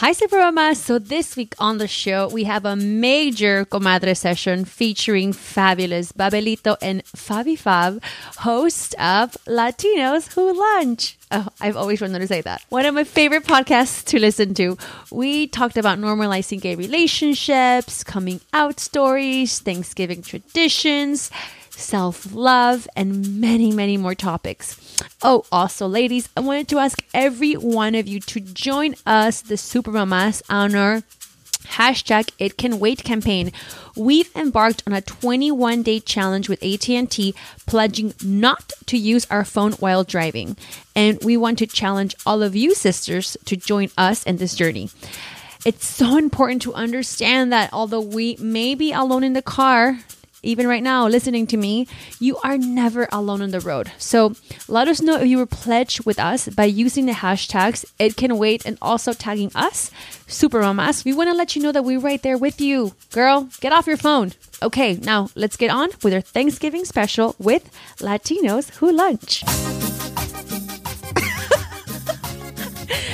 Hi, 0.00 0.12
Supermama. 0.12 0.74
So 0.74 0.98
this 0.98 1.36
week 1.36 1.54
on 1.58 1.76
the 1.76 1.86
show, 1.86 2.28
we 2.28 2.44
have 2.44 2.64
a 2.64 2.74
major 2.74 3.66
comadre 3.66 4.16
session 4.16 4.64
featuring 4.64 5.34
fabulous 5.34 6.10
Babelito 6.10 6.78
and 6.80 7.04
Fabi 7.04 7.58
Fab, 7.58 8.02
host 8.38 8.94
of 8.94 9.32
Latinos 9.44 10.32
Who 10.32 10.58
Lunch. 10.58 11.18
Oh, 11.30 11.48
I've 11.60 11.76
always 11.76 12.00
wanted 12.00 12.20
to 12.20 12.26
say 12.26 12.40
that. 12.40 12.64
One 12.70 12.86
of 12.86 12.94
my 12.94 13.04
favorite 13.04 13.44
podcasts 13.44 14.02
to 14.06 14.18
listen 14.18 14.54
to. 14.54 14.78
We 15.10 15.46
talked 15.48 15.76
about 15.76 15.98
normalizing 15.98 16.62
gay 16.62 16.76
relationships, 16.76 18.02
coming 18.02 18.40
out 18.54 18.80
stories, 18.80 19.58
Thanksgiving 19.58 20.22
traditions, 20.22 21.30
self 21.68 22.32
love, 22.32 22.88
and 22.96 23.38
many, 23.38 23.70
many 23.70 23.98
more 23.98 24.14
topics. 24.14 24.80
Oh, 25.22 25.44
also, 25.52 25.86
ladies, 25.86 26.28
I 26.36 26.40
wanted 26.40 26.68
to 26.68 26.78
ask 26.78 27.02
every 27.12 27.54
one 27.54 27.94
of 27.94 28.08
you 28.08 28.20
to 28.20 28.40
join 28.40 28.94
us, 29.04 29.42
the 29.42 29.56
Supermamas, 29.56 30.42
on 30.48 30.74
our 30.74 31.02
hashtag 31.64 32.30
It 32.38 32.56
Can 32.56 32.78
Wait 32.78 33.04
campaign. 33.04 33.52
We've 33.96 34.34
embarked 34.34 34.82
on 34.86 34.92
a 34.92 35.00
21 35.00 35.82
day 35.82 36.00
challenge 36.00 36.48
with 36.48 36.62
AT&T, 36.62 37.34
pledging 37.66 38.14
not 38.24 38.72
to 38.86 38.96
use 38.96 39.26
our 39.30 39.44
phone 39.44 39.72
while 39.72 40.04
driving, 40.04 40.56
and 40.94 41.22
we 41.22 41.36
want 41.36 41.58
to 41.58 41.66
challenge 41.66 42.14
all 42.24 42.42
of 42.42 42.56
you 42.56 42.74
sisters 42.74 43.36
to 43.44 43.56
join 43.56 43.90
us 43.96 44.24
in 44.24 44.38
this 44.38 44.54
journey. 44.54 44.90
It's 45.64 45.86
so 45.86 46.16
important 46.16 46.62
to 46.62 46.72
understand 46.72 47.52
that 47.52 47.70
although 47.72 48.00
we 48.00 48.36
may 48.40 48.74
be 48.74 48.92
alone 48.92 49.24
in 49.24 49.34
the 49.34 49.42
car, 49.42 49.98
even 50.42 50.66
right 50.66 50.82
now 50.82 51.06
listening 51.06 51.46
to 51.48 51.56
me, 51.56 51.86
you 52.18 52.36
are 52.38 52.56
never 52.56 53.08
alone 53.12 53.42
on 53.42 53.50
the 53.50 53.60
road. 53.60 53.90
So 53.98 54.34
let 54.68 54.88
us 54.88 55.00
know 55.00 55.16
if 55.20 55.26
you 55.26 55.38
were 55.38 55.46
pledged 55.46 56.06
with 56.06 56.18
us 56.18 56.48
by 56.48 56.64
using 56.64 57.06
the 57.06 57.12
hashtags 57.12 57.84
it 57.98 58.16
can 58.16 58.38
wait 58.38 58.64
and 58.64 58.78
also 58.80 59.12
tagging 59.12 59.50
us, 59.54 59.90
Supermamas. 60.26 61.04
We 61.04 61.12
want 61.12 61.28
to 61.28 61.34
let 61.34 61.54
you 61.54 61.62
know 61.62 61.72
that 61.72 61.84
we're 61.84 62.00
right 62.00 62.22
there 62.22 62.38
with 62.38 62.60
you. 62.60 62.94
Girl, 63.12 63.48
get 63.60 63.72
off 63.72 63.86
your 63.86 63.96
phone. 63.96 64.32
Okay, 64.62 64.94
now 64.94 65.28
let's 65.34 65.56
get 65.56 65.70
on 65.70 65.90
with 66.02 66.14
our 66.14 66.20
Thanksgiving 66.20 66.84
special 66.84 67.34
with 67.38 67.70
Latinos 67.98 68.70
Who 68.76 68.92
Lunch. 68.92 69.42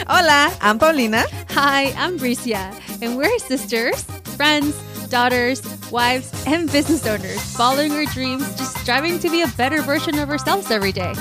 Hola, 0.08 0.56
I'm 0.60 0.78
Paulina. 0.78 1.24
Hi, 1.50 1.92
I'm 1.96 2.16
Bricia, 2.18 2.72
and 3.02 3.16
we're 3.16 3.38
sisters, 3.40 4.04
friends, 4.36 4.80
daughters, 5.06 5.62
wives, 5.90 6.32
and 6.46 6.70
business 6.70 7.06
owners, 7.06 7.40
following 7.56 7.92
our 7.92 8.04
dreams, 8.06 8.46
just 8.56 8.76
striving 8.78 9.18
to 9.20 9.30
be 9.30 9.42
a 9.42 9.48
better 9.48 9.82
version 9.82 10.18
of 10.18 10.28
ourselves 10.30 10.70
every 10.70 10.92
day. 10.92 11.14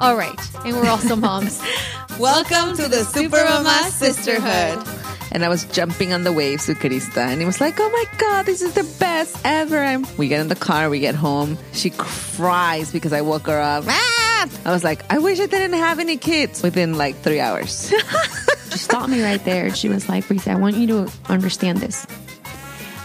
All 0.00 0.16
right, 0.16 0.38
and 0.64 0.76
we're 0.76 0.88
also 0.88 1.16
moms. 1.16 1.60
Welcome 2.18 2.76
to 2.76 2.88
the 2.88 3.04
Supermama 3.04 3.90
Sisterhood. 3.90 4.86
And 5.32 5.44
I 5.44 5.48
was 5.48 5.64
jumping 5.64 6.12
on 6.12 6.22
the 6.22 6.32
waves 6.32 6.68
with 6.68 6.78
Carista, 6.78 7.26
and 7.26 7.42
it 7.42 7.46
was 7.46 7.60
like, 7.60 7.74
oh 7.80 7.90
my 7.90 8.04
God, 8.18 8.46
this 8.46 8.62
is 8.62 8.74
the 8.74 8.84
best 9.00 9.36
ever. 9.44 9.78
And 9.78 10.06
we 10.16 10.28
get 10.28 10.40
in 10.40 10.48
the 10.48 10.54
car, 10.54 10.88
we 10.88 11.00
get 11.00 11.14
home. 11.14 11.58
She 11.72 11.90
cries 11.90 12.92
because 12.92 13.12
I 13.12 13.22
woke 13.22 13.46
her 13.48 13.60
up. 13.60 13.84
Ah! 13.88 14.48
I 14.64 14.70
was 14.70 14.84
like, 14.84 15.10
I 15.10 15.18
wish 15.18 15.40
I 15.40 15.46
didn't 15.46 15.78
have 15.78 15.98
any 15.98 16.16
kids 16.16 16.62
within 16.62 16.96
like 16.98 17.16
three 17.16 17.40
hours. 17.40 17.92
she 18.70 18.78
stopped 18.78 19.08
me 19.08 19.22
right 19.22 19.42
there. 19.44 19.66
And 19.66 19.76
she 19.76 19.88
was 19.88 20.08
like, 20.08 20.24
Bricia, 20.24 20.52
I 20.52 20.56
want 20.56 20.76
you 20.76 20.86
to 20.88 21.12
understand 21.28 21.78
this. 21.78 22.06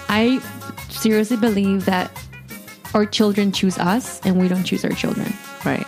I 0.09 0.39
seriously 0.89 1.37
believe 1.37 1.85
that 1.85 2.11
our 2.93 3.05
children 3.05 3.51
choose 3.51 3.77
us 3.77 4.19
and 4.25 4.39
we 4.39 4.47
don't 4.47 4.63
choose 4.63 4.83
our 4.83 4.91
children. 4.91 5.31
right. 5.63 5.85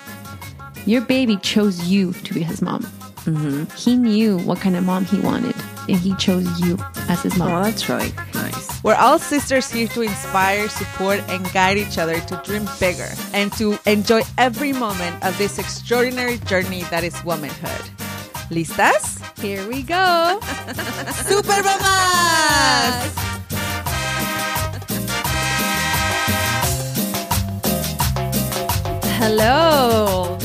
Your 0.86 1.02
baby 1.02 1.38
chose 1.38 1.88
you 1.88 2.14
to 2.14 2.34
be 2.34 2.42
his 2.42 2.62
mom. 2.62 2.84
Mm-hmm. 3.26 3.66
He 3.76 3.96
knew 3.98 4.40
what 4.40 4.60
kind 4.60 4.76
of 4.76 4.84
mom 4.84 5.06
he 5.06 5.20
wanted, 5.20 5.56
and 5.88 5.98
he 5.98 6.16
chose 6.16 6.60
you 6.60 6.76
as 7.08 7.22
his 7.22 7.38
mom. 7.38 7.52
Oh, 7.52 7.64
that's 7.64 7.88
really 7.88 8.12
nice. 8.34 8.84
We're 8.84 8.96
all 8.96 9.20
sisters 9.20 9.70
here 9.70 9.88
to 9.90 10.02
inspire, 10.02 10.68
support, 10.70 11.20
and 11.30 11.46
guide 11.54 11.78
each 11.78 12.00
other 12.00 12.20
to 12.20 12.42
dream 12.44 12.68
bigger 12.80 13.10
and 13.32 13.54
to 13.54 13.78
enjoy 13.86 14.24
every 14.40 14.74
moment 14.74 15.24
of 15.24 15.38
this 15.38 15.60
extraordinary 15.60 16.40
journey 16.40 16.82
that 16.86 17.04
is 17.04 17.24
womanhood. 17.24 17.86
¿Listas? 18.50 19.20
Here 19.40 19.68
we 19.68 19.84
go. 19.84 20.40
¡Supermamas! 21.30 23.31
Hello. 29.22 30.36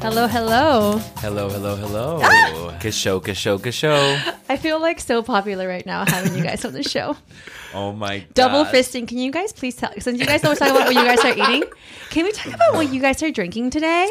Hello, 0.00 0.26
hello. 0.26 0.98
Hello, 1.18 1.50
hello, 1.50 1.76
hello. 1.76 2.20
Ah! 2.22 2.78
Que 2.80 2.90
show, 2.90 3.20
que 3.20 3.34
show, 3.34 3.58
que 3.58 3.70
show. 3.70 4.16
I 4.48 4.56
feel 4.56 4.80
like 4.80 4.98
so 4.98 5.22
popular 5.22 5.68
right 5.68 5.84
now 5.84 6.06
having 6.06 6.34
you 6.34 6.42
guys 6.42 6.64
on 6.64 6.72
the 6.72 6.82
show. 6.82 7.16
Oh 7.74 7.92
my 7.92 8.20
god. 8.20 8.34
Double 8.34 8.64
fisting. 8.64 9.06
Can 9.08 9.18
you 9.18 9.32
guys 9.32 9.52
please 9.52 9.74
tell? 9.74 9.90
Since 9.98 10.20
you 10.20 10.26
guys 10.26 10.40
don't 10.42 10.56
talk 10.56 10.70
about 10.70 10.86
what 10.86 10.94
you 10.94 11.04
guys 11.04 11.18
are 11.24 11.34
eating, 11.36 11.68
can 12.10 12.24
we 12.24 12.30
talk 12.30 12.54
about 12.54 12.74
what 12.74 12.92
you 12.94 13.00
guys 13.00 13.20
are 13.20 13.32
drinking 13.32 13.70
today? 13.70 14.10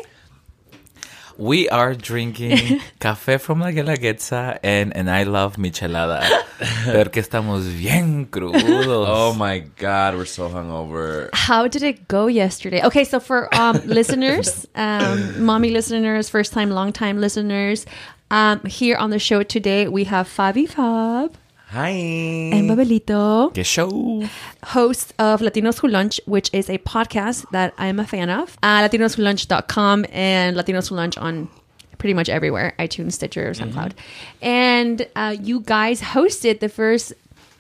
We 1.38 1.68
are 1.70 1.96
drinking 1.96 2.58
café 3.00 3.40
from 3.40 3.60
La 3.60 3.72
Guelaguetza 3.72 4.60
and, 4.64 4.96
and 4.96 5.10
I 5.10 5.24
love 5.24 5.58
michelada. 5.58 6.22
Porque 6.86 7.22
estamos 7.22 7.66
bien 7.76 8.28
crudos. 8.28 9.06
Oh 9.08 9.34
my 9.34 9.60
god, 9.78 10.16
we're 10.16 10.26
so 10.26 10.50
hungover. 10.50 11.30
How 11.34 11.68
did 11.68 11.84
it 11.84 12.08
go 12.08 12.28
yesterday? 12.28 12.84
Okay, 12.84 13.04
so 13.04 13.20
for 13.20 13.54
um, 13.56 13.82
listeners, 13.86 14.68
um, 14.76 15.44
mommy 15.44 15.72
listeners, 15.72 16.30
first 16.30 16.54
time, 16.54 16.70
long 16.70 16.92
time 16.94 17.20
listeners, 17.20 17.86
um, 18.30 18.62
here 18.66 18.98
on 18.98 19.10
the 19.10 19.20
show 19.20 19.44
today 19.44 19.88
we 19.88 20.04
have 20.06 20.28
Fabi 20.28 20.68
Fab 20.68 21.36
Hi. 21.74 21.90
and 21.90 22.70
Babelito. 22.70 23.52
Que 23.54 23.64
show. 23.64 24.24
Host 24.64 25.14
of 25.18 25.42
Latinos 25.42 25.80
Who 25.80 25.88
Lunch, 25.88 26.22
which 26.26 26.50
is 26.54 26.70
a 26.70 26.78
podcast 26.78 27.50
that 27.52 27.74
I'm 27.80 28.00
a 28.00 28.06
fan 28.06 28.30
of. 28.30 28.56
Uh, 28.62 28.88
LatinosWhoLunch.com 28.88 30.06
and 30.12 30.56
Latinos 30.56 30.90
Who 30.90 30.96
Lunch 30.96 31.18
on 31.18 31.50
pretty 31.98 32.14
much 32.14 32.30
everywhere 32.30 32.76
iTunes, 32.78 33.14
Stitcher, 33.14 33.52
SoundCloud. 33.52 33.94
And 34.42 35.08
uh, 35.16 35.36
you 35.40 35.62
guys 35.62 36.00
hosted 36.02 36.60
the 36.60 36.70
first 36.70 37.14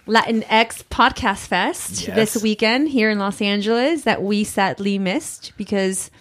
Latinx 0.06 0.84
Podcast 0.91 1.47
Fest 1.47 2.07
Yes. 2.07 2.16
this 2.34 2.44
weekend 2.44 2.90
here 2.90 3.09
in 3.09 3.18
Los 3.19 3.41
Angeles 3.41 4.03
that 4.03 4.22
we 4.22 4.44
sadly 4.44 5.00
missed 5.00 5.53
because, 5.57 6.12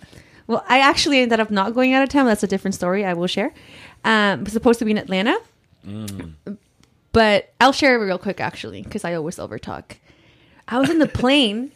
well, 0.46 0.64
I 0.68 0.78
actually 0.78 1.18
ended 1.20 1.40
up 1.40 1.50
not 1.50 1.74
going 1.74 1.92
out 1.92 2.02
of 2.04 2.08
town. 2.08 2.24
That's 2.26 2.42
a 2.44 2.46
different 2.46 2.74
story 2.74 3.04
I 3.04 3.12
will 3.14 3.26
share. 3.26 3.52
Um, 4.04 4.46
supposed 4.46 4.78
to 4.78 4.84
be 4.86 4.92
in 4.92 4.98
Atlanta. 4.98 5.36
But 7.12 7.52
I'll 7.60 7.72
share 7.72 7.94
it 8.00 8.04
real 8.04 8.18
quick 8.18 8.40
actually, 8.40 8.82
because 8.82 9.04
I 9.04 9.14
always 9.14 9.36
overtalk. 9.36 9.96
I 10.68 10.78
was 10.78 10.88
in 10.90 10.98
the 10.98 11.08
plane, 11.08 11.72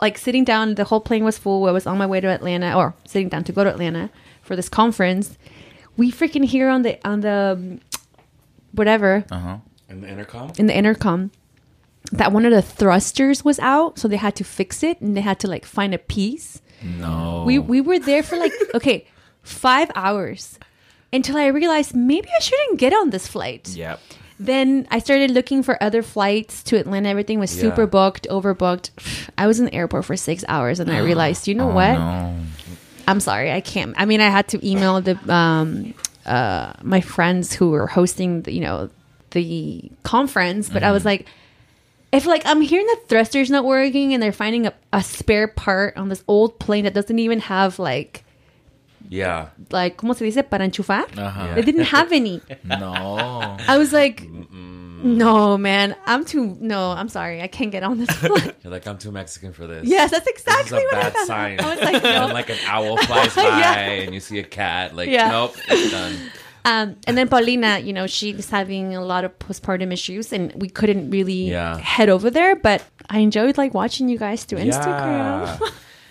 like 0.00 0.18
sitting 0.18 0.44
down. 0.44 0.74
The 0.74 0.84
whole 0.84 1.00
plane 1.00 1.24
was 1.24 1.38
full. 1.38 1.66
I 1.66 1.70
was 1.70 1.86
on 1.86 1.98
my 1.98 2.06
way 2.06 2.20
to 2.20 2.26
Atlanta, 2.28 2.76
or 2.76 2.94
sitting 3.04 3.28
down 3.28 3.44
to 3.44 3.52
go 3.52 3.62
to 3.64 3.70
Atlanta 3.70 4.10
for 4.42 4.56
this 4.56 4.68
conference. 4.68 5.38
We 5.96 6.10
freaking 6.10 6.44
hear 6.44 6.68
on 6.68 6.82
the 6.82 6.98
on 7.06 7.20
the 7.20 7.56
um, 7.56 7.80
whatever 8.72 9.24
Uh-huh. 9.30 9.58
In 9.88 10.00
the 10.00 10.08
intercom? 10.08 10.52
in 10.58 10.66
the 10.66 10.76
intercom 10.76 11.30
that 12.12 12.32
one 12.32 12.44
of 12.44 12.50
the 12.52 12.62
thrusters 12.62 13.44
was 13.44 13.58
out, 13.60 13.98
so 13.98 14.08
they 14.08 14.16
had 14.16 14.34
to 14.36 14.44
fix 14.44 14.82
it 14.82 15.00
and 15.00 15.16
they 15.16 15.20
had 15.20 15.38
to 15.40 15.46
like 15.48 15.64
find 15.64 15.94
a 15.94 15.98
piece. 15.98 16.60
No. 16.82 17.44
We 17.46 17.58
we 17.60 17.80
were 17.80 17.98
there 18.00 18.22
for 18.24 18.36
like 18.36 18.52
okay, 18.74 19.06
five 19.42 19.90
hours 19.94 20.58
until 21.12 21.36
I 21.36 21.46
realized 21.46 21.94
maybe 21.94 22.28
I 22.34 22.40
shouldn't 22.40 22.78
get 22.80 22.92
on 22.92 23.10
this 23.10 23.28
flight. 23.28 23.68
Yep. 23.68 24.00
Then 24.38 24.86
I 24.90 24.98
started 24.98 25.30
looking 25.30 25.62
for 25.62 25.80
other 25.82 26.02
flights 26.02 26.62
to 26.64 26.76
Atlanta. 26.76 27.08
Everything 27.08 27.38
was 27.38 27.50
super 27.50 27.86
booked, 27.86 28.26
overbooked. 28.30 28.90
I 29.38 29.46
was 29.46 29.60
in 29.60 29.66
the 29.66 29.74
airport 29.74 30.04
for 30.04 30.16
six 30.16 30.44
hours, 30.48 30.80
and 30.80 30.90
I 30.90 30.98
realized, 31.10 31.46
you 31.46 31.54
know 31.54 31.70
Oh, 31.70 31.74
what? 31.74 31.92
no. 31.94 32.36
I'm 33.06 33.20
sorry, 33.20 33.52
I 33.52 33.60
can't. 33.60 33.94
I 33.98 34.06
mean, 34.06 34.20
I 34.20 34.30
had 34.30 34.48
to 34.48 34.66
email 34.68 35.00
the 35.00 35.16
um, 35.32 35.94
uh, 36.26 36.72
my 36.82 37.00
friends 37.02 37.52
who 37.52 37.70
were 37.70 37.86
hosting, 37.86 38.42
the, 38.42 38.52
you 38.52 38.60
know, 38.60 38.88
the 39.32 39.90
conference, 40.04 40.70
but 40.70 40.82
I 40.82 40.90
was 40.90 41.04
like, 41.04 41.26
if 42.12 42.24
like 42.26 42.42
I'm 42.46 42.60
hearing 42.62 42.86
the 42.86 42.98
thruster's 43.08 43.50
not 43.50 43.64
working 43.64 44.14
and 44.14 44.22
they're 44.22 44.32
finding 44.32 44.66
a, 44.66 44.72
a 44.92 45.02
spare 45.02 45.48
part 45.48 45.96
on 45.96 46.08
this 46.08 46.24
old 46.26 46.58
plane 46.58 46.84
that 46.84 46.94
doesn't 46.94 47.18
even 47.18 47.40
have 47.40 47.78
like 47.78 48.23
Yeah. 49.08 49.48
like 49.70 49.96
como 49.96 50.12
se 50.14 50.24
dice 50.24 50.42
para 50.48 50.64
enchufar. 50.64 51.04
Uh-huh. 51.16 51.54
They 51.54 51.62
didn't 51.62 51.84
have 51.86 52.12
any. 52.12 52.40
No. 52.64 53.56
I 53.68 53.76
was 53.78 53.92
like, 53.92 54.26
no, 54.28 55.58
man, 55.58 55.94
I'm 56.06 56.24
too. 56.24 56.56
No, 56.60 56.92
I'm 56.92 57.08
sorry, 57.08 57.42
I 57.42 57.46
can't 57.46 57.70
get 57.70 57.82
on 57.82 57.98
this 57.98 58.10
flight. 58.16 58.56
You're 58.62 58.70
like, 58.72 58.86
I'm 58.86 58.96
too 58.98 59.12
Mexican 59.12 59.52
for 59.52 59.66
this. 59.66 59.86
yes, 59.86 60.10
that's 60.10 60.24
This 60.24 60.34
is 60.36 60.40
exactly 60.46 60.78
a 60.82 60.86
what 60.86 60.94
I 60.94 61.00
bad 61.02 61.12
thought. 61.12 61.26
sign. 61.26 61.60
I 61.60 61.70
was 61.74 61.80
like, 61.84 62.02
no. 62.02 62.10
then 62.10 62.32
like 62.32 62.48
an 62.50 62.58
owl 62.66 62.96
flies 62.96 63.34
by 63.36 63.42
Yeah. 63.42 63.78
and 63.80 64.14
you 64.14 64.20
see 64.20 64.38
a 64.38 64.44
cat. 64.44 64.94
Like, 64.96 65.08
Yeah. 65.10 65.30
nope, 65.30 65.56
it's 65.68 65.90
done. 65.90 66.16
Um, 66.66 66.96
and 67.06 67.18
then 67.18 67.28
Paulina, 67.28 67.80
you 67.80 67.92
know, 67.92 68.06
she's 68.06 68.48
having 68.48 68.96
a 68.96 69.04
lot 69.04 69.24
of 69.24 69.38
postpartum 69.38 69.92
issues, 69.92 70.32
and 70.32 70.50
we 70.56 70.70
couldn't 70.70 71.10
really 71.10 71.50
Yeah. 71.50 71.76
head 71.76 72.08
over 72.08 72.30
there. 72.30 72.56
But 72.56 72.82
I 73.10 73.18
enjoyed 73.18 73.58
like 73.58 73.74
watching 73.74 74.08
you 74.08 74.16
guys 74.16 74.44
through 74.44 74.60
Instagram. 74.60 75.60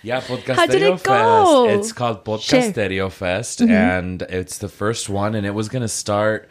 Yeah. 0.04 0.20
Podcasterio 0.20 0.54
How 0.54 0.66
did 0.66 0.82
it 0.82 1.02
go? 1.02 1.66
Fest. 1.66 1.78
It's 1.78 1.92
called. 1.92 2.24
Podcasterio 2.24 3.10
Fest, 3.10 3.60
and 3.62 4.22
it's 4.22 4.58
the 4.58 4.68
first 4.68 5.08
one, 5.08 5.34
and 5.34 5.46
it 5.46 5.54
was 5.54 5.68
gonna 5.68 5.88
start 5.88 6.48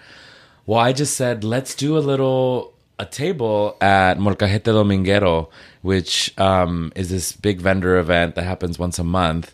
Well, 0.65 0.79
I 0.79 0.93
just 0.93 1.15
said 1.15 1.43
let's 1.43 1.75
do 1.75 1.97
a 1.97 1.99
little 1.99 2.73
a 2.99 3.05
table 3.05 3.75
at 3.81 4.17
Molcajete 4.17 4.71
Dominguero, 4.71 5.49
which 5.81 6.33
um, 6.39 6.91
is 6.95 7.09
this 7.09 7.33
big 7.33 7.59
vendor 7.59 7.97
event 7.97 8.35
that 8.35 8.43
happens 8.43 8.77
once 8.79 8.99
a 8.99 9.03
month 9.03 9.53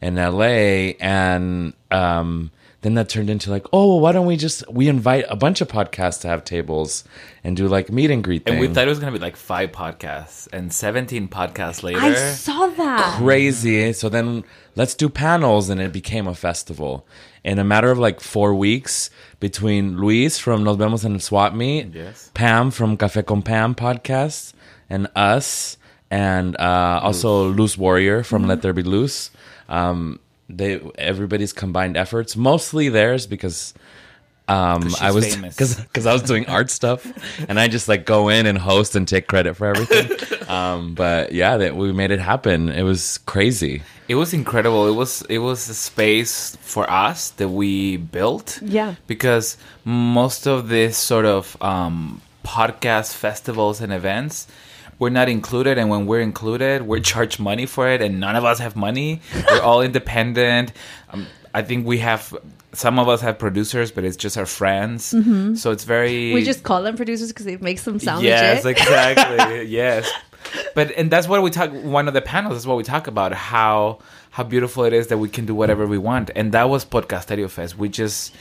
in 0.00 0.16
LA, 0.16 0.94
and 1.00 1.74
um, 1.90 2.50
then 2.82 2.94
that 2.94 3.08
turned 3.08 3.28
into 3.28 3.50
like, 3.50 3.66
oh, 3.72 3.86
well, 3.88 4.00
why 4.00 4.12
don't 4.12 4.26
we 4.26 4.36
just 4.36 4.62
we 4.70 4.86
invite 4.88 5.24
a 5.28 5.34
bunch 5.36 5.60
of 5.60 5.66
podcasts 5.68 6.20
to 6.20 6.28
have 6.28 6.44
tables 6.44 7.02
and 7.42 7.56
do 7.56 7.66
like 7.66 7.90
meet 7.90 8.10
and 8.10 8.22
greet 8.22 8.48
And 8.48 8.60
we 8.60 8.68
thought 8.68 8.86
it 8.86 8.88
was 8.90 9.00
gonna 9.00 9.12
be 9.12 9.18
like 9.18 9.36
five 9.36 9.72
podcasts, 9.72 10.46
and 10.52 10.72
seventeen 10.72 11.26
podcasts 11.28 11.82
later. 11.82 11.98
I 12.00 12.14
saw 12.14 12.68
that. 12.68 13.16
crazy. 13.18 13.92
So 13.92 14.08
then 14.08 14.44
let's 14.76 14.94
do 14.94 15.08
panels, 15.08 15.68
and 15.68 15.80
it 15.80 15.92
became 15.92 16.26
a 16.28 16.34
festival. 16.34 17.04
In 17.44 17.58
a 17.58 17.64
matter 17.64 17.90
of 17.90 17.98
like 17.98 18.20
four 18.20 18.54
weeks, 18.54 19.10
between 19.40 19.96
Luis 19.98 20.38
from 20.38 20.62
Nos 20.64 20.76
Vemos 20.76 21.04
and 21.04 21.20
Swap 21.22 21.54
Meet, 21.54 21.94
Yes. 21.94 22.30
Pam 22.34 22.70
from 22.70 22.96
Café 22.96 23.24
con 23.24 23.42
Pam 23.42 23.74
podcast, 23.74 24.52
and 24.90 25.08
us, 25.16 25.78
and 26.10 26.56
uh, 26.60 27.00
also 27.02 27.48
Loose 27.48 27.76
Warrior 27.78 28.22
from 28.22 28.46
Let 28.46 28.62
There 28.62 28.72
Be 28.72 28.82
Loose. 28.82 29.30
Um, 29.68 30.20
they 30.48 30.80
everybody's 30.96 31.52
combined 31.52 31.96
efforts, 31.96 32.36
mostly 32.36 32.88
theirs 32.88 33.26
because 33.26 33.74
um, 34.48 34.82
'Cause 34.82 35.02
I 35.02 35.10
was 35.10 35.36
because 35.36 35.74
because 35.76 36.06
I 36.06 36.12
was 36.14 36.22
doing 36.22 36.46
art 36.48 36.70
stuff, 36.70 37.06
and 37.48 37.60
I 37.60 37.68
just 37.68 37.86
like 37.86 38.06
go 38.06 38.30
in 38.30 38.46
and 38.46 38.56
host 38.56 38.96
and 38.96 39.06
take 39.06 39.26
credit 39.26 39.54
for 39.54 39.66
everything. 39.66 40.48
um, 40.48 40.94
but 40.94 41.32
yeah, 41.32 41.58
that 41.58 41.76
we 41.76 41.92
made 41.92 42.10
it 42.10 42.20
happen. 42.20 42.70
It 42.70 42.82
was 42.82 43.18
crazy. 43.26 43.82
It 44.08 44.14
was 44.14 44.32
incredible. 44.32 44.88
It 44.88 44.94
was 44.94 45.20
it 45.28 45.38
was 45.38 45.68
a 45.68 45.74
space 45.74 46.56
for 46.62 46.90
us 46.90 47.28
that 47.32 47.48
we 47.50 47.98
built. 47.98 48.58
Yeah. 48.62 48.94
Because 49.06 49.58
most 49.84 50.46
of 50.46 50.68
this 50.70 50.96
sort 50.96 51.26
of 51.26 51.54
um, 51.60 52.22
podcast 52.42 53.12
festivals 53.12 53.82
and 53.82 53.92
events 53.92 54.46
we're 54.98 55.08
not 55.10 55.28
included 55.28 55.78
and 55.78 55.88
when 55.90 56.06
we're 56.06 56.20
included 56.20 56.82
we're 56.82 57.00
charged 57.00 57.38
money 57.40 57.66
for 57.66 57.88
it 57.88 58.02
and 58.02 58.18
none 58.20 58.36
of 58.36 58.44
us 58.44 58.58
have 58.58 58.74
money 58.76 59.20
we're 59.50 59.60
all 59.60 59.80
independent 59.82 60.72
um, 61.10 61.26
i 61.54 61.62
think 61.62 61.86
we 61.86 61.98
have 61.98 62.36
some 62.72 62.98
of 62.98 63.08
us 63.08 63.20
have 63.20 63.38
producers 63.38 63.90
but 63.90 64.04
it's 64.04 64.16
just 64.16 64.36
our 64.36 64.46
friends 64.46 65.04
so 65.60 65.70
it's 65.70 65.84
very 65.84 66.12
Mm-hmm. 66.28 66.34
We 66.34 66.44
just 66.44 66.62
call 66.62 66.82
them 66.82 66.96
producers 66.96 67.28
because 67.28 67.46
it 67.46 67.62
makes 67.62 67.84
them 67.84 67.98
sound 67.98 68.24
yes, 68.24 68.64
legit. 68.64 68.80
exactly. 68.82 69.64
yes. 69.64 70.10
But 70.74 70.92
and 70.92 71.10
that's 71.10 71.26
what 71.28 71.42
we 71.42 71.50
talk 71.50 71.70
one 71.72 72.08
of 72.08 72.14
the 72.14 72.20
panels 72.22 72.56
is 72.56 72.66
what 72.66 72.76
we 72.76 72.84
talk 72.84 73.06
about 73.06 73.32
how 73.32 73.98
how 74.30 74.44
beautiful 74.44 74.84
it 74.84 74.92
is 74.92 75.08
that 75.08 75.18
we 75.18 75.28
can 75.28 75.46
do 75.46 75.54
whatever 75.54 75.86
we 75.86 75.98
want. 75.98 76.30
And 76.36 76.52
that 76.52 76.68
was 76.70 76.84
Podcasterio 76.84 77.50
Fest. 77.50 77.76
We 77.76 77.88
just 77.88 78.34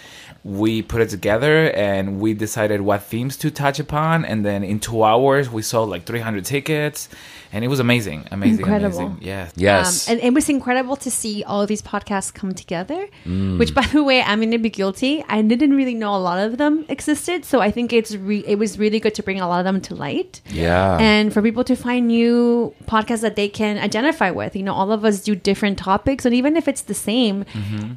we 0.47 0.81
put 0.81 1.01
it 1.01 1.09
together 1.09 1.71
and 1.71 2.21
we 2.21 2.33
decided 2.33 2.79
what 2.79 3.03
themes 3.03 3.35
to 3.35 3.51
touch 3.51 3.79
upon. 3.79 4.23
And 4.23 4.45
then 4.45 4.63
in 4.63 4.79
2 4.79 5.03
hours 5.03 5.49
we 5.49 5.61
sold 5.61 5.89
like 5.89 6.05
300 6.05 6.45
tickets 6.45 7.09
and 7.53 7.63
it 7.63 7.67
was 7.67 7.79
amazing. 7.79 8.25
Amazing, 8.31 8.57
Incredible. 8.59 8.99
amazing. 8.99 9.17
Yeah. 9.21 9.49
Yes, 9.55 10.07
Um, 10.09 10.13
and 10.13 10.23
it 10.23 10.33
was 10.33 10.49
incredible 10.49 10.95
to 10.97 11.09
see 11.11 11.43
all 11.43 11.61
of 11.61 11.67
these 11.67 11.81
podcasts 11.81 12.33
come 12.33 12.53
together. 12.53 13.07
Mm. 13.25 13.57
Which, 13.59 13.73
by 13.73 13.85
the 13.87 14.03
way, 14.03 14.21
I'm 14.21 14.39
going 14.39 14.51
to 14.51 14.57
be 14.57 14.69
guilty. 14.69 15.23
I 15.27 15.41
didn't 15.41 15.75
really 15.75 15.93
know 15.95 16.15
a 16.15 16.17
lot 16.29 16.39
of 16.39 16.57
them 16.57 16.85
existed, 16.89 17.45
so 17.45 17.61
I 17.61 17.71
think 17.71 17.93
it's 17.93 18.15
re- 18.15 18.43
it 18.47 18.57
was 18.59 18.77
really 18.77 18.99
good 18.99 19.15
to 19.15 19.23
bring 19.23 19.39
a 19.41 19.47
lot 19.47 19.59
of 19.59 19.65
them 19.65 19.81
to 19.81 19.95
light. 19.95 20.41
yeah. 20.49 20.97
and 20.99 21.33
for 21.33 21.41
people 21.41 21.63
to 21.63 21.75
find 21.75 22.07
new 22.07 22.73
podcasts 22.85 23.21
that 23.21 23.35
they 23.35 23.49
can 23.49 23.77
identify 23.77 24.29
with. 24.31 24.55
You 24.55 24.63
know, 24.63 24.73
all 24.73 24.91
of 24.91 25.03
us 25.05 25.21
do 25.21 25.35
different 25.35 25.77
topics, 25.77 26.25
and 26.25 26.33
even 26.35 26.55
if 26.57 26.67
it's 26.67 26.81
the 26.81 26.93
same, 26.93 27.45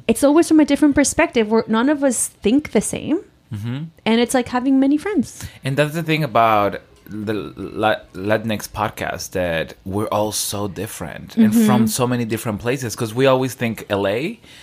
it's 0.07 0.23
always 0.23 0.47
from 0.47 0.59
a 0.59 0.65
different 0.65 0.95
perspective 0.95 1.49
where 1.51 1.63
none 1.67 1.89
of 1.89 2.03
us 2.03 2.27
think 2.27 2.71
the 2.71 2.81
same. 2.81 3.19
And 3.53 4.19
it's 4.23 4.33
like 4.33 4.47
having 4.47 4.79
many 4.79 4.97
friends. 4.97 5.45
And 5.63 5.75
that's 5.77 5.93
the 5.93 6.03
thing 6.03 6.23
about 6.23 6.81
the 7.11 7.33
La- 7.83 8.01
Latinx 8.13 8.69
podcast 8.69 9.31
that 9.31 9.73
we're 9.85 10.07
all 10.07 10.31
so 10.31 10.67
different 10.67 11.35
and 11.37 11.51
Mm-hmm. 11.53 11.65
from 11.65 11.87
so 11.87 12.07
many 12.07 12.25
different 12.25 12.59
places 12.61 12.95
because 12.95 13.13
we 13.13 13.25
always 13.25 13.53
think 13.53 13.85
LA 13.89 14.17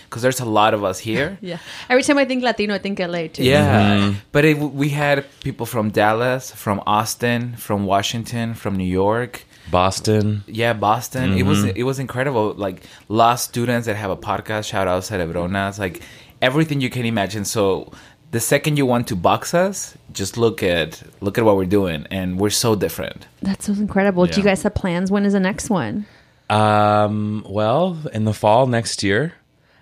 because 0.05 0.21
there's 0.23 0.39
a 0.39 0.45
lot 0.59 0.73
of 0.73 0.83
us 0.83 0.97
here. 0.99 1.37
Yeah. 1.49 1.59
Every 1.89 2.03
time 2.03 2.17
I 2.17 2.25
think 2.25 2.43
Latino, 2.43 2.73
I 2.75 2.79
think 2.79 2.99
LA 2.99 3.27
too. 3.27 3.43
Yeah, 3.43 4.13
but 4.31 4.43
it, 4.45 4.57
we 4.57 4.89
had 4.89 5.25
people 5.41 5.65
from 5.65 5.91
Dallas, 5.91 6.51
from 6.51 6.81
Austin, 6.85 7.55
from 7.57 7.85
Washington, 7.85 8.53
from 8.55 8.75
New 8.75 8.91
York. 9.03 9.45
Boston. 9.71 10.43
Yeah, 10.47 10.73
Boston. 10.73 11.33
It 11.37 11.43
was 11.43 11.59
Mm-hmm. 11.59 11.77
it 11.81 11.83
was 11.83 11.99
incredible. 11.99 12.53
Like 12.65 12.77
law 13.07 13.35
students 13.35 13.85
that 13.87 13.95
have 13.95 14.09
a 14.11 14.17
podcast. 14.17 14.65
Shout 14.71 14.87
out 14.87 15.03
Cerebronas. 15.03 15.77
Like 15.77 16.01
everything 16.41 16.81
you 16.81 16.89
can 16.89 17.05
imagine. 17.05 17.45
So 17.45 17.91
the 18.31 18.39
second 18.39 18.77
you 18.77 18.85
want 18.85 19.07
to 19.07 19.15
box 19.15 19.53
us, 19.53 19.97
just 20.11 20.37
look 20.37 20.61
at 20.61 21.01
look 21.21 21.37
at 21.37 21.45
what 21.45 21.57
we're 21.57 21.65
doing, 21.65 22.05
and 22.11 22.39
we're 22.39 22.49
so 22.49 22.75
different. 22.75 23.27
That's 23.41 23.65
so 23.65 23.73
incredible. 23.73 24.25
Do 24.25 24.37
you 24.39 24.43
guys 24.43 24.63
have 24.63 24.75
plans? 24.75 25.11
When 25.11 25.25
is 25.25 25.33
the 25.33 25.39
next 25.39 25.69
one? 25.69 26.05
Um, 26.49 27.45
well, 27.47 27.97
in 28.13 28.25
the 28.25 28.33
fall 28.33 28.67
next 28.67 29.03
year. 29.03 29.33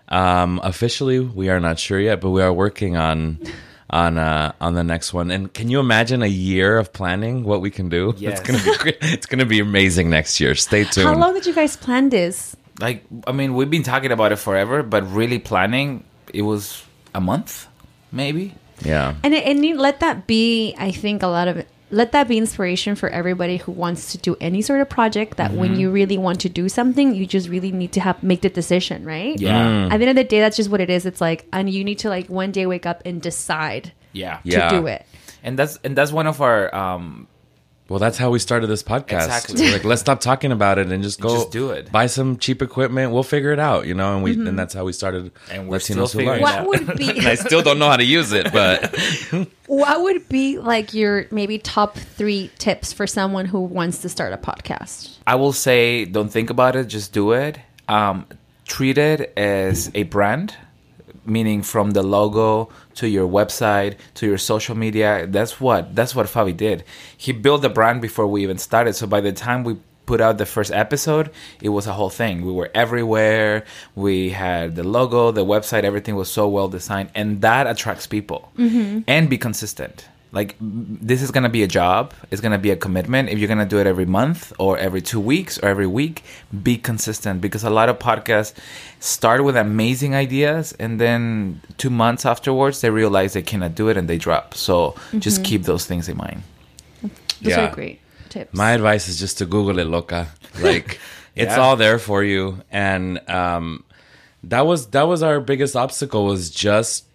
Um, 0.09 0.61
officially, 0.63 1.19
we 1.19 1.49
are 1.49 1.59
not 1.59 1.79
sure 1.79 1.99
yet, 1.99 2.21
but 2.21 2.29
we 2.29 2.41
are 2.41 2.53
working 2.53 2.95
on 2.95 3.39
on 3.89 4.17
uh, 4.17 4.53
on 4.61 4.73
the 4.73 4.83
next 4.83 5.13
one. 5.13 5.31
And 5.31 5.53
can 5.53 5.69
you 5.69 5.79
imagine 5.79 6.21
a 6.21 6.27
year 6.27 6.77
of 6.77 6.93
planning 6.93 7.43
what 7.43 7.61
we 7.61 7.71
can 7.71 7.89
do? 7.89 8.13
Yes. 8.17 8.39
It's 8.47 8.47
gonna 8.47 8.63
be 8.63 8.77
great. 8.77 8.97
it's 9.01 9.25
gonna 9.25 9.45
be 9.45 9.59
amazing 9.59 10.09
next 10.09 10.39
year. 10.39 10.55
Stay 10.55 10.83
tuned. 10.85 11.07
How 11.07 11.15
long 11.15 11.33
did 11.33 11.45
you 11.45 11.53
guys 11.53 11.75
plan 11.75 12.09
this? 12.09 12.55
Like 12.79 13.03
I 13.25 13.31
mean, 13.31 13.53
we've 13.55 13.69
been 13.69 13.83
talking 13.83 14.11
about 14.11 14.31
it 14.31 14.37
forever, 14.37 14.83
but 14.83 15.03
really 15.11 15.39
planning 15.39 16.03
it 16.33 16.43
was 16.43 16.83
a 17.13 17.21
month, 17.21 17.67
maybe. 18.11 18.53
Yeah. 18.83 19.15
And 19.23 19.33
and 19.33 19.65
you 19.65 19.77
let 19.77 19.99
that 20.01 20.27
be, 20.27 20.75
I 20.77 20.91
think, 20.91 21.23
a 21.23 21.27
lot 21.27 21.47
of 21.47 21.57
it. 21.57 21.67
Let 21.89 22.11
that 22.11 22.27
be 22.27 22.37
inspiration 22.37 22.95
for 22.95 23.07
everybody 23.09 23.57
who 23.57 23.71
wants 23.71 24.11
to 24.11 24.17
do 24.17 24.35
any 24.41 24.61
sort 24.61 24.81
of 24.81 24.89
project. 24.89 25.37
That 25.37 25.53
when 25.53 25.79
you 25.79 25.89
really 25.89 26.17
want 26.17 26.41
to 26.41 26.49
do 26.49 26.67
something, 26.67 27.15
you 27.15 27.25
just 27.25 27.47
really 27.47 27.71
need 27.71 27.93
to 27.93 28.01
have 28.01 28.21
make 28.21 28.41
the 28.41 28.49
decision, 28.49 29.05
right? 29.05 29.39
Yeah. 29.39 29.87
At 29.89 29.97
the 29.97 30.05
end 30.05 30.09
of 30.09 30.15
the 30.17 30.25
day, 30.25 30.41
that's 30.41 30.57
just 30.57 30.69
what 30.69 30.81
it 30.81 30.89
is. 30.89 31.05
It's 31.05 31.21
like, 31.21 31.47
and 31.53 31.69
you 31.69 31.85
need 31.85 31.99
to 31.99 32.09
like 32.09 32.27
one 32.27 32.51
day 32.51 32.65
wake 32.65 32.85
up 32.85 33.01
and 33.05 33.21
decide 33.21 33.93
Yeah. 34.11 34.39
Yeah. 34.43 34.67
to 34.67 34.79
do 34.81 34.87
it. 34.87 35.05
And 35.43 35.57
that's 35.57 35.79
and 35.83 35.95
that's 35.95 36.11
one 36.11 36.27
of 36.27 36.41
our 36.41 36.73
um 36.75 37.27
Well, 37.89 37.99
that's 37.99 38.17
how 38.17 38.29
we 38.29 38.39
started 38.39 38.67
this 38.67 38.83
podcast. 38.83 39.25
Exactly. 39.25 39.61
We're 39.61 39.71
like, 39.73 39.83
let's 39.85 40.01
stop 40.01 40.19
talking 40.19 40.51
about 40.51 40.77
it 40.77 40.91
and 40.91 41.01
just 41.01 41.19
go 41.21 41.29
Just 41.29 41.51
do 41.51 41.71
it. 41.71 41.91
Buy 41.91 42.07
some 42.07 42.37
cheap 42.37 42.61
equipment. 42.61 43.13
We'll 43.13 43.23
figure 43.23 43.53
it 43.53 43.59
out, 43.59 43.87
you 43.87 43.93
know. 43.93 44.13
And 44.13 44.23
we 44.23 44.33
and 44.33 44.59
that's 44.59 44.73
how 44.73 44.83
we 44.83 44.91
started. 44.93 45.31
And 45.49 45.69
we're 45.69 45.77
Latinos 45.77 45.81
still 45.81 46.07
figuring 46.07 46.41
Learn. 46.41 46.41
What 46.41 46.55
out. 46.55 46.67
would 46.67 46.97
be 46.97 47.09
and 47.17 47.27
I 47.27 47.35
still 47.35 47.61
don't 47.61 47.79
know 47.79 47.89
how 47.89 47.97
to 47.97 48.03
use 48.03 48.33
it, 48.33 48.51
but 48.51 48.93
what 49.67 50.01
would 50.01 50.27
be 50.27 50.57
like 50.57 50.93
your 50.93 51.27
maybe 51.31 51.59
top 51.59 51.97
three 51.97 52.51
tips 52.57 52.91
for 52.91 53.07
someone 53.07 53.45
who 53.45 53.61
wants 53.61 53.99
to 53.99 54.09
start 54.09 54.33
a 54.33 54.37
podcast? 54.37 55.17
I 55.25 55.35
will 55.35 55.53
say 55.53 56.05
don't 56.05 56.29
think 56.29 56.49
about 56.49 56.75
it, 56.75 56.87
just 56.87 57.13
do 57.13 57.31
it. 57.31 57.57
Um, 57.87 58.25
treat 58.65 58.97
it 58.97 59.31
as 59.37 59.89
a 59.95 60.03
brand, 60.03 60.53
meaning 61.27 61.61
from 61.61 61.91
the 61.91 62.03
logo 62.03 62.69
to 62.95 63.07
your 63.07 63.27
website 63.27 63.97
to 64.15 64.25
your 64.25 64.37
social 64.37 64.75
media. 64.75 65.27
That's 65.27 65.59
what 65.59 65.95
that's 65.95 66.15
what 66.15 66.27
Fabi 66.27 66.55
did. 66.55 66.83
He 67.17 67.31
built 67.31 67.61
the 67.61 67.69
brand 67.69 68.01
before 68.01 68.27
we 68.27 68.43
even 68.43 68.57
started. 68.57 68.93
So 68.93 69.07
by 69.07 69.21
the 69.21 69.31
time 69.31 69.63
we 69.63 69.77
put 70.07 70.21
out 70.21 70.37
the 70.37 70.45
first 70.45 70.71
episode, 70.71 71.29
it 71.61 71.69
was 71.69 71.85
a 71.85 71.93
whole 71.93 72.09
thing. 72.09 72.45
We 72.45 72.53
were 72.53 72.71
everywhere. 72.73 73.65
We 73.93 74.29
had 74.29 74.75
the 74.75 74.83
logo, 74.83 75.31
the 75.31 75.45
website, 75.45 75.83
everything 75.83 76.15
was 76.15 76.31
so 76.31 76.47
well 76.47 76.69
designed, 76.69 77.11
and 77.13 77.41
that 77.41 77.67
attracts 77.67 78.07
people. 78.07 78.51
Mm-hmm. 78.57 79.01
And 79.05 79.29
be 79.29 79.37
consistent. 79.37 80.07
Like 80.39 80.51
this 80.59 81.19
is 81.25 81.29
gonna 81.35 81.49
be 81.59 81.63
a 81.69 81.71
job. 81.81 82.03
It's 82.31 82.41
gonna 82.45 82.63
be 82.67 82.71
a 82.77 82.79
commitment. 82.85 83.23
If 83.33 83.35
you're 83.39 83.51
gonna 83.53 83.71
do 83.75 83.79
it 83.83 83.87
every 83.93 84.05
month 84.19 84.39
or 84.65 84.71
every 84.87 85.01
two 85.11 85.19
weeks 85.33 85.53
or 85.61 85.65
every 85.73 85.87
week, 85.99 86.15
be 86.69 86.75
consistent 86.89 87.35
because 87.45 87.63
a 87.71 87.73
lot 87.79 87.87
of 87.91 87.95
podcasts 88.09 88.53
start 88.99 89.39
with 89.47 89.55
amazing 89.57 90.13
ideas 90.25 90.63
and 90.83 90.91
then 91.03 91.61
two 91.81 91.89
months 92.03 92.23
afterwards 92.33 92.75
they 92.81 92.91
realize 93.01 93.29
they 93.33 93.41
cannot 93.53 93.73
do 93.81 93.85
it 93.91 93.95
and 93.97 94.05
they 94.11 94.19
drop. 94.27 94.53
So 94.53 94.75
just 95.27 95.43
keep 95.49 95.61
those 95.71 95.85
things 95.89 96.05
in 96.11 96.17
mind. 96.25 96.43
Those 97.41 97.57
Yeah. 97.57 97.65
are 97.69 97.73
great 97.79 97.99
tips. 98.29 98.53
my 98.53 98.71
advice 98.77 99.07
is 99.09 99.17
just 99.19 99.37
to 99.39 99.45
Google 99.55 99.79
it, 99.79 99.87
loca. 99.87 100.21
Like 100.69 100.99
it's 101.35 101.55
Yeah. 101.55 101.61
all 101.63 101.75
there 101.77 101.97
for 101.99 102.23
you. 102.23 102.61
And 102.71 103.19
um, 103.29 103.83
that 104.43 104.65
was 104.69 104.87
that 104.95 105.07
was 105.11 105.23
our 105.23 105.39
biggest 105.51 105.75
obstacle 105.75 106.25
was 106.25 106.49
just 106.51 107.05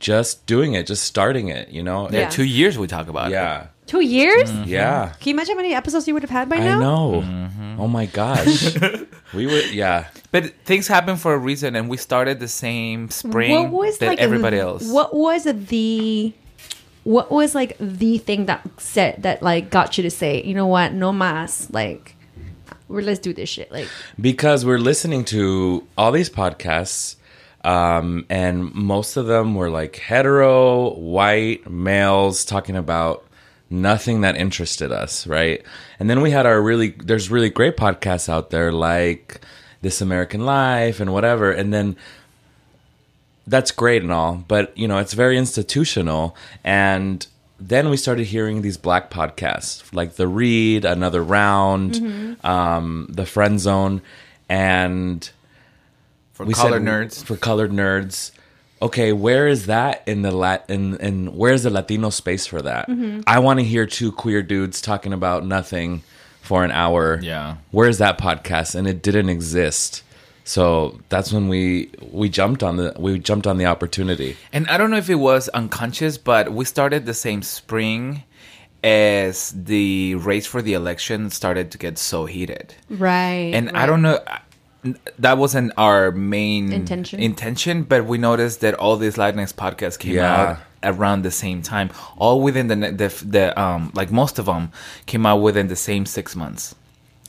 just 0.00 0.46
doing 0.46 0.74
it, 0.74 0.86
just 0.86 1.04
starting 1.04 1.48
it. 1.48 1.68
You 1.70 1.82
know. 1.82 2.08
Yeah. 2.10 2.20
Yeah, 2.20 2.28
two 2.28 2.44
years 2.44 2.78
we 2.78 2.86
talk 2.86 3.08
about. 3.08 3.28
it. 3.28 3.34
Yeah. 3.34 3.66
Two 3.86 4.02
years? 4.04 4.52
Yeah. 4.66 5.14
Can 5.18 5.30
you 5.30 5.34
imagine 5.34 5.54
how 5.54 5.62
many 5.62 5.74
episodes 5.74 6.06
you 6.06 6.12
would 6.12 6.22
have 6.22 6.30
had 6.30 6.48
by 6.50 6.56
I 6.56 6.64
now? 6.64 6.78
know. 6.78 7.22
Mm-hmm. 7.22 7.80
Oh 7.80 7.88
my 7.88 8.04
gosh. 8.04 8.76
we 9.34 9.46
would. 9.46 9.72
Yeah. 9.72 10.08
But 10.30 10.52
things 10.66 10.86
happen 10.86 11.16
for 11.16 11.32
a 11.32 11.38
reason, 11.38 11.74
and 11.74 11.88
we 11.88 11.96
started 11.96 12.38
the 12.38 12.48
same 12.48 13.08
spring 13.08 13.50
What 13.50 13.70
was 13.72 13.98
that 13.98 14.08
like 14.08 14.18
everybody 14.18 14.56
th- 14.56 14.64
else. 14.64 14.90
What 14.90 15.14
was 15.14 15.44
the 15.44 16.34
what 17.04 17.32
was 17.32 17.54
like 17.54 17.78
the 17.80 18.18
thing 18.18 18.44
that 18.46 18.68
said 18.78 19.22
that 19.22 19.42
like 19.42 19.70
got 19.70 19.96
you 19.96 20.02
to 20.02 20.10
say, 20.10 20.42
you 20.42 20.52
know 20.54 20.66
what, 20.66 20.92
no 20.92 21.10
mas, 21.10 21.70
like 21.70 22.14
we're 22.88 23.00
let's 23.00 23.20
do 23.20 23.32
this 23.32 23.48
shit. 23.48 23.72
Like 23.72 23.88
because 24.20 24.66
we're 24.66 24.78
listening 24.78 25.24
to 25.26 25.86
all 25.96 26.12
these 26.12 26.28
podcasts 26.28 27.16
Um, 27.68 28.24
and 28.30 28.74
most 28.74 29.18
of 29.18 29.26
them 29.26 29.54
were 29.54 29.68
like 29.68 29.96
hetero, 29.96 30.94
white 30.94 31.70
males 31.70 32.46
talking 32.46 32.76
about 32.76 33.26
nothing 33.68 34.22
that 34.22 34.36
interested 34.36 34.90
us, 34.90 35.26
right? 35.26 35.62
And 36.00 36.08
then 36.08 36.22
we 36.22 36.30
had 36.30 36.46
our 36.46 36.62
really, 36.62 36.92
there's 36.92 37.30
really 37.30 37.50
great 37.50 37.76
podcasts 37.76 38.26
out 38.26 38.48
there 38.48 38.72
like 38.72 39.42
This 39.82 40.00
American 40.00 40.46
Life 40.46 40.98
and 40.98 41.12
whatever. 41.12 41.52
And 41.52 41.70
then 41.70 41.96
that's 43.46 43.70
great 43.70 44.02
and 44.02 44.12
all, 44.12 44.42
but 44.48 44.76
you 44.76 44.88
know, 44.88 44.96
it's 44.96 45.12
very 45.12 45.36
institutional. 45.36 46.34
And 46.64 47.26
then 47.60 47.90
we 47.90 47.98
started 47.98 48.28
hearing 48.28 48.62
these 48.62 48.78
black 48.78 49.10
podcasts 49.10 49.92
like 49.92 50.14
The 50.14 50.26
Read, 50.26 50.86
Another 50.86 51.22
Round, 51.22 52.38
um, 52.42 53.08
The 53.10 53.26
Friend 53.26 53.60
Zone, 53.60 54.00
and 54.48 55.30
For 56.38 56.44
we 56.46 56.54
colored 56.54 56.84
said- 56.84 56.88
nerds. 57.10 57.24
for 57.24 57.36
colored 57.36 57.72
nerds. 57.72 58.30
Okay, 58.80 59.12
where 59.12 59.48
is 59.48 59.66
that 59.66 60.04
in 60.06 60.22
the 60.22 60.30
lat 60.30 60.64
in 60.68 60.96
in 60.98 61.34
where's 61.34 61.64
the 61.64 61.70
Latino 61.70 62.10
space 62.10 62.46
for 62.46 62.62
that? 62.62 62.88
Mm-hmm. 62.88 63.22
I 63.26 63.40
want 63.40 63.58
to 63.58 63.64
hear 63.64 63.86
two 63.86 64.12
queer 64.12 64.40
dudes 64.40 64.80
talking 64.80 65.12
about 65.12 65.44
nothing 65.44 66.04
for 66.40 66.62
an 66.62 66.70
hour. 66.70 67.18
Yeah. 67.20 67.56
where's 67.72 67.98
that 67.98 68.18
podcast? 68.18 68.76
And 68.76 68.86
it 68.86 69.02
didn't 69.02 69.30
exist. 69.30 70.04
So 70.44 71.00
that's 71.08 71.32
when 71.32 71.48
we 71.48 71.90
we 72.12 72.28
jumped 72.28 72.62
on 72.62 72.76
the 72.76 72.94
we 72.96 73.18
jumped 73.18 73.48
on 73.48 73.58
the 73.58 73.66
opportunity. 73.66 74.36
And 74.52 74.68
I 74.68 74.76
don't 74.78 74.92
know 74.92 74.96
if 74.96 75.10
it 75.10 75.16
was 75.16 75.48
unconscious, 75.48 76.16
but 76.16 76.52
we 76.52 76.64
started 76.64 77.04
the 77.04 77.14
same 77.14 77.42
spring 77.42 78.22
as 78.84 79.50
the 79.56 80.14
race 80.14 80.46
for 80.46 80.62
the 80.62 80.74
election 80.74 81.30
started 81.30 81.72
to 81.72 81.78
get 81.78 81.98
so 81.98 82.26
heated. 82.26 82.74
Right. 82.88 83.50
And 83.52 83.70
I 83.70 83.86
don't 83.86 84.02
know 84.02 84.20
that 85.18 85.38
wasn't 85.38 85.72
our 85.76 86.10
main 86.12 86.72
Intention. 86.72 87.20
intention, 87.20 87.82
but 87.82 88.04
we 88.06 88.18
noticed 88.18 88.60
that 88.60 88.74
all 88.74 88.96
these 88.96 89.16
Latinx 89.16 89.52
podcasts 89.54 89.98
came 89.98 90.14
Yeah. 90.14 90.34
out 90.40 90.58
around 90.84 91.22
the 91.22 91.30
same 91.30 91.62
time, 91.62 91.90
all 92.16 92.40
within 92.40 92.68
the 92.68 92.76
the, 92.76 93.24
the 93.26 93.60
um 93.60 93.90
like 93.94 94.10
most 94.12 94.38
of 94.38 94.46
them 94.46 94.70
came 95.06 95.26
out 95.26 95.38
within 95.38 95.66
the 95.68 95.76
same 95.76 96.06
six 96.06 96.36
months. 96.36 96.74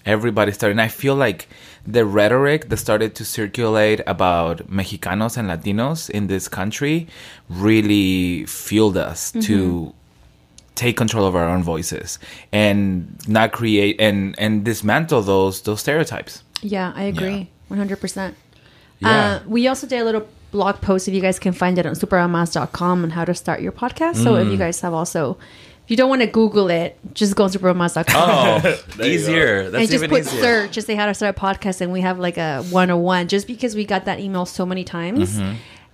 Everybody 0.05 0.51
started, 0.53 0.73
and 0.73 0.81
I 0.81 0.87
feel 0.87 1.15
like 1.15 1.49
the 1.85 2.05
rhetoric 2.05 2.69
that 2.69 2.77
started 2.77 3.15
to 3.15 3.25
circulate 3.25 3.99
about 4.07 4.69
Mexicanos 4.69 5.35
and 5.37 5.49
Latinos 5.49 6.09
in 6.09 6.27
this 6.27 6.47
country 6.47 7.07
really 7.49 8.45
fueled 8.45 8.97
us 8.97 9.31
to 9.31 9.93
take 10.75 10.95
control 10.95 11.25
of 11.25 11.35
our 11.35 11.47
own 11.49 11.61
voices 11.63 12.19
and 12.53 13.17
not 13.27 13.51
create 13.51 13.99
and 13.99 14.35
and 14.37 14.63
dismantle 14.63 15.21
those 15.23 15.61
those 15.63 15.81
stereotypes. 15.81 16.43
Yeah, 16.61 16.91
I 16.95 17.03
agree. 17.03 17.49
One 17.67 17.77
hundred 17.77 17.99
percent. 18.01 18.35
Yeah. 18.99 19.09
Uh, 19.43 19.47
we 19.47 19.67
also 19.67 19.87
did 19.87 20.01
a 20.01 20.03
little 20.03 20.27
blog 20.51 20.81
post. 20.81 21.07
If 21.07 21.13
you 21.13 21.21
guys 21.21 21.39
can 21.39 21.53
find 21.53 21.77
it 21.77 21.85
on 21.85 21.93
supermamas.com 21.93 23.03
on 23.03 23.09
how 23.11 23.23
to 23.25 23.33
start 23.33 23.61
your 23.61 23.71
podcast. 23.71 24.17
So 24.23 24.35
if 24.35 24.47
you 24.47 24.53
Mm. 24.55 24.59
guys 24.59 24.81
have 24.81 24.93
also, 24.93 25.37
if 25.85 25.91
you 25.91 25.95
don't 25.97 26.09
want 26.09 26.21
to 26.21 26.27
Google 26.27 26.69
it, 26.69 26.97
just 27.13 27.35
go 27.35 27.43
on 27.45 27.49
supermamas.com. 27.51 28.61
Oh, 28.65 28.83
easier. 29.05 29.69
That's 29.69 29.81
and 29.83 29.91
just 29.91 30.03
even 30.03 30.09
put 30.09 30.19
easier. 30.21 30.41
search 30.41 30.77
and 30.77 30.85
say 30.85 30.95
how 30.95 31.05
to 31.05 31.13
start 31.13 31.37
a 31.37 31.39
podcast, 31.39 31.81
and 31.81 31.93
we 31.93 32.01
have 32.01 32.19
like 32.19 32.37
a 32.37 32.63
101 32.71 33.27
just 33.27 33.47
because 33.47 33.75
we 33.75 33.85
got 33.85 34.05
that 34.05 34.19
email 34.19 34.45
so 34.45 34.65
many 34.65 34.83
times. 34.83 35.39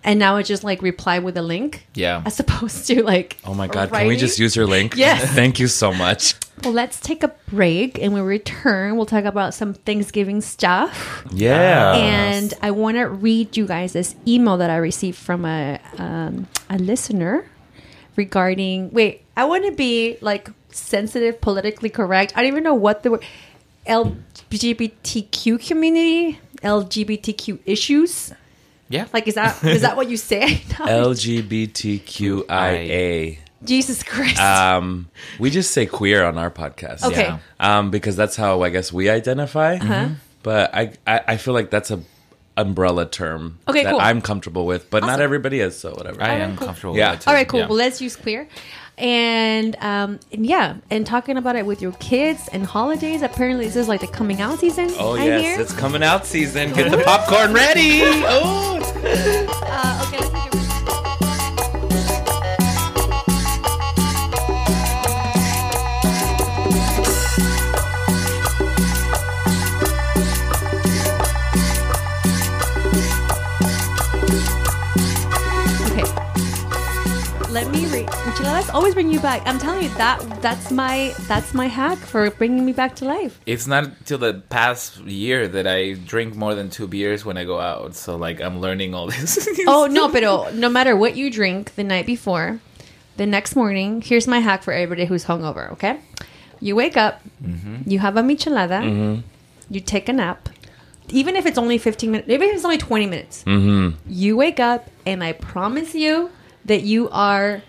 And 0.05 0.19
now 0.19 0.37
it's 0.37 0.47
just 0.47 0.63
like 0.63 0.81
reply 0.83 1.17
with 1.19 1.35
a 1.35 1.41
link. 1.41 1.87
Yeah. 1.95 2.21
As 2.25 2.39
opposed 2.39 2.85
to 2.87 3.03
like. 3.03 3.37
Oh 3.43 3.55
my 3.55 3.67
god! 3.67 3.91
Can 3.91 4.07
we 4.07 4.15
just 4.15 4.39
use 4.39 4.55
your 4.55 4.67
link? 4.67 4.95
Yes. 5.05 5.33
Thank 5.33 5.59
you 5.59 5.67
so 5.67 5.91
much. 5.91 6.35
Well, 6.63 6.73
let's 6.73 6.99
take 7.01 7.21
a 7.23 7.31
break, 7.51 7.99
and 7.99 8.13
when 8.13 8.23
we 8.23 8.29
return, 8.29 8.95
we'll 8.95 9.05
talk 9.05 9.25
about 9.25 9.53
some 9.53 9.73
Thanksgiving 9.73 10.39
stuff. 10.41 11.25
Yeah. 11.33 11.95
and 11.95 12.53
I 12.61 12.71
want 12.71 12.95
to 12.97 13.03
read 13.09 13.57
you 13.57 13.67
guys 13.67 13.91
this 13.93 14.15
email 14.25 14.57
that 14.57 14.69
I 14.69 14.77
received 14.77 15.17
from 15.17 15.43
a 15.43 15.79
um, 15.97 16.47
a 16.69 16.77
listener 16.77 17.45
regarding. 18.15 18.91
Wait, 18.91 19.23
I 19.35 19.45
want 19.45 19.65
to 19.65 19.71
be 19.71 20.17
like 20.21 20.49
sensitive, 20.69 21.41
politically 21.41 21.89
correct. 21.89 22.31
I 22.35 22.41
don't 22.41 22.51
even 22.51 22.63
know 22.63 22.75
what 22.75 23.03
the 23.03 23.11
word 23.11 23.23
LGBTQ 23.87 25.67
community, 25.67 26.39
LGBTQ 26.61 27.59
issues. 27.65 28.33
Yeah. 28.89 29.07
Like, 29.13 29.27
is 29.27 29.35
that 29.35 29.63
is 29.63 29.81
that 29.81 29.95
what 29.97 30.09
you 30.09 30.17
say? 30.17 30.55
LGBTQIA. 32.05 33.39
Jesus 33.63 34.03
Christ. 34.03 34.39
Um, 34.39 35.09
we 35.39 35.49
just 35.49 35.71
say 35.71 35.85
queer 35.87 36.23
on 36.23 36.37
our 36.37 36.51
podcast. 36.51 37.03
okay. 37.03 37.23
yeah. 37.23 37.39
Um, 37.59 37.89
because 37.89 38.15
that's 38.15 38.35
how 38.35 38.61
I 38.61 38.69
guess 38.69 38.93
we 38.93 39.09
identify. 39.09 39.75
Uh-huh. 39.77 40.09
But 40.43 40.75
I, 40.75 40.93
I, 41.07 41.21
I 41.29 41.37
feel 41.37 41.55
like 41.55 41.71
that's 41.71 41.89
a 41.89 41.99
umbrella 42.57 43.05
term 43.07 43.57
Okay, 43.67 43.83
that 43.83 43.89
cool. 43.91 43.99
I'm 43.99 44.21
comfortable 44.21 44.65
with, 44.67 44.89
but 44.91 45.01
not 45.03 45.19
everybody 45.19 45.59
is. 45.59 45.75
So 45.77 45.91
whatever. 45.95 46.21
I 46.21 46.25
Alright, 46.29 46.41
am 46.41 46.55
cool. 46.57 46.67
comfortable 46.67 46.95
Yeah. 46.95 47.11
with 47.11 47.21
it. 47.21 47.23
too. 47.23 47.29
All 47.29 47.33
right, 47.35 47.47
cool. 47.47 47.59
Yeah. 47.61 47.67
Well, 47.67 47.77
let's 47.77 48.01
use 48.01 48.15
queer. 48.15 48.47
And 48.97 49.75
um 49.81 50.19
and 50.31 50.45
yeah, 50.45 50.77
and 50.89 51.05
talking 51.05 51.35
about 51.37 51.55
it 51.57 51.65
with 51.65 51.81
your 51.81 51.91
kids 51.93 52.47
and 52.53 52.65
holidays. 52.65 53.21
Apparently, 53.21 53.65
this 53.65 53.75
is 53.75 53.87
like 53.89 54.01
the 54.01 54.07
coming 54.07 54.39
out 54.41 54.59
season. 54.59 54.89
oh 54.99 55.15
I 55.17 55.25
yes, 55.25 55.41
hear. 55.41 55.59
it's 55.61 55.73
coming 55.73 56.01
out 56.03 56.25
season. 56.25 56.71
Get 56.73 56.91
the 56.91 57.03
popcorn 57.03 57.53
ready. 57.53 58.01
Oh. 58.27 58.79
Uh, 59.07 60.05
okay, 60.07 60.17
let's 60.17 60.29
take 60.29 60.33
a 60.33 60.39
break. 60.39 60.43
Okay. 60.43 60.44
Let 77.55 77.71
me 77.71 77.85
read. 77.85 78.07
Micheladas 78.07 78.69
always 78.73 78.93
bring 78.93 79.09
you 79.09 79.21
back. 79.21 79.41
I'm 79.45 79.57
telling 79.57 79.83
you 79.83 79.89
that 79.95 80.19
that's 80.41 80.71
my 80.71 81.15
that's 81.21 81.53
my 81.53 81.67
hack 81.67 81.97
for 81.97 82.29
bringing 82.31 82.65
me 82.65 82.73
back 82.73 82.97
to 82.97 83.05
life. 83.05 83.39
It's 83.45 83.65
not 83.65 84.05
till 84.05 84.17
the 84.17 84.43
past 84.49 84.97
year 85.05 85.47
that 85.47 85.65
I 85.65 85.93
drink 85.93 86.35
more 86.35 86.53
than 86.53 86.69
two 86.69 86.85
beers 86.85 87.23
when 87.23 87.37
I 87.37 87.45
go 87.45 87.61
out. 87.61 87.95
So 87.95 88.17
like 88.17 88.41
I'm 88.41 88.59
learning 88.59 88.93
all 88.93 89.07
this. 89.15 89.47
Oh 89.67 89.87
no, 89.87 90.09
but 90.09 90.53
no 90.53 90.67
matter 90.67 90.97
what 90.97 91.15
you 91.15 91.31
drink 91.31 91.75
the 91.75 91.85
night 91.85 92.05
before, 92.05 92.59
the 93.15 93.25
next 93.25 93.55
morning, 93.55 94.01
here's 94.01 94.27
my 94.27 94.39
hack 94.39 94.61
for 94.61 94.73
everybody 94.73 95.05
who's 95.05 95.23
hungover. 95.23 95.71
Okay, 95.71 96.01
you 96.59 96.75
wake 96.75 96.97
up, 96.97 97.21
mm-hmm. 97.41 97.89
you 97.89 97.99
have 97.99 98.17
a 98.17 98.21
michelada, 98.21 98.83
mm-hmm. 98.83 99.21
you 99.69 99.79
take 99.79 100.09
a 100.09 100.13
nap, 100.13 100.49
even 101.07 101.37
if 101.37 101.45
it's 101.45 101.57
only 101.57 101.77
15 101.77 102.11
minutes, 102.11 102.27
maybe 102.27 102.47
if 102.47 102.55
it's 102.55 102.65
only 102.65 102.77
20 102.77 103.05
minutes. 103.05 103.45
Mm-hmm. 103.45 103.97
You 104.11 104.35
wake 104.35 104.59
up, 104.59 104.89
and 105.05 105.23
I 105.23 105.31
promise 105.31 105.95
you 105.95 106.31
that 106.65 106.81
you 106.83 107.09
are 107.11 107.61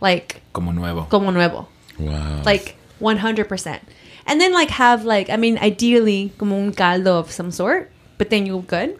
like 0.00 0.42
Como 0.52 0.72
nuevo. 0.72 1.06
como 1.08 1.30
nuevo, 1.30 1.68
Wow. 1.98 2.42
like 2.44 2.76
100 3.00 3.48
percent. 3.48 3.82
And 4.26 4.40
then 4.40 4.52
like 4.52 4.70
have 4.70 5.04
like 5.04 5.30
I 5.30 5.36
mean 5.36 5.58
ideally 5.58 6.32
como 6.38 6.56
un 6.56 6.72
caldo 6.72 7.18
of 7.18 7.30
some 7.30 7.50
sort, 7.50 7.90
but 8.18 8.30
then 8.30 8.46
you're 8.46 8.62
good. 8.62 8.98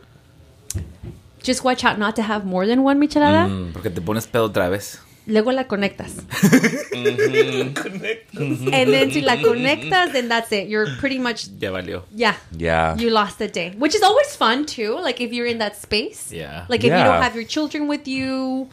Just 1.43 1.65
watch 1.65 1.85
out 1.85 1.99
not 1.99 2.15
to 2.17 2.23
have 2.23 2.45
more 2.45 2.67
than 2.67 2.83
one 2.85 3.01
michelada. 3.01 3.49
Mm, 3.49 3.73
porque 3.73 3.91
te 3.95 4.01
pones 4.01 4.27
pedo 4.27 4.49
otra 4.49 4.71
vez. 4.71 4.99
luego 5.27 5.53
la 5.53 5.65
conectas. 5.65 6.25
Mm-hmm. 6.93 8.69
And 8.73 8.93
then 8.93 9.11
si 9.11 9.21
la 9.23 9.37
conectas, 9.37 10.13
then 10.13 10.29
that's 10.29 10.53
it. 10.53 10.69
You're 10.69 10.87
pretty 10.99 11.19
much, 11.19 11.49
Ya 11.61 11.71
valió. 11.71 12.03
yeah, 12.15 12.35
yeah. 12.57 12.97
you 12.97 13.11
lost 13.11 13.39
the 13.39 13.49
day. 13.49 13.71
Which 13.79 13.95
is 13.95 14.03
always 14.03 14.35
fun 14.37 14.67
too. 14.67 14.99
Like 15.01 15.21
if 15.21 15.33
you're 15.33 15.47
in 15.47 15.59
that 15.59 15.77
space. 15.77 16.33
Yeah. 16.33 16.67
Like 16.69 16.81
if 16.81 16.87
you 16.93 17.05
don't 17.05 17.23
have 17.23 17.35
your 17.35 17.45
children 17.45 17.89
with 17.89 18.07
you, 18.09 18.69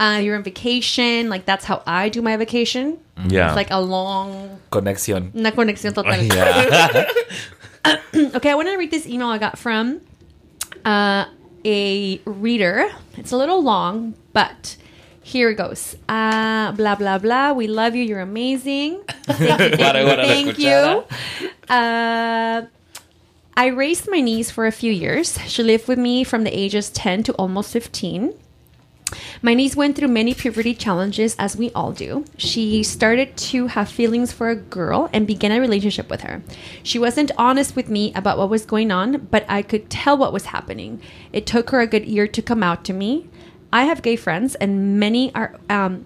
uh, 0.00 0.18
you're 0.22 0.34
on 0.36 0.42
vacation. 0.42 1.28
Like 1.28 1.44
that's 1.44 1.64
how 1.64 1.82
I 1.86 2.08
do 2.08 2.22
my 2.22 2.36
vacation. 2.36 2.98
yeah. 3.28 3.48
It's 3.48 3.56
like 3.56 3.70
a 3.70 3.80
long, 3.80 4.58
Conexión. 4.72 5.34
una 5.36 5.52
conexión 5.52 5.94
total. 5.94 6.16
yeah. 6.34 7.04
Okay, 8.36 8.50
I 8.50 8.54
want 8.54 8.68
to 8.68 8.76
read 8.76 8.90
this 8.90 9.06
email 9.06 9.28
I 9.28 9.38
got 9.38 9.58
from 9.58 10.00
uh, 10.84 11.24
a 11.64 12.20
reader. 12.26 12.90
It's 13.16 13.32
a 13.32 13.36
little 13.38 13.62
long, 13.62 14.14
but 14.34 14.76
here 15.22 15.48
it 15.50 15.56
goes. 15.56 15.96
Uh, 16.08 16.72
blah 16.72 16.94
blah 16.96 17.16
blah. 17.18 17.52
We 17.52 17.68
love 17.68 17.94
you. 17.94 18.04
You're 18.04 18.20
amazing. 18.20 19.00
Thank 19.24 19.40
you. 19.40 19.76
Guarda, 19.78 20.04
guarda, 20.04 20.26
Thank 20.26 20.48
cuchara. 20.56 21.04
you. 21.40 21.48
Uh, 21.74 22.66
I 23.56 23.66
raised 23.66 24.08
my 24.10 24.20
niece 24.20 24.50
for 24.50 24.66
a 24.66 24.72
few 24.72 24.92
years. 24.92 25.38
She 25.46 25.62
lived 25.62 25.88
with 25.88 25.98
me 25.98 26.24
from 26.24 26.44
the 26.44 26.52
ages 26.52 26.90
10 26.90 27.22
to 27.24 27.32
almost 27.34 27.72
15. 27.72 28.34
My 29.42 29.54
niece 29.54 29.74
went 29.74 29.96
through 29.96 30.08
many 30.08 30.34
puberty 30.34 30.74
challenges, 30.74 31.34
as 31.38 31.56
we 31.56 31.70
all 31.70 31.92
do. 31.92 32.26
She 32.36 32.82
started 32.82 33.38
to 33.38 33.68
have 33.68 33.88
feelings 33.88 34.32
for 34.32 34.50
a 34.50 34.56
girl 34.56 35.08
and 35.14 35.26
began 35.26 35.50
a 35.50 35.60
relationship 35.60 36.10
with 36.10 36.20
her. 36.22 36.42
She 36.82 36.98
wasn't 36.98 37.30
honest 37.38 37.74
with 37.74 37.88
me 37.88 38.12
about 38.14 38.36
what 38.36 38.50
was 38.50 38.66
going 38.66 38.90
on, 38.90 39.28
but 39.30 39.46
I 39.48 39.62
could 39.62 39.88
tell 39.88 40.18
what 40.18 40.34
was 40.34 40.46
happening. 40.46 41.00
It 41.32 41.46
took 41.46 41.70
her 41.70 41.80
a 41.80 41.86
good 41.86 42.04
year 42.04 42.26
to 42.28 42.42
come 42.42 42.62
out 42.62 42.84
to 42.84 42.92
me. 42.92 43.30
I 43.72 43.84
have 43.84 44.02
gay 44.02 44.16
friends, 44.16 44.56
and 44.56 45.00
many 45.00 45.34
are. 45.34 45.56
Um, 45.70 46.04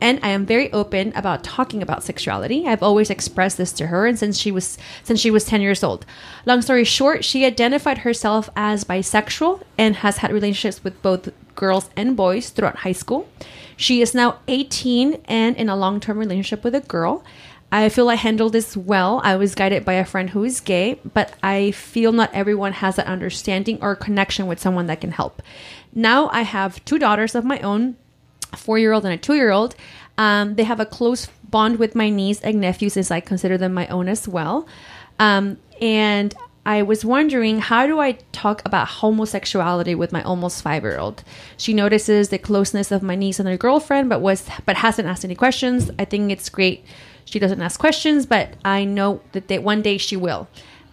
and 0.00 0.18
I 0.22 0.28
am 0.30 0.46
very 0.46 0.72
open 0.72 1.12
about 1.14 1.44
talking 1.44 1.82
about 1.82 2.02
sexuality. 2.02 2.66
I've 2.66 2.82
always 2.82 3.10
expressed 3.10 3.58
this 3.58 3.72
to 3.74 3.88
her 3.88 4.06
and 4.06 4.18
since 4.18 4.38
she 4.38 4.50
was 4.50 4.78
since 5.04 5.20
she 5.20 5.30
was 5.30 5.44
10 5.44 5.60
years 5.60 5.84
old. 5.84 6.06
Long 6.46 6.62
story 6.62 6.84
short, 6.84 7.24
she 7.24 7.44
identified 7.44 7.98
herself 7.98 8.48
as 8.56 8.84
bisexual 8.84 9.62
and 9.76 9.96
has 9.96 10.18
had 10.18 10.32
relationships 10.32 10.82
with 10.82 11.00
both 11.02 11.28
girls 11.60 11.90
and 11.94 12.16
boys 12.16 12.48
throughout 12.48 12.78
high 12.78 12.96
school. 13.02 13.28
She 13.76 14.00
is 14.00 14.14
now 14.14 14.38
18 14.48 15.22
and 15.26 15.56
in 15.56 15.68
a 15.68 15.76
long-term 15.76 16.18
relationship 16.18 16.64
with 16.64 16.74
a 16.74 16.80
girl. 16.80 17.22
I 17.70 17.88
feel 17.88 18.08
I 18.08 18.16
handled 18.16 18.52
this 18.52 18.76
well. 18.76 19.20
I 19.22 19.36
was 19.36 19.54
guided 19.54 19.84
by 19.84 19.92
a 19.92 20.04
friend 20.04 20.30
who 20.30 20.42
is 20.42 20.58
gay, 20.58 20.98
but 21.14 21.34
I 21.42 21.70
feel 21.70 22.12
not 22.12 22.34
everyone 22.34 22.72
has 22.72 22.96
that 22.96 23.06
understanding 23.06 23.78
or 23.80 23.94
connection 23.94 24.48
with 24.48 24.58
someone 24.58 24.86
that 24.86 25.00
can 25.00 25.12
help. 25.12 25.42
Now 25.94 26.28
I 26.30 26.42
have 26.42 26.84
two 26.84 26.98
daughters 26.98 27.34
of 27.34 27.44
my 27.44 27.60
own, 27.60 27.96
a 28.52 28.56
four 28.56 28.78
year 28.78 28.92
old 28.92 29.04
and 29.04 29.14
a 29.14 29.18
two 29.18 29.34
year 29.34 29.50
old. 29.50 29.76
Um, 30.18 30.56
they 30.56 30.64
have 30.64 30.80
a 30.80 30.86
close 30.86 31.28
bond 31.48 31.78
with 31.78 31.94
my 31.94 32.08
niece 32.10 32.40
and 32.40 32.60
nephews 32.60 32.96
as 32.96 33.10
I 33.10 33.20
consider 33.20 33.56
them 33.56 33.72
my 33.72 33.86
own 33.88 34.08
as 34.08 34.26
well. 34.26 34.66
Um, 35.18 35.58
and 35.80 36.34
I 36.64 36.82
was 36.82 37.04
wondering 37.04 37.58
how 37.58 37.86
do 37.86 38.00
I 38.00 38.12
talk 38.32 38.62
about 38.66 38.86
homosexuality 38.88 39.94
with 39.94 40.12
my 40.12 40.22
almost 40.22 40.62
five 40.62 40.82
year 40.82 40.98
old? 40.98 41.24
She 41.56 41.72
notices 41.72 42.28
the 42.28 42.38
closeness 42.38 42.92
of 42.92 43.02
my 43.02 43.14
niece 43.14 43.40
and 43.40 43.48
her 43.48 43.56
girlfriend, 43.56 44.08
but 44.08 44.20
was 44.20 44.46
but 44.66 44.76
hasn't 44.76 45.08
asked 45.08 45.24
any 45.24 45.34
questions. 45.34 45.90
I 45.98 46.04
think 46.04 46.30
it's 46.30 46.48
great. 46.48 46.84
She 47.24 47.38
doesn't 47.38 47.62
ask 47.62 47.80
questions, 47.80 48.26
but 48.26 48.54
I 48.64 48.84
know 48.84 49.22
that 49.32 49.48
they, 49.48 49.58
one 49.58 49.82
day 49.82 49.98
she 49.98 50.16
will. 50.16 50.48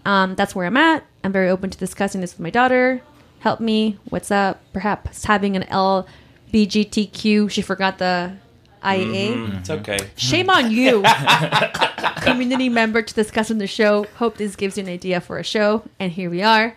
Um, 0.06 0.36
that's 0.36 0.56
where 0.56 0.66
I'm 0.66 0.78
at. 0.78 1.04
I'm 1.24 1.34
very 1.34 1.50
open 1.50 1.70
to 1.70 1.78
discussing 1.78 2.22
this 2.22 2.34
with 2.34 2.40
my 2.40 2.50
daughter. 2.50 3.02
Help 3.40 3.60
me. 3.60 3.98
What's 4.10 4.32
up? 4.32 4.62
Perhaps 4.72 5.26
having 5.26 5.58
an 5.58 5.64
LBGTQ. 5.64 7.50
She 7.52 7.62
forgot 7.62 7.98
the 7.98 8.38
IA. 8.84 9.36
Mm-hmm. 9.36 9.58
It's 9.58 9.70
mm-hmm. 9.70 9.82
okay. 9.82 9.98
Shame 10.16 10.50
on 10.50 10.72
you, 10.72 11.04
community 12.22 12.70
member, 12.70 13.02
to 13.02 13.14
discuss 13.14 13.52
on 13.52 13.58
the 13.58 13.68
show. 13.68 14.06
Hope 14.16 14.38
this 14.38 14.56
gives 14.56 14.78
you 14.78 14.84
an 14.84 14.90
idea 14.90 15.22
for 15.22 15.38
a 15.38 15.44
show. 15.44 15.84
And 16.00 16.12
here 16.12 16.30
we 16.30 16.42
are 16.44 16.76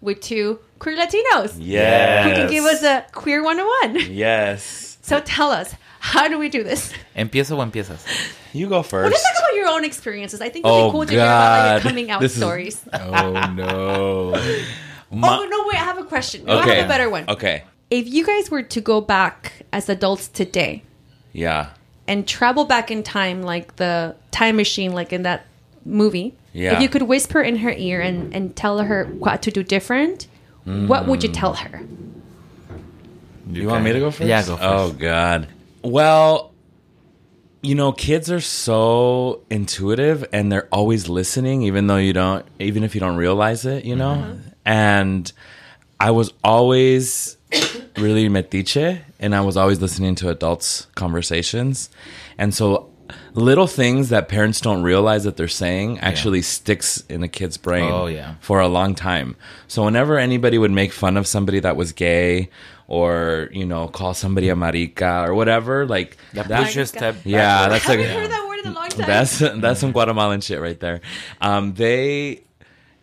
with 0.00 0.20
two 0.20 0.58
queer 0.78 0.96
Latinos 0.96 1.56
Yes. 1.58 2.24
who 2.26 2.34
can 2.34 2.50
give 2.50 2.64
us 2.64 2.82
a 2.82 3.06
queer 3.12 3.42
101. 3.42 4.12
Yes. 4.12 4.98
So 5.02 5.20
tell 5.20 5.50
us, 5.50 5.74
how 6.00 6.28
do 6.28 6.38
we 6.38 6.48
do 6.48 6.62
this? 6.64 6.92
¿Empiezo 7.16 7.56
o 7.56 7.64
empiezas? 7.64 8.04
You 8.52 8.68
go 8.68 8.82
first. 8.82 8.92
Well, 8.92 9.10
first. 9.10 9.12
let's 9.12 9.40
talk 9.40 9.48
about 9.48 9.54
your 9.56 9.68
own 9.68 9.84
experiences. 9.84 10.40
I 10.40 10.48
think 10.48 10.66
it 10.66 10.68
would 10.68 10.74
Oh, 10.74 10.88
be 10.88 10.92
cool 10.92 11.06
to 11.06 11.12
hear 11.12 11.20
about 11.20 11.74
like, 11.74 11.84
your 11.84 11.90
coming 11.90 12.10
out 12.10 12.20
This 12.20 12.32
is- 12.32 12.38
stories. 12.38 12.82
Oh, 12.92 13.32
no. 13.54 14.34
oh, 15.12 15.46
no, 15.48 15.66
wait, 15.66 15.76
I 15.76 15.84
have 15.84 15.98
a 15.98 16.04
question. 16.04 16.44
No, 16.44 16.58
I 16.58 16.60
Okay. 16.62 16.76
have 16.76 16.86
a 16.86 16.88
better 16.88 17.08
one. 17.10 17.24
Okay. 17.28 17.64
If 17.90 18.08
you 18.08 18.24
guys 18.24 18.50
were 18.50 18.62
to 18.62 18.80
go 18.80 19.00
back 19.00 19.64
as 19.72 19.88
adults 19.88 20.26
today 20.28 20.82
Yeah. 21.32 21.70
and 22.08 22.26
travel 22.26 22.64
back 22.64 22.90
in 22.90 23.02
time, 23.02 23.42
like 23.42 23.76
the 23.76 24.14
time 24.30 24.56
machine, 24.56 24.92
like 24.92 25.12
in 25.12 25.22
that 25.22 25.46
movie, 25.84 26.34
Yeah. 26.52 26.74
if 26.74 26.82
you 26.82 26.88
could 26.88 27.02
whisper 27.02 27.40
in 27.40 27.56
her 27.56 27.70
ear 27.70 28.00
and, 28.00 28.34
and 28.34 28.54
tell 28.54 28.78
her 28.78 29.04
what 29.04 29.42
to 29.42 29.50
do 29.50 29.62
different, 29.62 30.26
what 30.64 31.06
would 31.06 31.22
you 31.22 31.30
mm. 31.30 31.34
tell 31.34 31.54
her? 31.54 31.82
You 33.50 33.68
want 33.68 33.84
me 33.84 33.92
to 33.92 33.98
go 33.98 34.10
first? 34.10 34.28
Yeah, 34.28 34.44
go 34.44 34.54
oh, 34.54 34.56
first. 34.56 34.62
Oh 34.62 34.92
God. 34.92 35.48
Well, 35.82 36.52
you 37.62 37.74
know, 37.74 37.92
kids 37.92 38.30
are 38.30 38.40
so 38.40 39.42
intuitive 39.50 40.24
and 40.32 40.50
they're 40.50 40.68
always 40.72 41.08
listening, 41.08 41.62
even 41.62 41.86
though 41.86 41.96
you 41.96 42.12
don't, 42.12 42.44
even 42.58 42.84
if 42.84 42.94
you 42.94 43.00
don't 43.00 43.16
realize 43.16 43.64
it, 43.66 43.84
you 43.84 43.96
know. 43.96 44.12
Uh-huh. 44.12 44.34
And 44.64 45.32
I 45.98 46.10
was 46.12 46.32
always 46.42 47.36
really 47.96 48.28
metiche, 48.28 49.00
and 49.20 49.34
I 49.34 49.40
was 49.40 49.56
always 49.56 49.80
listening 49.80 50.14
to 50.16 50.28
adults' 50.28 50.86
conversations, 50.94 51.90
and 52.38 52.54
so 52.54 52.88
little 53.34 53.66
things 53.66 54.08
that 54.08 54.28
parents 54.28 54.60
don't 54.60 54.82
realize 54.82 55.24
that 55.24 55.36
they're 55.36 55.48
saying 55.48 55.98
actually 56.00 56.40
sticks 56.40 57.04
in 57.10 57.22
a 57.22 57.28
kid's 57.28 57.58
brain 57.58 57.90
Oh, 57.90 58.06
yeah. 58.06 58.36
for 58.40 58.60
a 58.60 58.68
long 58.68 58.94
time. 58.94 59.36
So 59.68 59.84
whenever 59.84 60.18
anybody 60.18 60.56
would 60.56 60.70
make 60.70 60.92
fun 60.92 61.18
of 61.18 61.26
somebody 61.26 61.60
that 61.60 61.76
was 61.76 61.92
gay 61.92 62.48
or, 62.88 63.48
you 63.52 63.66
know, 63.66 63.88
call 63.88 64.14
somebody 64.14 64.48
a 64.48 64.56
marica 64.56 65.24
or 65.26 65.34
whatever, 65.34 65.84
like 65.86 66.16
That 66.32 66.48
that- 66.48 66.64
push 66.64 66.76
your 66.76 66.86
yeah, 67.24 67.68
that's 67.68 67.86
I 67.86 67.96
like 67.96 68.00
haven't 68.00 68.16
heard 68.22 68.30
that 68.30 68.48
word 68.48 68.58
in 68.60 68.66
a 68.70 68.74
long 68.74 68.88
time. 68.88 69.06
that's 69.06 69.38
that's 69.38 69.80
some 69.80 69.92
Guatemalan 69.92 70.40
shit 70.40 70.60
right 70.60 70.78
there. 70.80 71.00
Um, 71.40 71.74
they 71.74 72.44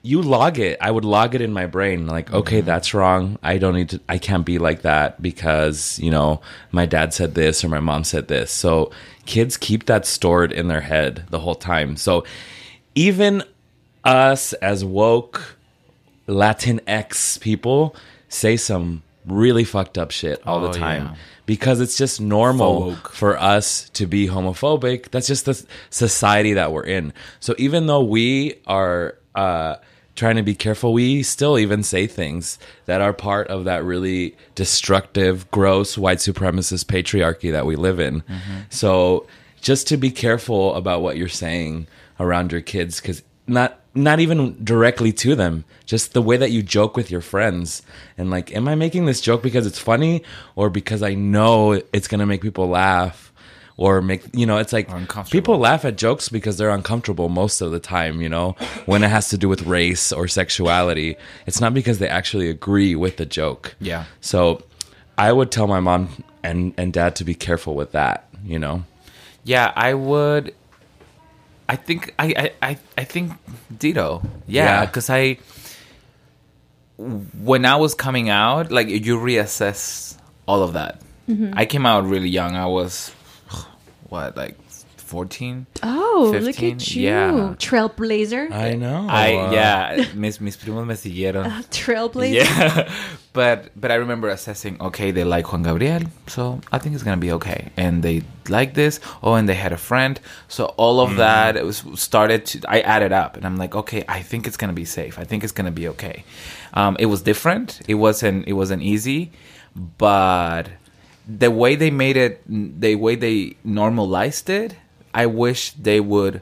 you 0.01 0.21
log 0.21 0.59
it. 0.59 0.77
I 0.79 0.89
would 0.89 1.03
log 1.05 1.35
it 1.35 1.41
in 1.41 1.51
my 1.51 1.65
brain. 1.65 2.07
Like, 2.07 2.31
okay, 2.31 2.62
that's 2.62 2.93
wrong. 2.93 3.38
I 3.43 3.57
don't 3.57 3.75
need 3.75 3.89
to. 3.89 4.01
I 4.07 4.17
can't 4.17 4.45
be 4.45 4.57
like 4.57 4.83
that 4.83 5.21
because 5.21 5.99
you 5.99 6.09
know 6.12 6.41
my 6.71 6.85
dad 6.85 7.13
said 7.13 7.35
this 7.35 7.63
or 7.63 7.67
my 7.69 7.79
mom 7.81 8.03
said 8.05 8.27
this. 8.29 8.51
So 8.51 8.91
kids 9.25 9.57
keep 9.57 9.85
that 9.88 10.05
stored 10.05 10.51
in 10.51 10.67
their 10.69 10.81
head 10.81 11.25
the 11.29 11.39
whole 11.39 11.55
time. 11.55 11.97
So 11.97 12.23
even 12.95 13.43
us 14.05 14.53
as 14.53 14.85
woke 14.85 15.57
Latinx 16.27 17.39
people 17.41 17.95
say 18.29 18.55
some 18.55 19.03
really 19.25 19.63
fucked 19.63 19.97
up 19.97 20.12
shit 20.12 20.41
all 20.47 20.63
Oh, 20.63 20.71
the 20.71 20.77
time 20.79 21.03
yeah. 21.07 21.15
because 21.45 21.81
it's 21.81 21.97
just 21.97 22.21
normal 22.21 22.95
Folk. 22.95 23.12
for 23.12 23.38
us 23.38 23.89
to 23.91 24.07
be 24.07 24.27
homophobic. 24.27 25.12
That's 25.12 25.27
just 25.27 25.45
the 25.45 25.63
society 25.89 26.53
that 26.53 26.71
we're 26.71 26.83
in. 26.85 27.13
So 27.39 27.53
even 27.57 27.88
though 27.88 28.03
we 28.03 28.55
are 28.65 29.15
uh, 29.35 29.75
trying 30.19 30.36
to 30.36 30.43
be 30.43 30.53
careful, 30.53 30.91
we 30.91 31.23
still 31.23 31.58
even 31.58 31.82
say 31.82 32.05
things 32.05 32.60
that 32.86 32.99
are 32.99 33.13
part 33.13 33.47
of 33.47 33.63
that 33.63 33.86
really 33.86 34.36
destructive, 34.53 35.49
gross 35.49 35.97
white 35.97 36.17
supremacist 36.17 36.86
patriarchy 36.86 37.51
that 37.53 37.65
we 37.65 37.77
live 37.77 37.99
in. 38.01 38.21
Mm-hmm. 38.21 38.60
So 38.69 39.25
just 39.62 39.88
to 39.88 39.97
be 39.97 40.12
careful 40.12 40.75
about 40.75 41.01
what 41.01 41.15
you're 41.15 41.29
saying 41.29 41.88
around 42.19 42.51
your 42.51 42.62
kids, 42.62 42.99
because 42.99 43.23
not 43.47 43.79
not 43.95 44.19
even 44.19 44.63
directly 44.63 45.12
to 45.12 45.36
them 45.36 45.65
just 45.86 46.13
the 46.13 46.21
way 46.21 46.38
that 46.38 46.51
you 46.51 46.62
joke 46.62 46.95
with 46.95 47.10
your 47.10 47.21
friends 47.21 47.82
and 48.19 48.29
like 48.29 48.55
am 48.55 48.67
i 48.67 48.75
making 48.75 49.05
this 49.05 49.19
joke 49.19 49.41
because 49.41 49.65
it's 49.65 49.79
funny 49.79 50.23
or 50.55 50.69
because 50.69 51.01
i 51.01 51.15
know 51.15 51.71
it's 51.91 52.08
going 52.08 52.19
to 52.19 52.25
make 52.25 52.39
people 52.39 52.67
laugh 52.67 53.29
or 53.84 54.02
make 54.02 54.22
you 54.36 54.46
know 54.46 54.58
it's 54.58 54.74
like 54.74 54.88
people 55.32 55.58
laugh 55.58 55.86
at 55.86 55.96
jokes 55.96 56.28
because 56.28 56.58
they're 56.58 56.76
uncomfortable 56.82 57.30
most 57.30 57.62
of 57.62 57.72
the 57.72 57.80
time 57.80 58.20
you 58.22 58.28
know 58.28 58.52
when 58.86 59.04
it 59.04 59.10
has 59.10 59.30
to 59.30 59.38
do 59.38 59.48
with 59.48 59.62
race 59.63 60.12
or 60.12 60.28
sexuality 60.28 61.15
it's 61.48 61.62
not 61.63 61.74
because 61.74 61.98
they 62.00 62.10
actually 62.20 62.50
agree 62.50 62.94
with 63.04 63.15
the 63.15 63.26
joke 63.26 63.76
Yeah. 63.80 64.04
so 64.20 64.62
i 65.18 65.32
would 65.32 65.50
tell 65.50 65.65
my 65.68 65.80
mom 65.80 66.10
and 66.44 66.74
and 66.78 66.92
dad 66.92 67.15
to 67.20 67.24
be 67.24 67.34
careful 67.34 67.74
with 67.74 67.92
that 67.94 68.28
you 68.44 68.60
know 68.60 68.84
Yeah, 69.46 69.72
I 69.76 69.94
would. 69.96 70.46
I 71.74 71.76
think 71.78 72.13
I 72.20 72.26
I 72.44 72.46
I, 72.70 72.72
I 73.02 73.04
think 73.13 73.32
Dito. 73.82 74.22
Yeah, 74.48 74.65
Yeah. 74.65 74.86
because 74.86 75.10
I 75.10 75.39
when 76.98 77.65
I 77.65 77.76
was 77.78 77.94
coming 77.96 78.30
out, 78.30 78.72
like 78.72 78.88
you 78.89 79.18
reassess 79.18 80.18
all 80.48 80.62
of 80.63 80.74
that. 80.74 81.00
Mm-hmm. 81.30 81.54
I 81.56 81.65
came 81.65 81.86
out 81.86 82.04
really 82.06 82.30
young. 82.30 82.56
I 82.56 82.65
was 82.68 83.12
what 84.10 84.36
like 84.38 84.56
fourteen. 84.98 85.65
Oh, 85.82 86.32
look 86.39 86.62
at 86.62 86.95
you. 86.95 87.02
yeah. 87.04 87.56
Trailblazer. 87.58 88.52
i 88.52 88.76
know 88.76 89.08
I 89.10 89.34
Uh, 89.34 89.52
yeah, 89.52 90.06
mis 90.13 90.39
mis 90.39 90.56
primos 90.56 90.86
me 90.86 90.93
siguieron. 90.93 91.45
Trailblazer. 91.72 92.34
Yeah, 92.45 92.91
but 93.34 93.72
but 93.76 93.89
I 93.91 93.95
remember 93.95 94.30
assessing. 94.30 94.80
Okay, 94.80 95.10
they 95.12 95.24
like 95.24 95.52
Juan 95.52 95.63
Gabriel, 95.63 96.04
so 96.28 96.62
I 96.72 96.78
think 96.78 96.93
it's 96.93 97.04
gonna 97.04 97.17
be 97.17 97.32
okay. 97.34 97.72
And 97.76 98.04
they 98.04 98.22
like 98.50 98.74
this. 98.76 99.00
Oh, 99.24 99.34
and 99.34 99.50
they 99.50 99.56
had 99.56 99.72
a 99.74 99.78
friend. 99.78 100.19
So 100.48 100.65
all 100.78 101.00
of 101.00 101.15
that 101.17 101.58
it 101.58 101.65
was 101.65 101.84
started. 101.95 102.45
To, 102.45 102.62
I 102.69 102.82
added 102.82 103.12
up, 103.12 103.36
and 103.38 103.45
I'm 103.48 103.58
like, 103.58 103.74
okay, 103.76 104.04
I 104.08 104.22
think 104.22 104.45
it's 104.48 104.58
gonna 104.58 104.74
be 104.74 104.86
safe. 104.86 105.17
I 105.17 105.24
think 105.24 105.43
it's 105.43 105.54
gonna 105.54 105.72
be 105.72 105.88
okay. 105.89 106.24
Um, 106.74 106.95
it 107.00 107.08
was 107.08 107.22
different. 107.24 107.82
It 107.88 107.95
wasn't. 107.95 108.48
It 108.48 108.54
wasn't 108.54 108.84
easy, 108.84 109.32
but 109.98 110.69
the 111.38 111.52
way 111.52 111.76
they 111.76 111.92
made 111.92 112.18
it, 112.18 112.42
the 112.48 112.96
way 112.96 113.15
they 113.15 113.56
normalized 113.63 114.50
it, 114.50 114.76
I 115.13 115.28
wish 115.28 115.74
they 115.74 116.00
would 116.00 116.42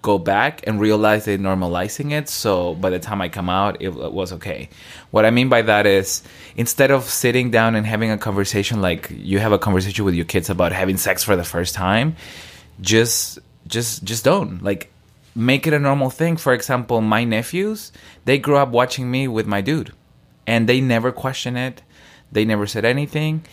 go 0.00 0.16
back 0.16 0.64
and 0.66 0.80
realize 0.80 1.24
they're 1.24 1.38
normalizing 1.38 2.12
it. 2.12 2.28
So 2.28 2.74
by 2.74 2.90
the 2.90 3.00
time 3.00 3.20
I 3.20 3.28
come 3.28 3.50
out, 3.50 3.82
it 3.82 3.90
was 3.90 4.32
okay. 4.34 4.68
What 5.10 5.24
I 5.24 5.30
mean 5.30 5.48
by 5.48 5.62
that 5.62 5.86
is 5.86 6.22
instead 6.56 6.90
of 6.92 7.04
sitting 7.04 7.50
down 7.50 7.74
and 7.74 7.84
having 7.84 8.10
a 8.10 8.18
conversation 8.18 8.80
like 8.80 9.10
you 9.10 9.40
have 9.40 9.52
a 9.52 9.58
conversation 9.58 10.04
with 10.04 10.14
your 10.14 10.24
kids 10.24 10.50
about 10.50 10.72
having 10.72 10.96
sex 10.96 11.24
for 11.24 11.34
the 11.34 11.44
first 11.44 11.74
time, 11.74 12.14
just 12.80 13.40
just 13.66 14.04
just 14.04 14.24
don't 14.24 14.62
like 14.62 14.90
make 15.34 15.66
it 15.66 15.72
a 15.72 15.78
normal 15.80 16.10
thing. 16.10 16.36
For 16.36 16.52
example, 16.52 17.00
my 17.00 17.24
nephews, 17.24 17.90
they 18.24 18.38
grew 18.38 18.56
up 18.56 18.68
watching 18.68 19.10
me 19.10 19.26
with 19.26 19.46
my 19.46 19.60
dude 19.60 19.92
and 20.46 20.68
they 20.68 20.80
never 20.80 21.10
question 21.10 21.56
it. 21.56 21.82
They 22.30 22.44
never 22.44 22.66
said 22.66 22.84
anything. 22.84 23.44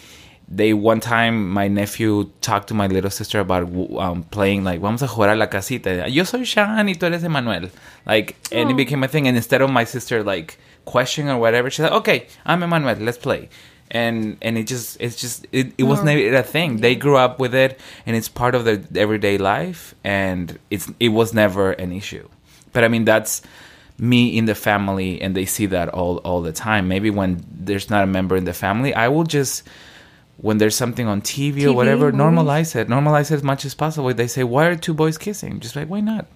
They 0.47 0.73
one 0.73 0.99
time 0.99 1.49
my 1.49 1.67
nephew 1.67 2.29
talked 2.41 2.67
to 2.67 2.73
my 2.75 2.87
little 2.87 3.09
sister 3.09 3.39
about 3.39 3.63
um, 3.97 4.23
playing 4.29 4.63
like 4.63 4.79
vamos 4.79 5.01
a 5.01 5.07
jugar 5.07 5.31
a 5.31 5.35
la 5.35 5.47
casita. 5.47 6.07
Yo 6.07 6.23
soy 6.23 6.43
Sean 6.43 6.85
y 6.87 6.93
tú 6.93 7.03
eres 7.07 7.23
Emmanuel. 7.23 7.69
Like 8.05 8.35
and 8.51 8.69
it 8.69 8.73
Oh. 8.73 8.77
became 8.77 9.03
a 9.03 9.07
thing. 9.07 9.27
And 9.27 9.35
instead 9.35 9.61
of 9.61 9.71
my 9.71 9.85
sister 9.85 10.23
like 10.23 10.57
questioning 10.85 11.31
or 11.31 11.39
whatever, 11.39 11.69
she's 11.71 11.83
like, 11.83 11.93
okay, 11.93 12.27
I'm 12.45 12.61
Emmanuel. 12.61 12.95
Let's 12.99 13.17
play. 13.17 13.49
and 13.91 14.37
and 14.41 14.57
it 14.57 14.65
just 14.65 14.97
it's 14.99 15.15
just 15.15 15.45
it, 15.51 15.71
it 15.77 15.83
was 15.83 16.03
never 16.03 16.35
a 16.35 16.41
thing 16.41 16.77
they 16.81 16.95
grew 16.95 17.17
up 17.17 17.37
with 17.39 17.53
it 17.53 17.79
and 18.07 18.15
it's 18.15 18.27
part 18.27 18.55
of 18.55 18.65
their 18.65 18.81
everyday 18.95 19.37
life 19.37 19.93
and 20.03 20.57
it's 20.71 20.89
it 20.99 21.09
was 21.09 21.35
never 21.35 21.71
an 21.73 21.91
issue 21.91 22.27
but 22.73 22.83
i 22.83 22.87
mean 22.87 23.05
that's 23.05 23.43
me 23.99 24.35
in 24.35 24.45
the 24.45 24.55
family 24.55 25.21
and 25.21 25.35
they 25.35 25.45
see 25.45 25.67
that 25.67 25.87
all 25.89 26.17
all 26.25 26.41
the 26.41 26.51
time 26.51 26.87
maybe 26.87 27.11
when 27.11 27.45
there's 27.47 27.87
not 27.91 28.03
a 28.03 28.07
member 28.07 28.35
in 28.35 28.45
the 28.45 28.53
family 28.53 28.91
i 28.95 29.07
will 29.07 29.23
just 29.23 29.61
when 30.37 30.57
there's 30.57 30.75
something 30.75 31.07
on 31.07 31.21
TV, 31.21 31.65
or 31.65 31.73
whatever, 31.73 32.11
movies. 32.11 32.19
normalize 32.19 32.75
it. 32.75 32.87
Normalize 32.87 33.31
it 33.31 33.35
as 33.35 33.43
much 33.43 33.65
as 33.65 33.73
possible. 33.73 34.13
They 34.13 34.27
say, 34.27 34.43
"Why 34.43 34.65
are 34.65 34.75
two 34.75 34.93
boys 34.93 35.17
kissing?" 35.17 35.59
Just 35.59 35.75
like, 35.75 35.87
why 35.87 36.01
not? 36.01 36.27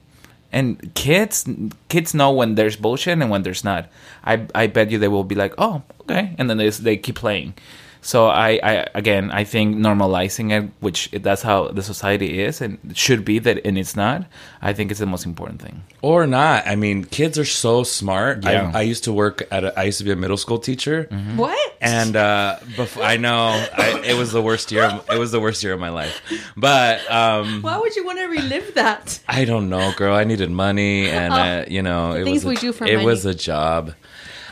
And 0.51 0.93
kids, 0.95 1.47
kids 1.89 2.13
know 2.13 2.31
when 2.31 2.55
there's 2.55 2.75
bullshit 2.75 3.19
and 3.19 3.29
when 3.29 3.43
there's 3.43 3.63
not. 3.63 3.87
I, 4.23 4.47
I 4.55 4.65
bet 4.67 4.89
you 4.89 4.97
they 4.97 5.07
will 5.07 5.23
be 5.23 5.35
like, 5.35 5.53
"Oh, 5.57 5.83
okay," 6.01 6.35
and 6.37 6.49
then 6.49 6.57
they 6.57 6.69
they 6.69 6.97
keep 6.97 7.15
playing. 7.15 7.53
So 8.01 8.27
I, 8.27 8.59
I 8.63 8.87
again, 8.95 9.29
I 9.29 9.43
think 9.43 9.75
normalizing 9.75 10.51
it, 10.57 10.71
which 10.79 11.09
that's 11.11 11.41
how 11.41 11.67
the 11.67 11.83
society 11.83 12.41
is 12.41 12.61
and 12.61 12.77
should 12.95 13.25
be 13.25 13.39
that, 13.39 13.65
and 13.65 13.77
it's 13.77 13.95
not. 13.95 14.25
I 14.61 14.71
think 14.73 14.89
it's 14.91 15.01
the 15.01 15.05
most 15.05 15.25
important 15.25 15.61
thing. 15.61 15.83
or 16.01 16.25
not. 16.25 16.65
I 16.65 16.75
mean, 16.77 17.03
kids 17.03 17.37
are 17.37 17.45
so 17.45 17.83
smart. 17.83 18.43
Yeah. 18.45 18.71
I, 18.73 18.79
I 18.79 18.81
used 18.83 19.03
to 19.03 19.11
work 19.13 19.43
at. 19.51 19.63
A, 19.65 19.77
I 19.77 19.83
used 19.83 19.97
to 19.97 20.05
be 20.05 20.11
a 20.11 20.15
middle 20.15 20.37
school 20.37 20.59
teacher, 20.59 21.07
What? 21.35 21.59
and 21.81 22.15
uh, 22.15 22.59
before, 22.77 23.03
I 23.03 23.17
know 23.17 23.49
I, 23.77 24.01
it 24.05 24.15
was 24.17 24.31
the 24.31 24.41
worst 24.41 24.71
year. 24.71 24.83
Of, 24.85 25.09
it 25.09 25.19
was 25.19 25.31
the 25.33 25.41
worst 25.41 25.61
year 25.61 25.73
of 25.73 25.79
my 25.81 25.89
life. 25.89 26.21
But 26.55 27.03
um, 27.11 27.61
Why 27.61 27.77
would 27.77 27.95
you 27.97 28.05
want 28.05 28.19
to 28.19 28.27
relive 28.27 28.75
that? 28.75 29.19
I 29.27 29.43
don't 29.43 29.67
know, 29.69 29.91
girl. 29.97 30.15
I 30.15 30.23
needed 30.23 30.49
money, 30.51 31.09
and 31.09 31.33
uh, 31.33 31.65
you 31.67 31.81
know, 31.81 32.13
it 32.13 32.23
things 32.23 32.45
was 32.45 32.45
a, 32.45 32.47
we 32.47 32.55
do 32.55 32.71
for 32.71 32.85
it 32.87 32.93
money. 32.95 33.05
was 33.05 33.25
a 33.25 33.35
job. 33.35 33.93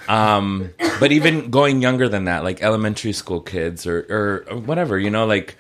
Um, 0.08 0.74
but 1.00 1.12
even 1.12 1.50
going 1.50 1.82
younger 1.82 2.08
than 2.08 2.26
that, 2.26 2.44
like 2.44 2.62
elementary 2.62 3.14
school 3.14 3.42
kids 3.42 3.86
or, 3.86 4.46
or 4.50 4.58
whatever, 4.58 4.98
you 4.98 5.10
know, 5.10 5.26
like 5.26 5.58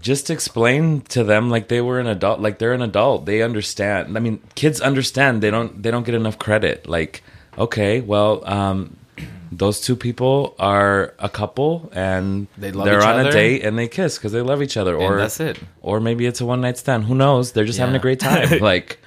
just 0.00 0.30
explain 0.30 1.00
to 1.02 1.24
them 1.24 1.50
like 1.50 1.68
they 1.68 1.80
were 1.80 1.98
an 1.98 2.06
adult, 2.06 2.40
like 2.40 2.58
they're 2.58 2.72
an 2.72 2.82
adult. 2.82 3.26
They 3.26 3.42
understand. 3.42 4.16
I 4.16 4.20
mean, 4.20 4.40
kids 4.54 4.80
understand. 4.80 5.42
They 5.42 5.50
don't. 5.50 5.82
They 5.82 5.90
don't 5.90 6.04
get 6.04 6.14
enough 6.14 6.38
credit. 6.38 6.86
Like, 6.86 7.22
okay, 7.56 8.00
well, 8.00 8.42
um, 8.48 8.96
those 9.50 9.80
two 9.80 9.96
people 9.96 10.54
are 10.58 11.14
a 11.18 11.28
couple 11.28 11.90
and 11.92 12.46
They 12.56 12.70
love 12.70 12.86
they're 12.86 12.98
each 12.98 13.06
on 13.06 13.26
a 13.26 13.30
date 13.30 13.64
and 13.64 13.78
they 13.78 13.88
kiss 13.88 14.18
because 14.18 14.32
they 14.32 14.42
love 14.42 14.62
each 14.62 14.76
other. 14.76 14.94
Or 14.96 15.16
that's 15.16 15.40
it. 15.40 15.58
Or 15.82 16.00
maybe 16.00 16.26
it's 16.26 16.40
a 16.40 16.46
one 16.46 16.60
night 16.60 16.78
stand. 16.78 17.04
Who 17.04 17.14
knows? 17.14 17.52
They're 17.52 17.64
just 17.64 17.78
having 17.78 17.94
a 17.94 17.98
great 17.98 18.20
time. 18.20 18.58
like, 18.60 18.98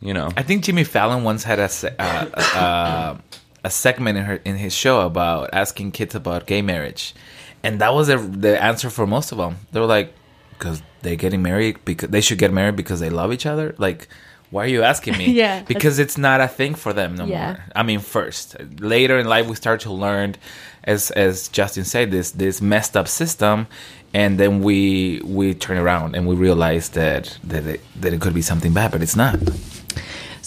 you 0.00 0.14
know. 0.14 0.30
I 0.36 0.42
think 0.42 0.64
Jimmy 0.64 0.84
Fallon 0.84 1.24
once 1.24 1.42
had 1.42 1.58
a 1.58 1.68
uh, 2.00 2.40
uh, 2.56 3.16
a 3.64 3.70
segment 3.70 4.18
in 4.18 4.24
her 4.24 4.36
in 4.44 4.56
his 4.56 4.74
show 4.74 5.00
about 5.06 5.50
asking 5.52 5.92
kids 5.92 6.14
about 6.14 6.46
gay 6.46 6.62
marriage, 6.62 7.14
and 7.62 7.80
that 7.80 7.92
was 7.94 8.06
the, 8.08 8.16
the 8.18 8.62
answer 8.62 8.90
for 8.90 9.06
most 9.06 9.32
of 9.32 9.38
them. 9.38 9.56
They 9.72 9.80
were 9.80 9.86
like, 9.86 10.12
"Because 10.50 10.82
they're 11.02 11.16
getting 11.16 11.42
married 11.42 11.84
because 11.84 12.08
they 12.10 12.20
should 12.20 12.38
get 12.38 12.52
married 12.52 12.76
because 12.76 13.00
they 13.00 13.10
love 13.10 13.32
each 13.32 13.46
other." 13.46 13.74
Like, 13.78 14.08
why 14.50 14.64
are 14.64 14.68
you 14.68 14.82
asking 14.82 15.16
me? 15.18 15.32
Yeah. 15.42 15.62
because 15.62 15.98
it's 15.98 16.16
not 16.16 16.40
a 16.40 16.48
thing 16.48 16.74
for 16.74 16.92
them 16.92 17.16
no 17.16 17.24
Yeah. 17.26 17.46
more. 17.52 17.64
I 17.76 17.82
mean, 17.82 18.00
first, 18.00 18.56
later 18.80 19.18
in 19.18 19.26
life, 19.26 19.46
we 19.48 19.54
start 19.56 19.80
to 19.82 19.92
learn, 19.92 20.36
as 20.84 21.10
as 21.10 21.48
Justin 21.48 21.84
said, 21.84 22.10
this 22.10 22.30
this 22.32 22.60
messed 22.62 22.96
up 22.96 23.08
system. 23.08 23.66
And 24.14 24.38
then 24.40 24.62
we 24.62 25.20
we 25.22 25.52
turn 25.52 25.76
around 25.76 26.16
and 26.16 26.26
we 26.26 26.34
realize 26.34 26.88
that 26.90 27.36
that 27.44 27.66
it, 27.66 27.80
that 28.00 28.12
it 28.14 28.20
could 28.22 28.32
be 28.32 28.40
something 28.42 28.72
bad, 28.72 28.90
but 28.92 29.02
it's 29.02 29.16
not. 29.16 29.36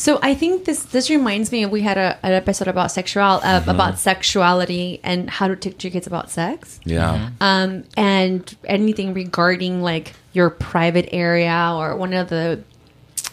So 0.01 0.17
I 0.23 0.33
think 0.33 0.65
this 0.65 0.81
this 0.95 1.11
reminds 1.11 1.51
me 1.51 1.63
we 1.67 1.81
had 1.81 1.97
a, 1.99 2.17
an 2.25 2.33
episode 2.33 2.67
about 2.67 2.89
sexual 2.91 3.37
uh, 3.43 3.61
about 3.67 3.99
sexuality 3.99 4.99
and 5.03 5.29
how 5.29 5.47
to 5.47 5.55
teach 5.55 5.83
your 5.83 5.91
kids 5.91 6.07
about 6.07 6.31
sex. 6.31 6.79
Yeah. 6.85 7.29
um, 7.39 7.83
and 7.95 8.41
anything 8.65 9.13
regarding 9.13 9.83
like 9.83 10.13
your 10.33 10.49
private 10.49 11.07
area 11.13 11.71
or 11.77 11.95
one 11.95 12.13
of 12.13 12.29
the 12.29 12.63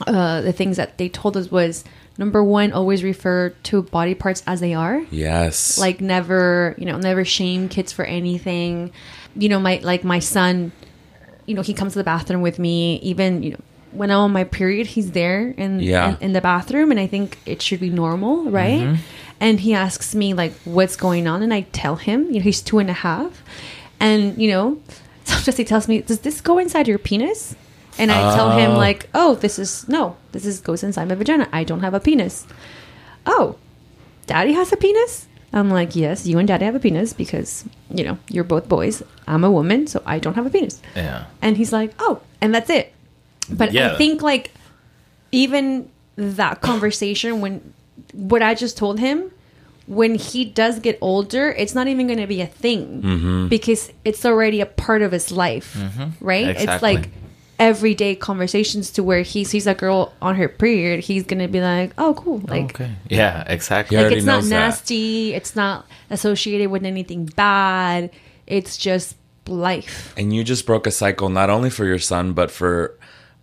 uh, 0.06 0.42
the 0.42 0.52
things 0.52 0.76
that 0.76 0.98
they 0.98 1.08
told 1.08 1.38
us 1.38 1.50
was 1.50 1.84
number 2.18 2.44
one 2.44 2.72
always 2.72 3.02
refer 3.02 3.48
to 3.62 3.82
body 3.82 4.14
parts 4.14 4.42
as 4.46 4.60
they 4.60 4.74
are 4.74 5.00
Yes. 5.10 5.78
like 5.78 6.02
never 6.02 6.74
you 6.76 6.84
know 6.84 6.98
never 6.98 7.24
shame 7.24 7.70
kids 7.70 7.92
for 7.96 8.04
anything 8.04 8.92
you 9.36 9.48
know 9.48 9.58
my 9.58 9.80
like 9.82 10.04
my 10.04 10.18
son 10.18 10.72
you 11.46 11.54
know 11.54 11.62
he 11.62 11.72
comes 11.72 11.94
to 11.94 11.98
the 11.98 12.04
bathroom 12.04 12.42
with 12.42 12.58
me 12.58 12.96
even 13.00 13.42
you 13.42 13.52
know 13.52 13.60
when 13.92 14.10
i'm 14.10 14.18
on 14.18 14.32
my 14.32 14.44
period 14.44 14.86
he's 14.88 15.12
there 15.12 15.54
in 15.56 15.80
Yeah. 15.80 16.10
in, 16.10 16.16
in 16.26 16.32
the 16.32 16.40
bathroom 16.40 16.90
and 16.90 17.00
i 17.00 17.06
think 17.06 17.38
it 17.46 17.62
should 17.62 17.80
be 17.80 17.90
normal 17.90 18.50
right 18.50 18.80
Mm-hmm. 18.80 19.02
and 19.40 19.60
he 19.60 19.74
asks 19.74 20.14
me 20.14 20.34
like 20.34 20.52
what's 20.64 20.96
going 20.96 21.26
on 21.26 21.42
and 21.42 21.52
i 21.54 21.62
tell 21.72 21.96
him 21.96 22.26
you 22.26 22.34
know 22.34 22.40
he's 22.44 22.60
two 22.60 22.78
and 22.78 22.90
a 22.90 22.98
half 23.08 23.42
and 24.00 24.36
you 24.40 24.50
know 24.50 24.80
sometimes 25.24 25.56
he 25.56 25.64
tells 25.64 25.88
me 25.88 26.00
does 26.02 26.20
this 26.20 26.40
go 26.40 26.58
inside 26.58 26.86
your 26.88 26.98
penis 26.98 27.54
and 27.98 28.10
i 28.12 28.34
tell 28.36 28.50
him 28.56 28.72
Oh. 28.72 28.78
like 28.78 29.08
oh 29.14 29.34
this 29.36 29.58
is 29.58 29.88
no 29.88 30.16
this 30.32 30.44
is 30.44 30.60
goes 30.60 30.82
inside 30.82 31.08
my 31.08 31.14
vagina 31.14 31.48
i 31.52 31.64
don't 31.64 31.80
have 31.80 31.94
a 31.94 32.00
penis 32.00 32.46
oh 33.26 33.56
daddy 34.26 34.52
has 34.52 34.72
a 34.72 34.76
penis? 34.76 35.26
I'm 35.50 35.70
like, 35.70 35.96
yes, 35.96 36.26
you 36.26 36.36
and 36.38 36.46
daddy 36.46 36.66
have 36.66 36.74
a 36.74 36.78
penis 36.78 37.14
because, 37.14 37.64
you 37.90 38.04
know, 38.04 38.18
you're 38.28 38.44
both 38.44 38.68
boys. 38.68 39.02
I'm 39.26 39.44
a 39.44 39.50
woman, 39.50 39.86
so 39.86 40.02
I 40.04 40.18
don't 40.18 40.34
have 40.34 40.44
a 40.44 40.50
penis. 40.50 40.78
Yeah. 40.94 41.24
And 41.40 41.56
he's 41.56 41.72
like, 41.72 41.94
oh, 41.98 42.20
and 42.42 42.54
that's 42.54 42.68
it. 42.68 42.92
But 43.50 43.72
Yeah. 43.72 43.92
I 43.92 43.96
think, 43.96 44.22
like, 44.22 44.52
even 45.32 45.88
that 46.16 46.60
conversation, 46.60 47.40
when 47.40 47.74
what 48.12 48.42
I 48.42 48.54
just 48.54 48.76
told 48.76 48.98
him, 48.98 49.30
when 49.86 50.14
he 50.14 50.44
does 50.44 50.80
get 50.80 50.98
older, 51.00 51.50
it's 51.50 51.74
not 51.74 51.88
even 51.88 52.06
going 52.06 52.18
to 52.18 52.26
be 52.26 52.42
a 52.42 52.46
thing 52.46 53.02
mm-hmm. 53.02 53.48
because 53.48 53.90
it's 54.04 54.24
already 54.24 54.60
a 54.60 54.66
part 54.66 55.02
of 55.02 55.12
his 55.12 55.32
life, 55.32 55.74
mm-hmm. 55.74 56.24
right? 56.24 56.56
It's 56.58 56.82
like 56.82 57.08
everyday 57.58 58.14
conversations 58.14 58.90
to 58.92 59.02
where 59.02 59.22
he 59.22 59.44
sees 59.44 59.66
a 59.66 59.74
girl 59.74 60.12
on 60.20 60.36
her 60.36 60.48
period, 60.48 61.00
he's 61.00 61.24
going 61.24 61.40
to 61.40 61.48
be 61.48 61.60
like, 61.60 61.92
oh, 61.98 62.14
cool. 62.14 62.40
Oh, 62.44 62.50
like, 62.50 62.80
okay. 62.80 62.90
Yeah, 63.08 63.44
exactly. 63.46 63.96
Like 63.96 64.12
it's 64.12 64.24
not 64.24 64.36
knows 64.36 64.48
that. 64.50 64.58
nasty 64.58 65.34
it's 65.34 65.56
not 65.56 65.86
associated 66.10 66.70
with 66.70 66.84
anything 66.84 67.26
bad 67.26 68.10
it's 68.46 68.76
just 68.76 69.16
life 69.46 70.14
and 70.16 70.34
you 70.34 70.44
just 70.44 70.66
broke 70.66 70.86
a 70.86 70.90
cycle 70.90 71.28
not 71.28 71.48
only 71.48 71.70
for 71.70 71.86
your 71.86 71.98
son 71.98 72.32
but 72.32 72.50
for 72.50 72.97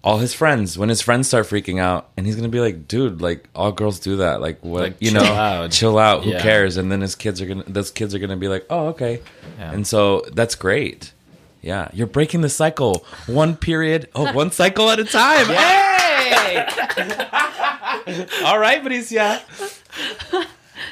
all 0.05 0.19
his 0.19 0.33
friends 0.35 0.77
when 0.77 0.87
his 0.87 1.01
friends 1.01 1.27
start 1.27 1.47
freaking 1.47 1.79
out 1.81 2.09
and 2.15 2.25
he's 2.27 2.35
gonna 2.35 2.47
be 2.47 2.59
like 2.59 2.87
dude 2.87 3.21
like 3.21 3.49
all 3.55 3.71
girls 3.71 3.99
do 3.99 4.17
that 4.17 4.39
like 4.39 4.63
what 4.63 4.81
Like, 4.83 4.95
you 4.99 5.09
chill 5.11 5.23
know 5.23 5.33
out. 5.33 5.71
chill 5.71 5.97
out 5.97 6.23
who 6.23 6.29
Yeah. 6.29 6.41
cares? 6.41 6.77
And 6.77 6.91
then 6.91 7.01
his 7.01 7.15
kids 7.15 7.41
are 7.41 7.47
gonna 7.47 7.63
those 7.67 7.89
kids 7.91 8.13
are 8.13 8.19
gonna 8.19 8.37
be 8.37 8.47
like 8.47 8.65
oh 8.69 8.87
okay. 8.89 9.21
Yeah. 9.57 9.71
and 9.73 9.85
so 9.87 10.23
that's 10.31 10.53
great. 10.55 11.11
Yeah 11.63 11.89
you're 11.91 12.05
breaking 12.07 12.41
the 12.41 12.49
cycle 12.49 13.03
one 13.25 13.57
period 13.57 14.07
oh 14.13 14.31
one 14.41 14.51
cycle 14.51 14.91
at 14.91 14.99
a 14.99 15.05
time. 15.05 15.47
Hey! 15.47 16.67
All 18.45 18.59
right 18.59 18.83
but 18.83 18.91
he's 18.91 19.11
yeah 19.11 19.41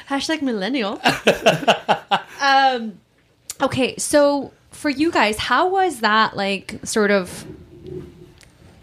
hashtag 0.08 0.42
millennial. 0.42 1.00
Um 2.40 2.98
okay 3.62 3.96
so 3.96 4.52
for 4.70 4.90
you 4.90 5.10
guys 5.10 5.38
how 5.38 5.68
was 5.70 6.00
that 6.00 6.36
like 6.36 6.78
sort 6.84 7.10
of 7.10 7.46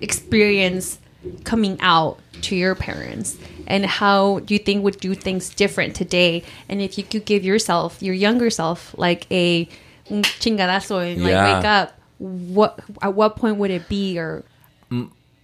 experience 0.01 0.99
coming 1.43 1.77
out 1.81 2.19
to 2.41 2.55
your 2.55 2.75
parents? 2.75 3.37
And 3.67 3.85
how 3.85 4.39
do 4.39 4.53
you 4.53 4.59
think 4.59 4.83
would 4.83 4.99
do 4.99 5.13
things 5.15 5.49
different 5.49 5.95
today? 5.95 6.43
And 6.67 6.81
if 6.81 6.97
you 6.97 7.03
could 7.03 7.25
give 7.25 7.43
yourself 7.45 8.01
your 8.01 8.15
younger 8.15 8.49
self 8.49 8.93
like 8.97 9.27
a 9.31 9.69
chingadazo 10.09 11.13
and 11.13 11.23
like 11.23 11.31
Yeah. 11.31 11.55
wake 11.57 11.65
up 11.65 11.97
what 12.17 12.79
at 13.01 13.13
what 13.13 13.35
point 13.37 13.57
would 13.57 13.71
it 13.71 13.87
be 13.87 14.19
or? 14.19 14.43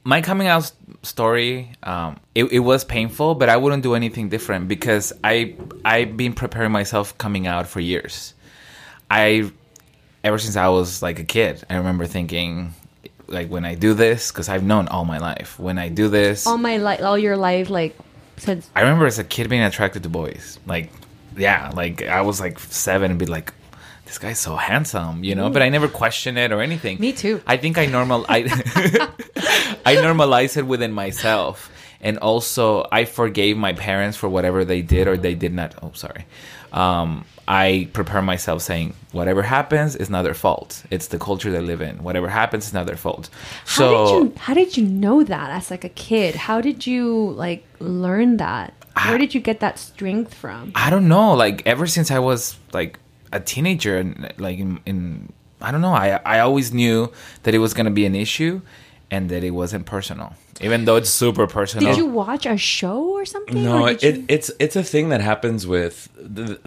My 0.03 0.21
coming 0.21 0.47
out 0.47 0.71
story 1.03 1.71
um 1.83 2.17
it, 2.35 2.45
it 2.51 2.59
was 2.59 2.83
painful 2.83 3.35
but 3.35 3.47
i 3.49 3.55
wouldn't 3.55 3.83
do 3.83 3.93
anything 3.93 4.27
different 4.29 4.67
because 4.67 5.13
i 5.23 5.55
i've 5.85 6.17
been 6.17 6.33
preparing 6.33 6.71
myself 6.71 7.17
coming 7.17 7.47
out 7.47 7.67
for 7.67 7.79
years. 7.79 8.33
I 9.09 9.51
ever 10.23 10.37
since 10.37 10.55
i 10.57 10.67
was 10.67 11.01
like 11.01 11.19
a 11.19 11.23
kid 11.23 11.63
i 11.69 11.75
remember 11.75 12.05
thinking 12.07 12.73
like 13.27 13.49
when 13.49 13.65
i 13.65 13.75
do 13.75 13.93
this 13.93 14.31
because 14.31 14.49
i've 14.49 14.63
known 14.63 14.87
all 14.87 15.05
my 15.05 15.17
life 15.17 15.59
when 15.59 15.77
i 15.77 15.89
do 15.89 16.07
this 16.07 16.47
all 16.47 16.57
my 16.57 16.77
life 16.77 17.01
all 17.01 17.17
your 17.17 17.37
life 17.37 17.69
like 17.69 17.95
since 18.37 18.69
I 18.75 18.81
remember 18.81 19.05
as 19.05 19.19
a 19.19 19.23
kid 19.23 19.49
being 19.49 19.63
attracted 19.63 20.03
to 20.03 20.09
boys. 20.09 20.59
Like, 20.65 20.91
yeah, 21.35 21.71
like 21.75 22.03
I 22.03 22.21
was 22.21 22.39
like 22.39 22.59
seven 22.59 23.11
and 23.11 23.19
be 23.19 23.25
like, 23.25 23.53
this 24.05 24.17
guy's 24.17 24.39
so 24.39 24.55
handsome, 24.55 25.23
you 25.23 25.35
know. 25.35 25.49
But 25.49 25.61
I 25.61 25.69
never 25.69 25.87
questioned 25.87 26.37
it 26.37 26.51
or 26.51 26.61
anything. 26.61 26.99
Me 26.99 27.11
too. 27.11 27.41
I 27.45 27.57
think 27.57 27.77
I 27.77 27.87
normal 27.87 28.25
I 28.29 28.45
I 29.85 29.95
normalized 29.95 30.55
it 30.57 30.65
within 30.65 30.93
myself, 30.93 31.71
and 32.01 32.17
also 32.19 32.87
I 32.91 33.05
forgave 33.05 33.57
my 33.57 33.73
parents 33.73 34.17
for 34.17 34.29
whatever 34.29 34.65
they 34.65 34.81
did 34.81 35.07
or 35.07 35.17
they 35.17 35.35
did 35.35 35.53
not. 35.53 35.75
Oh, 35.81 35.91
sorry. 35.93 36.25
Um, 36.71 37.25
I 37.47 37.89
prepare 37.93 38.21
myself 38.21 38.61
saying 38.61 38.93
whatever 39.13 39.41
happens 39.41 39.95
is 39.95 40.09
not 40.09 40.23
their 40.23 40.33
fault. 40.33 40.83
It's 40.91 41.07
the 41.07 41.17
culture 41.17 41.49
they 41.49 41.61
live 41.61 41.81
in. 41.81 42.03
Whatever 42.03 42.27
happens 42.27 42.67
is 42.67 42.73
not 42.73 42.87
their 42.87 42.97
fault. 42.97 43.29
how 43.65 43.77
so 43.77 44.05
did 44.05 44.11
you 44.13 44.33
how 44.37 44.53
did 44.53 44.77
you 44.77 44.83
know 44.83 45.23
that 45.23 45.49
as 45.51 45.71
like 45.71 45.85
a 45.85 45.89
kid 45.89 46.35
how 46.35 46.59
did 46.59 46.85
you 46.85 47.31
like 47.31 47.65
learn 47.79 48.37
that 48.37 48.73
where 49.05 49.17
did 49.17 49.33
you 49.33 49.39
get 49.39 49.59
that 49.59 49.79
strength 49.79 50.33
from 50.33 50.71
I 50.75 50.89
don't 50.89 51.07
know. 51.07 51.33
Like 51.33 51.65
ever 51.65 51.87
since 51.87 52.11
I 52.11 52.19
was 52.19 52.57
like 52.73 52.99
a 53.31 53.39
teenager 53.39 53.97
and 53.97 54.33
like 54.37 54.57
in, 54.59 54.79
in 54.85 55.31
I 55.61 55.71
don't 55.71 55.81
know. 55.81 55.93
I 55.93 56.19
I 56.25 56.39
always 56.39 56.73
knew 56.73 57.11
that 57.43 57.55
it 57.55 57.59
was 57.59 57.73
gonna 57.73 57.91
be 57.91 58.05
an 58.05 58.15
issue, 58.15 58.61
and 59.09 59.29
that 59.29 59.43
it 59.43 59.51
wasn't 59.51 59.85
personal, 59.85 60.33
even 60.61 60.85
though 60.85 60.95
it's 60.97 61.09
super 61.09 61.47
personal. 61.47 61.87
Did 61.87 61.97
you 61.97 62.05
watch 62.05 62.45
a 62.45 62.57
show 62.57 63.11
or 63.11 63.25
something? 63.25 63.63
No, 63.63 63.83
or 63.83 63.89
it, 63.91 64.03
you- 64.03 64.25
it's 64.27 64.51
it's 64.59 64.75
a 64.75 64.83
thing 64.83 65.09
that 65.09 65.21
happens 65.21 65.65
with. 65.65 66.09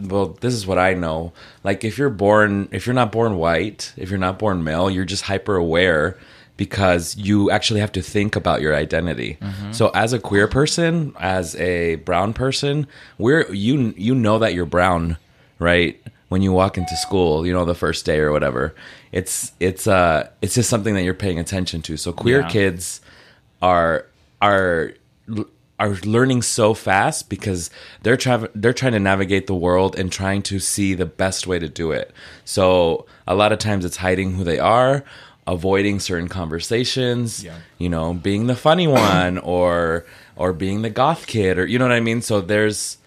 Well, 0.00 0.38
this 0.40 0.54
is 0.54 0.66
what 0.66 0.78
I 0.78 0.94
know. 0.94 1.32
Like 1.64 1.84
if 1.84 1.98
you're 1.98 2.10
born, 2.10 2.68
if 2.72 2.86
you're 2.86 2.94
not 2.94 3.12
born 3.12 3.36
white, 3.36 3.92
if 3.96 4.10
you're 4.10 4.18
not 4.18 4.38
born 4.38 4.64
male, 4.64 4.90
you're 4.90 5.04
just 5.04 5.24
hyper 5.24 5.56
aware 5.56 6.16
because 6.56 7.16
you 7.16 7.50
actually 7.50 7.80
have 7.80 7.92
to 7.92 8.02
think 8.02 8.36
about 8.36 8.60
your 8.60 8.74
identity. 8.74 9.38
Mm-hmm. 9.40 9.72
So 9.72 9.88
as 9.94 10.12
a 10.12 10.18
queer 10.18 10.46
person, 10.46 11.14
as 11.18 11.56
a 11.56 11.94
brown 11.96 12.32
person, 12.34 12.86
we're 13.18 13.50
you 13.52 13.94
you 13.96 14.14
know 14.14 14.38
that 14.38 14.54
you're 14.54 14.66
brown, 14.66 15.16
right? 15.58 16.00
When 16.28 16.42
you 16.42 16.52
walk 16.52 16.78
into 16.78 16.96
school, 16.96 17.46
you 17.46 17.52
know 17.52 17.64
the 17.64 17.74
first 17.74 18.04
day 18.06 18.18
or 18.18 18.30
whatever. 18.30 18.74
It's 19.12 19.52
it's 19.60 19.86
uh 19.86 20.28
it's 20.40 20.54
just 20.54 20.70
something 20.70 20.94
that 20.94 21.02
you're 21.02 21.14
paying 21.14 21.38
attention 21.38 21.82
to. 21.82 21.96
So 21.96 22.12
queer 22.12 22.40
Yeah. 22.40 22.48
kids 22.48 23.00
are 23.60 24.06
are 24.40 24.92
are 25.78 25.94
learning 26.04 26.42
so 26.42 26.74
fast 26.74 27.28
because 27.28 27.70
they're 28.02 28.16
trying 28.16 28.46
they're 28.54 28.72
trying 28.74 28.92
to 28.92 29.00
navigate 29.00 29.46
the 29.46 29.54
world 29.54 29.98
and 29.98 30.12
trying 30.12 30.42
to 30.42 30.58
see 30.58 30.94
the 30.94 31.06
best 31.06 31.46
way 31.46 31.58
to 31.58 31.68
do 31.68 31.90
it. 31.90 32.12
So 32.44 33.06
a 33.26 33.34
lot 33.34 33.52
of 33.52 33.58
times 33.58 33.84
it's 33.84 33.96
hiding 33.96 34.34
who 34.34 34.44
they 34.44 34.58
are, 34.58 35.04
avoiding 35.46 35.98
certain 35.98 36.28
conversations, 36.28 37.42
Yeah. 37.42 37.56
you 37.78 37.88
know, 37.88 38.14
being 38.14 38.46
the 38.46 38.54
funny 38.56 38.86
one 38.86 39.38
or 39.38 40.04
or 40.36 40.52
being 40.52 40.82
the 40.82 40.90
goth 40.90 41.26
kid 41.26 41.58
or 41.58 41.66
you 41.66 41.78
know 41.78 41.86
what 41.86 41.92
I 41.92 42.00
mean? 42.00 42.22
So 42.22 42.40
there's 42.40 42.98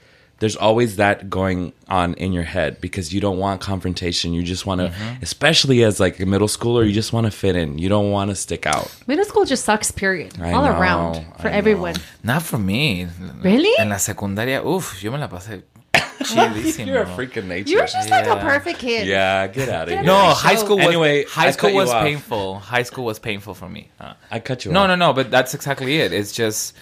there's 0.43 0.57
always 0.57 0.97
that 0.97 1.29
going 1.29 1.71
on 1.87 2.15
in 2.15 2.33
your 2.33 2.43
head 2.43 2.81
because 2.81 3.13
you 3.13 3.21
don't 3.21 3.37
want 3.37 3.61
confrontation. 3.61 4.33
You 4.33 4.43
just 4.43 4.65
want 4.65 4.81
to, 4.81 4.93
especially 5.21 5.85
as 5.85 6.01
like 6.01 6.19
a 6.19 6.25
middle 6.25 6.49
schooler, 6.49 6.85
you 6.85 6.91
just 6.91 7.13
want 7.13 7.27
to 7.27 7.31
fit 7.31 7.55
in. 7.55 7.77
You 7.77 7.87
don't 7.87 8.11
want 8.11 8.29
to 8.29 8.35
stick 8.35 8.65
out. 8.65 8.93
Middle 9.07 9.23
school 9.23 9.45
just 9.45 9.63
sucks, 9.63 9.89
period. 9.89 10.37
I 10.41 10.51
All 10.51 10.65
know, 10.65 10.77
around 10.77 11.13
for 11.39 11.47
I 11.47 11.51
know. 11.51 11.57
everyone. 11.59 11.95
Not 12.23 12.41
for 12.43 12.57
me. 12.57 13.07
Really? 13.41 13.71
En 13.79 13.87
la 13.87 13.95
secundaria, 13.95 14.61
uff, 14.61 15.01
yo 15.01 15.11
me 15.11 15.17
la 15.17 15.29
pasé 15.29 15.63
chidísimo. 15.93 16.87
You're 16.87 17.03
a 17.03 17.05
freaking 17.05 17.45
nature. 17.45 17.69
You're 17.69 17.87
just 17.87 18.09
like 18.09 18.27
a 18.27 18.35
perfect 18.35 18.79
kid. 18.79 19.07
Yeah, 19.07 19.47
get 19.47 19.69
out 19.69 19.83
of 19.83 19.89
Get 19.91 19.99
here. 19.99 20.03
No, 20.03 20.31
high 20.31 20.55
school 20.55 20.75
was 20.75 20.87
Anyway, 20.87 21.23
high 21.23 21.51
school 21.51 21.73
was 21.73 21.89
painful. 21.89 22.59
High 22.59 22.83
school 22.83 23.05
was 23.05 23.17
painful 23.17 23.53
for 23.53 23.69
me. 23.69 23.91
Uh, 23.97 24.15
I 24.29 24.41
cut 24.41 24.65
you 24.65 24.73
no, 24.73 24.81
off. 24.81 24.89
no, 24.89 24.95
no. 24.95 25.07
No, 25.07 25.13
but 25.13 25.31
that's 25.31 25.53
exactly 25.53 26.01
it. 26.01 26.11
It's 26.11 26.33
just, 26.33 26.75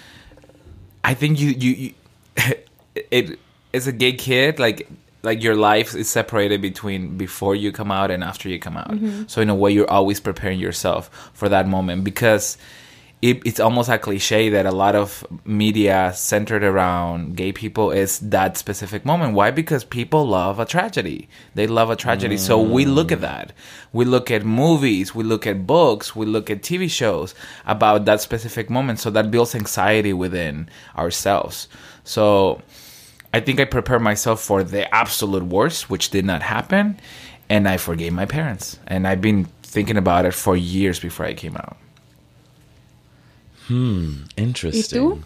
I 1.04 1.14
think 1.14 1.40
you 1.40 1.50
you, 1.52 1.72
you 1.72 1.94
it 3.12 3.40
as 3.74 3.88
a 3.88 3.92
gay 3.92 4.14
kid 4.14 4.60
like 4.60 4.88
like 5.24 5.44
your 5.44 5.56
life 5.56 5.96
is 5.96 6.10
separated 6.10 6.62
between 6.62 7.18
before 7.18 7.56
you 7.56 7.72
come 7.72 7.92
out 7.92 8.12
and 8.12 8.24
after 8.24 8.50
you 8.50 8.60
come 8.60 8.78
out. 8.78 8.92
Mm-hmm. 8.92 9.24
So 9.28 9.42
in 9.42 9.50
a 9.50 9.56
way, 9.56 9.72
you're 9.72 9.90
always 9.90 10.20
preparing 10.20 10.60
yourself 10.60 11.32
for 11.34 11.50
that 11.50 11.68
moment 11.68 12.04
because. 12.04 12.58
It, 13.24 13.46
it's 13.46 13.60
almost 13.60 13.88
a 13.88 14.00
cliche 14.00 14.50
that 14.50 14.66
a 14.66 14.72
lot 14.72 14.96
of 14.96 15.24
media 15.46 16.12
centered 16.16 16.64
around 16.64 17.36
gay 17.36 17.52
people 17.52 17.92
is 17.92 18.18
that 18.18 18.58
specific 18.58 19.06
moment. 19.06 19.36
Why? 19.36 19.52
Because 19.52 19.84
people 19.84 20.26
love 20.26 20.58
a 20.58 20.66
tragedy. 20.66 21.30
They 21.54 21.68
love 21.68 21.92
a 21.92 21.96
tragedy. 21.96 22.38
So 22.38 22.60
we 22.60 22.84
mm. 22.84 22.96
look 22.96 23.12
at 23.12 23.22
that. 23.22 23.54
We 23.94 24.06
look 24.06 24.32
at 24.32 24.44
movies. 24.44 25.14
We 25.14 25.24
look 25.24 25.46
at 25.46 25.68
books. 25.68 26.16
We 26.16 26.26
look 26.26 26.50
at 26.50 26.64
TV 26.64 26.90
shows 26.90 27.36
about 27.68 28.06
that 28.06 28.22
specific 28.22 28.72
moment. 28.72 28.98
So 28.98 29.12
that 29.12 29.30
builds 29.30 29.54
anxiety 29.54 30.14
within 30.14 30.68
ourselves. 30.98 31.68
So 32.04 32.64
I 33.34 33.40
think 33.40 33.60
I 33.60 33.66
prepared 33.66 34.02
myself 34.02 34.42
for 34.42 34.64
the 34.64 34.94
absolute 34.94 35.44
worst, 35.44 35.90
which 35.90 36.10
did 36.10 36.26
not 36.26 36.42
happen. 36.42 37.00
And 37.50 37.68
I 37.68 37.78
forgave 37.78 38.14
my 38.14 38.26
parents. 38.26 38.80
And 38.88 39.08
I've 39.08 39.22
been 39.22 39.46
thinking 39.64 39.98
about 39.98 40.26
it 40.26 40.34
for 40.34 40.56
years 40.56 41.00
before 41.00 41.26
I 41.26 41.34
came 41.34 41.56
out. 41.56 41.78
Hmm, 43.68 44.24
interesting. 44.36 45.24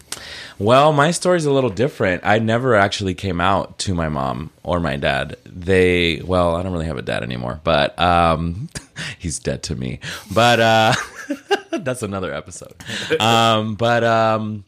Well, 0.58 0.92
my 0.92 1.10
story's 1.10 1.46
a 1.46 1.52
little 1.52 1.70
different. 1.70 2.22
I 2.24 2.38
never 2.38 2.76
actually 2.76 3.14
came 3.14 3.40
out 3.40 3.78
to 3.80 3.94
my 3.94 4.08
mom 4.08 4.50
or 4.62 4.78
my 4.78 4.96
dad. 4.96 5.36
They, 5.44 6.20
well, 6.24 6.54
I 6.54 6.62
don't 6.62 6.72
really 6.72 6.86
have 6.86 6.98
a 6.98 7.02
dad 7.02 7.24
anymore, 7.24 7.60
but 7.64 7.98
um, 7.98 8.68
he's 9.18 9.40
dead 9.40 9.64
to 9.64 9.74
me. 9.74 9.98
But 10.32 10.60
uh, 10.60 10.92
that's 11.72 12.02
another 12.02 12.32
episode. 12.32 12.74
Um, 13.20 13.74
but 13.74 14.04
um, 14.04 14.64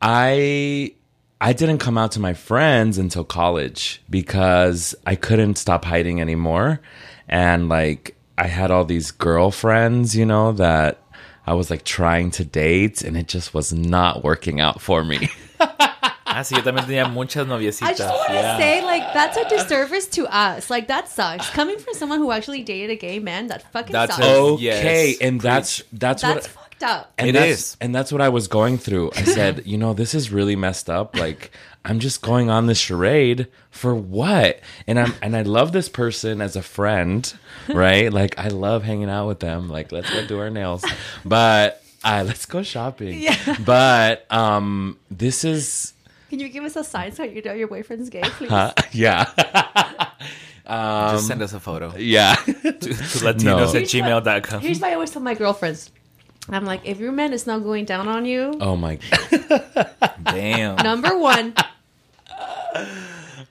I 0.00 0.94
I 1.40 1.52
didn't 1.54 1.78
come 1.78 1.96
out 1.96 2.12
to 2.12 2.20
my 2.20 2.34
friends 2.34 2.98
until 2.98 3.24
college 3.24 4.02
because 4.10 4.94
I 5.06 5.14
couldn't 5.14 5.56
stop 5.56 5.84
hiding 5.86 6.20
anymore. 6.20 6.80
And 7.28 7.68
like 7.68 8.14
I 8.36 8.46
had 8.46 8.70
all 8.70 8.84
these 8.84 9.10
girlfriends, 9.10 10.14
you 10.14 10.26
know, 10.26 10.52
that 10.52 11.02
I 11.46 11.54
was 11.54 11.70
like 11.70 11.84
trying 11.84 12.30
to 12.32 12.44
date 12.44 13.02
and 13.02 13.16
it 13.16 13.26
just 13.26 13.54
was 13.54 13.72
not 13.72 14.22
working 14.22 14.60
out 14.60 14.80
for 14.80 15.02
me. 15.04 15.28
Ah, 16.32 16.42
sí, 16.44 16.54
yo 16.54 16.62
también 16.62 16.86
tenía 16.86 17.12
muchas 17.12 17.44
noviecitas. 17.48 17.88
I 17.88 17.92
just 17.92 18.14
want 18.14 18.28
to 18.28 18.34
yeah. 18.34 18.56
say, 18.56 18.84
like, 18.84 19.02
that's 19.12 19.36
a 19.36 19.48
disservice 19.48 20.06
to 20.10 20.28
us. 20.28 20.70
Like, 20.70 20.86
that 20.86 21.08
sucks. 21.08 21.50
Coming 21.50 21.76
from 21.76 21.94
someone 21.94 22.20
who 22.20 22.30
actually 22.30 22.62
dated 22.62 22.88
a 22.90 22.94
gay 22.94 23.18
man, 23.18 23.48
that 23.48 23.68
fucking 23.72 23.92
That's 23.92 24.14
sucks. 24.14 24.24
a- 24.24 24.30
okay, 24.30 25.08
Yes, 25.08 25.18
and 25.20 25.40
that's 25.40 25.82
that's, 25.92 26.22
that's 26.22 26.46
what 26.46 26.59
fucked 26.80 26.90
up. 26.90 27.12
and 27.18 27.28
It 27.28 27.32
that's, 27.32 27.50
is. 27.50 27.76
and 27.80 27.94
that's 27.94 28.12
what 28.12 28.20
I 28.20 28.28
was 28.28 28.48
going 28.48 28.78
through. 28.78 29.10
I 29.16 29.22
said, 29.24 29.62
you 29.66 29.78
know, 29.78 29.92
this 29.94 30.14
is 30.14 30.30
really 30.32 30.56
messed 30.56 30.88
up. 30.90 31.16
Like, 31.16 31.50
I'm 31.84 31.98
just 32.00 32.22
going 32.22 32.50
on 32.50 32.66
this 32.66 32.78
charade 32.78 33.46
for 33.70 33.94
what? 33.94 34.60
And 34.86 34.98
I'm 34.98 35.14
and 35.22 35.36
I 35.36 35.42
love 35.42 35.72
this 35.72 35.88
person 35.88 36.40
as 36.40 36.56
a 36.56 36.62
friend, 36.62 37.32
right? 37.68 38.12
Like, 38.12 38.38
I 38.38 38.48
love 38.48 38.82
hanging 38.82 39.08
out 39.10 39.26
with 39.28 39.40
them. 39.40 39.68
Like, 39.68 39.92
let's 39.92 40.10
go 40.10 40.26
do 40.26 40.38
our 40.40 40.50
nails, 40.50 40.84
but 41.24 41.82
uh, 42.04 42.24
let's 42.26 42.46
go 42.46 42.62
shopping. 42.62 43.20
Yeah. 43.20 43.56
But 43.64 44.30
um, 44.32 44.98
this 45.10 45.44
is 45.44 45.92
Can 46.28 46.38
you 46.40 46.48
give 46.48 46.64
us 46.64 46.76
a 46.76 46.84
sign 46.84 47.12
so 47.12 47.22
you 47.24 47.42
know 47.42 47.52
your 47.54 47.68
boyfriend's 47.68 48.10
gay, 48.10 48.22
please? 48.22 48.50
uh, 48.50 48.72
yeah, 48.92 49.24
Just 50.66 51.26
send 51.26 51.42
us 51.42 51.52
a 51.52 51.60
photo. 51.60 51.94
yeah. 51.96 52.34
to, 52.36 52.52
to 52.52 52.88
Latinos 53.24 53.68
at 53.74 53.90
Here's 53.90 53.94
what- 53.94 54.24
gmail.com. 54.24 54.60
Here's 54.60 54.80
why 54.80 54.90
I 54.90 54.94
always 54.94 55.10
tell 55.10 55.22
my 55.22 55.34
girlfriends. 55.34 55.90
I'm 56.52 56.64
like, 56.64 56.82
if 56.84 56.98
your 56.98 57.12
man 57.12 57.32
is 57.32 57.46
not 57.46 57.62
going 57.62 57.84
down 57.84 58.08
on 58.08 58.24
you, 58.24 58.54
oh 58.60 58.76
my, 58.76 58.98
Damn. 60.24 60.76
number 60.76 61.16
one. 61.18 61.54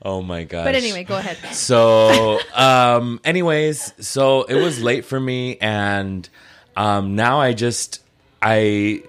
oh 0.02 0.22
my 0.22 0.44
gosh. 0.44 0.66
But 0.66 0.76
anyway, 0.76 1.04
go 1.04 1.18
ahead. 1.18 1.38
So, 1.56 2.40
um, 2.54 3.20
anyways, 3.24 3.94
so 4.06 4.44
it 4.44 4.56
was 4.56 4.82
late 4.82 5.06
for 5.06 5.20
me, 5.20 5.58
and 5.58 6.28
um, 6.76 7.16
now 7.16 7.40
I 7.40 7.54
just, 7.54 8.02
I, 8.42 9.04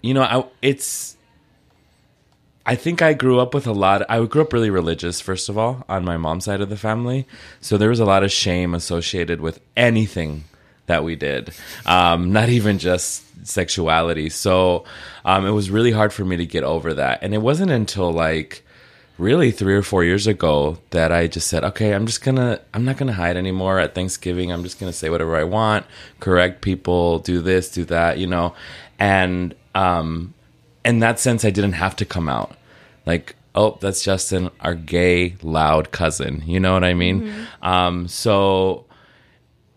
you 0.00 0.14
know, 0.14 0.22
I, 0.22 0.44
it's, 0.62 1.16
I 2.66 2.76
think 2.76 3.02
I 3.02 3.12
grew 3.12 3.40
up 3.40 3.52
with 3.52 3.66
a 3.66 3.72
lot. 3.72 4.02
I 4.08 4.24
grew 4.24 4.42
up 4.42 4.52
really 4.52 4.70
religious, 4.70 5.20
first 5.20 5.48
of 5.50 5.58
all, 5.58 5.84
on 5.88 6.04
my 6.04 6.16
mom's 6.16 6.46
side 6.46 6.60
of 6.62 6.70
the 6.70 6.76
family. 6.78 7.26
So 7.60 7.76
there 7.76 7.90
was 7.90 8.00
a 8.00 8.06
lot 8.06 8.24
of 8.24 8.32
shame 8.32 8.74
associated 8.74 9.40
with 9.40 9.60
anything 9.76 10.44
that 10.86 11.04
we 11.04 11.16
did, 11.16 11.52
um, 11.86 12.32
not 12.32 12.48
even 12.48 12.78
just 12.78 13.22
sexuality. 13.46 14.28
So 14.28 14.84
um, 15.24 15.46
it 15.46 15.50
was 15.50 15.70
really 15.70 15.92
hard 15.92 16.12
for 16.12 16.24
me 16.24 16.36
to 16.36 16.46
get 16.46 16.64
over 16.64 16.94
that. 16.94 17.20
And 17.22 17.34
it 17.34 17.38
wasn't 17.38 17.70
until 17.70 18.12
like 18.12 18.64
really 19.16 19.50
three 19.50 19.74
or 19.74 19.82
four 19.82 20.04
years 20.04 20.26
ago 20.26 20.78
that 20.90 21.12
I 21.12 21.26
just 21.26 21.46
said, 21.46 21.64
okay, 21.64 21.92
I'm 21.94 22.06
just 22.06 22.22
gonna, 22.22 22.60
I'm 22.74 22.84
not 22.84 22.96
gonna 22.96 23.12
hide 23.12 23.36
anymore 23.36 23.78
at 23.78 23.94
Thanksgiving. 23.94 24.52
I'm 24.52 24.62
just 24.62 24.78
gonna 24.78 24.92
say 24.92 25.08
whatever 25.08 25.36
I 25.36 25.44
want, 25.44 25.86
correct 26.20 26.60
people, 26.62 27.20
do 27.20 27.40
this, 27.40 27.70
do 27.70 27.84
that, 27.86 28.18
you 28.18 28.26
know. 28.26 28.54
And 28.98 29.54
um, 29.74 30.34
in 30.84 30.98
that 31.00 31.18
sense, 31.18 31.44
I 31.44 31.50
didn't 31.50 31.72
have 31.72 31.96
to 31.96 32.04
come 32.04 32.28
out. 32.28 32.56
Like, 33.06 33.36
oh, 33.54 33.78
that's 33.80 34.02
Justin, 34.02 34.50
our 34.60 34.74
gay, 34.74 35.36
loud 35.42 35.92
cousin. 35.92 36.42
You 36.46 36.60
know 36.60 36.72
what 36.72 36.84
I 36.84 36.94
mean? 36.94 37.32
Um, 37.62 38.08
so, 38.08 38.84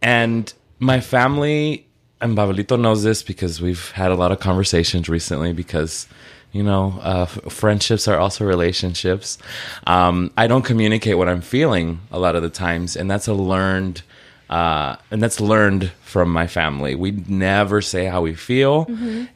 and 0.01 0.51
my 0.79 0.99
family, 0.99 1.85
and 2.21 2.37
Babelito 2.37 2.79
knows 2.79 3.03
this 3.03 3.23
because 3.23 3.61
we've 3.61 3.91
had 3.91 4.11
a 4.11 4.15
lot 4.15 4.31
of 4.31 4.39
conversations 4.39 5.09
recently 5.09 5.53
because, 5.53 6.07
you 6.51 6.63
know, 6.63 6.99
uh, 7.01 7.25
friendships 7.25 8.07
are 8.07 8.17
also 8.17 8.45
relationships. 8.45 9.37
Um, 9.85 10.31
I 10.37 10.47
don't 10.47 10.63
communicate 10.63 11.17
what 11.17 11.29
I'm 11.29 11.41
feeling 11.41 11.99
a 12.11 12.19
lot 12.19 12.35
of 12.35 12.41
the 12.41 12.49
times, 12.49 12.95
and 12.95 13.09
that's 13.09 13.27
a 13.27 13.33
learned 13.33 14.01
uh, 14.49 14.95
and 15.11 15.21
that's 15.21 15.41
learned 15.41 15.91
from 16.03 16.31
my 16.31 16.47
family. 16.47 16.95
We 16.95 17.11
never 17.11 17.81
say 17.81 18.05
how 18.05 18.21
we 18.21 18.33
feel, 18.33 18.87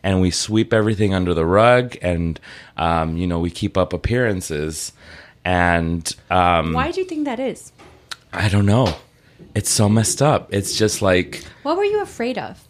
and 0.04 0.22
we 0.22 0.32
sweep 0.32 0.72
everything 0.74 1.14
under 1.14 1.34
the 1.34 1.46
rug, 1.46 1.98
and 2.02 2.40
um, 2.78 3.18
you 3.18 3.28
know 3.28 3.40
we 3.40 3.50
keep 3.50 3.78
up 3.78 3.92
appearances. 3.92 4.94
And 5.44 6.16
um, 6.30 6.74
Why 6.74 6.92
do 6.92 7.02
you 7.02 7.08
think 7.08 7.26
that 7.26 7.40
is? 7.40 7.74
I 8.32 8.48
don't 8.48 8.66
know. 8.66 8.96
It's 9.54 9.70
so 9.70 9.90
messed 9.90 10.22
up. 10.22 10.54
It's 10.54 10.76
just 10.76 11.02
like 11.02 11.44
What 11.64 11.78
were 11.78 11.84
you 11.84 12.02
afraid 12.02 12.38
of? 12.38 12.68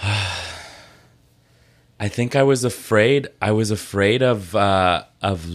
I 0.02 2.08
think 2.08 2.34
I 2.34 2.42
was 2.42 2.64
afraid. 2.64 3.28
I 3.40 3.52
was 3.52 3.70
afraid 3.70 4.22
of 4.22 4.56
uh, 4.56 5.04
of 5.20 5.46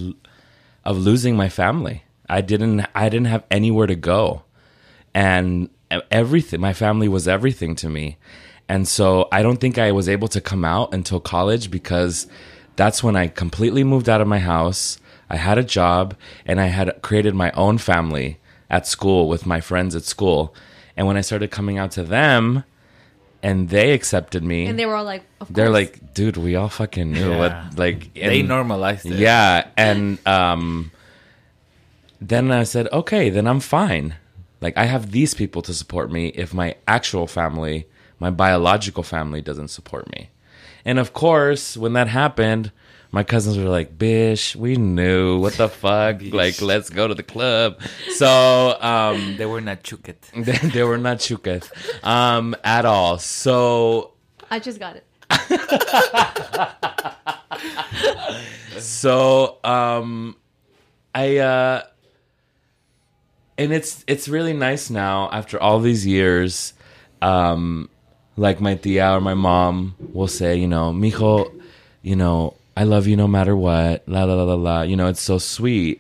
of 0.86 0.98
losing 0.98 1.36
my 1.36 1.50
family. 1.50 2.04
I 2.30 2.42
didn't 2.42 2.86
I 2.96 3.10
didn't 3.10 3.28
have 3.28 3.44
anywhere 3.52 3.88
to 3.88 3.96
go. 3.96 4.44
And 5.14 5.70
everything 6.12 6.62
my 6.62 6.74
family 6.74 7.08
was 7.08 7.28
everything 7.28 7.76
to 7.76 7.90
me. 7.90 8.18
And 8.70 8.88
so 8.88 9.28
I 9.32 9.42
don't 9.42 9.62
think 9.62 9.78
I 9.78 9.94
was 9.94 10.10
able 10.10 10.28
to 10.30 10.42
come 10.42 10.66
out 10.66 10.94
until 10.94 11.20
college 11.20 11.72
because 11.72 12.28
that's 12.76 13.04
when 13.04 13.16
I 13.16 13.28
completely 13.28 13.84
moved 13.84 14.10
out 14.10 14.22
of 14.22 14.28
my 14.28 14.40
house. 14.40 15.00
I 15.30 15.38
had 15.38 15.58
a 15.58 15.64
job 15.64 16.16
and 16.46 16.60
I 16.60 16.68
had 16.68 17.02
created 17.02 17.34
my 17.34 17.52
own 17.52 17.78
family 17.78 18.40
at 18.70 18.86
school 18.88 19.28
with 19.30 19.46
my 19.46 19.62
friends 19.62 19.96
at 19.96 20.04
school. 20.04 20.54
And 20.96 21.08
when 21.08 21.18
I 21.18 21.22
started 21.22 21.52
coming 21.52 21.78
out 21.78 21.92
to 21.92 22.04
them 22.04 22.64
and 23.44 23.70
they 23.70 23.92
accepted 23.94 24.44
me, 24.44 24.66
And 24.66 24.78
they 24.80 24.86
were 24.86 24.96
all 24.96 25.04
like, 25.06 25.24
of 25.40 25.54
they're 25.54 25.70
like, 25.70 26.14
dude, 26.14 26.38
we 26.38 26.56
all 26.56 26.70
fucking 26.70 27.12
knew 27.12 27.32
Yeah. 27.32 27.38
what 27.38 27.78
like 27.78 28.14
they 28.14 28.42
normalized 28.42 29.06
it. 29.06 29.14
yeah, 29.20 29.68
and 29.78 30.18
um, 30.28 30.92
then 32.20 32.52
I 32.52 32.64
said, 32.64 32.88
okay, 32.92 33.30
then 33.30 33.48
I'm 33.48 33.60
fine. 33.60 34.16
Like 34.60 34.76
I 34.76 34.86
have 34.86 35.12
these 35.12 35.34
people 35.36 35.62
to 35.64 35.74
support 35.74 36.12
me 36.12 36.28
if 36.30 36.54
my 36.54 36.76
actual 36.88 37.28
family, 37.28 37.86
my 38.20 38.32
biological 38.32 39.04
family, 39.04 39.42
doesn't 39.42 39.68
support 39.68 40.10
me. 40.12 40.30
And 40.84 40.98
of 41.00 41.14
course, 41.14 41.78
when 41.78 41.94
that 41.94 42.08
happened, 42.08 42.72
my 43.12 43.24
cousins 43.24 43.58
were 43.58 43.70
like, 43.70 43.98
"Bish, 43.98 44.56
we 44.56 44.76
knew. 44.76 45.40
What 45.40 45.54
the 45.54 45.70
fuck? 45.84 46.22
Like, 46.22 46.62
let's 46.62 46.90
go 46.90 47.08
to 47.08 47.14
the 47.16 47.24
club." 47.24 47.80
So, 48.16 48.78
um, 48.82 49.36
They 49.38 49.46
were 49.46 49.62
not 49.62 49.84
chuket. 49.84 50.18
they, 50.46 50.58
they 50.70 50.84
were 50.84 50.98
not 50.98 51.18
chuket 51.20 51.70
um, 52.04 52.56
at 52.64 52.86
all. 52.86 53.18
So 53.20 54.14
I 54.50 54.60
just 54.60 54.80
got 54.80 54.96
it. 54.96 55.04
so 58.80 59.58
um 59.64 60.36
i 61.14 61.38
uh 61.38 61.82
and 63.58 63.74
it's 63.74 64.04
it's 64.08 64.28
really 64.30 64.54
nice 64.54 64.90
now 64.90 65.30
after 65.32 65.60
all 65.62 65.80
these 65.80 66.06
years 66.06 66.74
um 67.22 67.90
like 68.38 68.62
my 68.62 68.76
tia 68.76 69.12
or 69.12 69.20
my 69.22 69.34
mom 69.34 69.96
will 70.14 70.28
say 70.28 70.56
you 70.56 70.68
know 70.68 70.92
mijo 70.94 71.52
you 72.02 72.16
know 72.16 72.54
i 72.82 72.84
love 72.84 73.08
you 73.08 73.16
no 73.18 73.28
matter 73.28 73.56
what 73.56 74.04
la 74.08 74.24
la 74.24 74.36
la 74.36 74.44
la 74.54 74.56
la. 74.68 74.82
You 74.90 74.96
know 74.96 75.08
it's 75.08 75.22
so 75.32 75.38
sweet. 75.40 75.98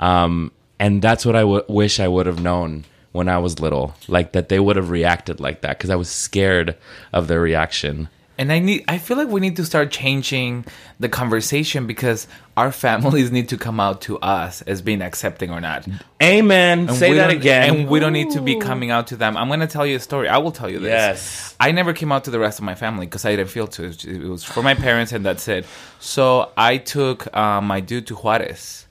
Um 0.00 0.50
and 0.80 1.00
that's 1.06 1.24
what 1.26 1.36
I 1.36 1.44
w- 1.50 1.64
wish 1.68 2.00
i 2.00 2.08
would 2.14 2.26
have 2.26 2.40
known 2.48 2.84
when 3.12 3.28
i 3.28 3.38
was 3.38 3.60
little 3.60 3.94
like 4.08 4.32
that 4.32 4.48
they 4.48 4.58
would 4.58 4.76
have 4.80 4.90
reacted 4.90 5.38
like 5.46 5.60
that 5.60 5.78
because 5.78 5.90
i 5.90 5.94
was 6.02 6.10
scared 6.26 6.76
of 7.12 7.28
their 7.28 7.40
reaction 7.40 8.08
And 8.36 8.50
I 8.52 8.58
need 8.58 8.84
I 8.88 8.98
feel 8.98 9.16
like 9.16 9.28
we 9.28 9.40
need 9.40 9.56
to 9.56 9.64
start 9.64 9.90
changing 9.90 10.64
the 10.98 11.08
conversation 11.08 11.86
because 11.86 12.26
our 12.56 12.72
families 12.84 13.30
need 13.30 13.48
to 13.50 13.56
come 13.58 13.78
out 13.78 14.00
to 14.02 14.18
us 14.18 14.62
as 14.62 14.82
being 14.82 15.02
accepting 15.02 15.50
or 15.50 15.60
not. 15.60 15.86
amen 16.22 16.88
And 16.88 16.96
say 16.96 17.14
that 17.14 17.30
again 17.30 17.74
And 17.74 17.88
we 17.88 18.00
don't 18.00 18.12
need 18.12 18.32
to 18.32 18.40
be 18.40 18.58
coming 18.58 18.90
out 18.90 19.08
to 19.08 19.16
them. 19.16 19.36
I'm 19.36 19.48
going 19.48 19.60
to 19.60 19.66
tell 19.66 19.86
you 19.86 19.96
a 19.96 20.00
story. 20.00 20.28
I 20.28 20.38
will 20.38 20.52
tell 20.52 20.70
you 20.70 20.78
this. 20.80 20.88
Yes. 20.88 21.56
I 21.60 21.70
never 21.72 21.92
came 21.92 22.10
out 22.12 22.24
to 22.24 22.30
the 22.30 22.38
rest 22.38 22.58
of 22.58 22.64
my 22.64 22.74
family 22.74 23.06
because 23.06 23.24
I 23.24 23.36
didn't 23.36 23.50
feel 23.50 23.68
to. 23.68 23.84
It 23.84 24.28
was 24.28 24.42
for 24.44 24.62
my 24.62 24.74
parents, 24.74 25.12
and 25.12 25.24
that's 25.24 25.46
it. 25.48 25.66
So 26.00 26.50
I 26.56 26.78
took 26.78 27.34
uh, 27.36 27.60
my 27.60 27.80
dude 27.80 28.06
to 28.08 28.14
Juarez, 28.14 28.86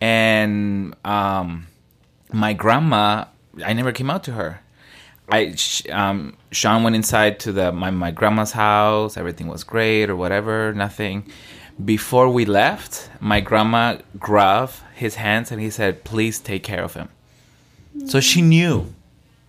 and 0.00 0.94
um, 1.04 1.66
my 2.32 2.52
grandma. 2.54 3.26
I 3.64 3.72
never 3.72 3.92
came 3.92 4.08
out 4.10 4.24
to 4.24 4.32
her. 4.32 4.60
I 5.30 5.54
um, 5.90 6.36
Sean 6.50 6.82
went 6.82 6.96
inside 6.96 7.40
to 7.40 7.52
the 7.52 7.72
my, 7.72 7.90
my 7.90 8.10
grandma's 8.10 8.52
house. 8.52 9.16
Everything 9.16 9.46
was 9.48 9.64
great 9.64 10.08
or 10.10 10.16
whatever. 10.16 10.72
Nothing. 10.72 11.26
Before 11.84 12.28
we 12.28 12.44
left, 12.44 13.08
my 13.20 13.40
grandma 13.40 13.98
grabbed 14.18 14.74
his 14.94 15.16
hands 15.16 15.52
and 15.52 15.60
he 15.60 15.70
said, 15.70 16.04
"Please 16.04 16.38
take 16.40 16.62
care 16.62 16.82
of 16.82 16.94
him." 16.94 17.08
So 18.06 18.20
she 18.20 18.42
knew. 18.42 18.94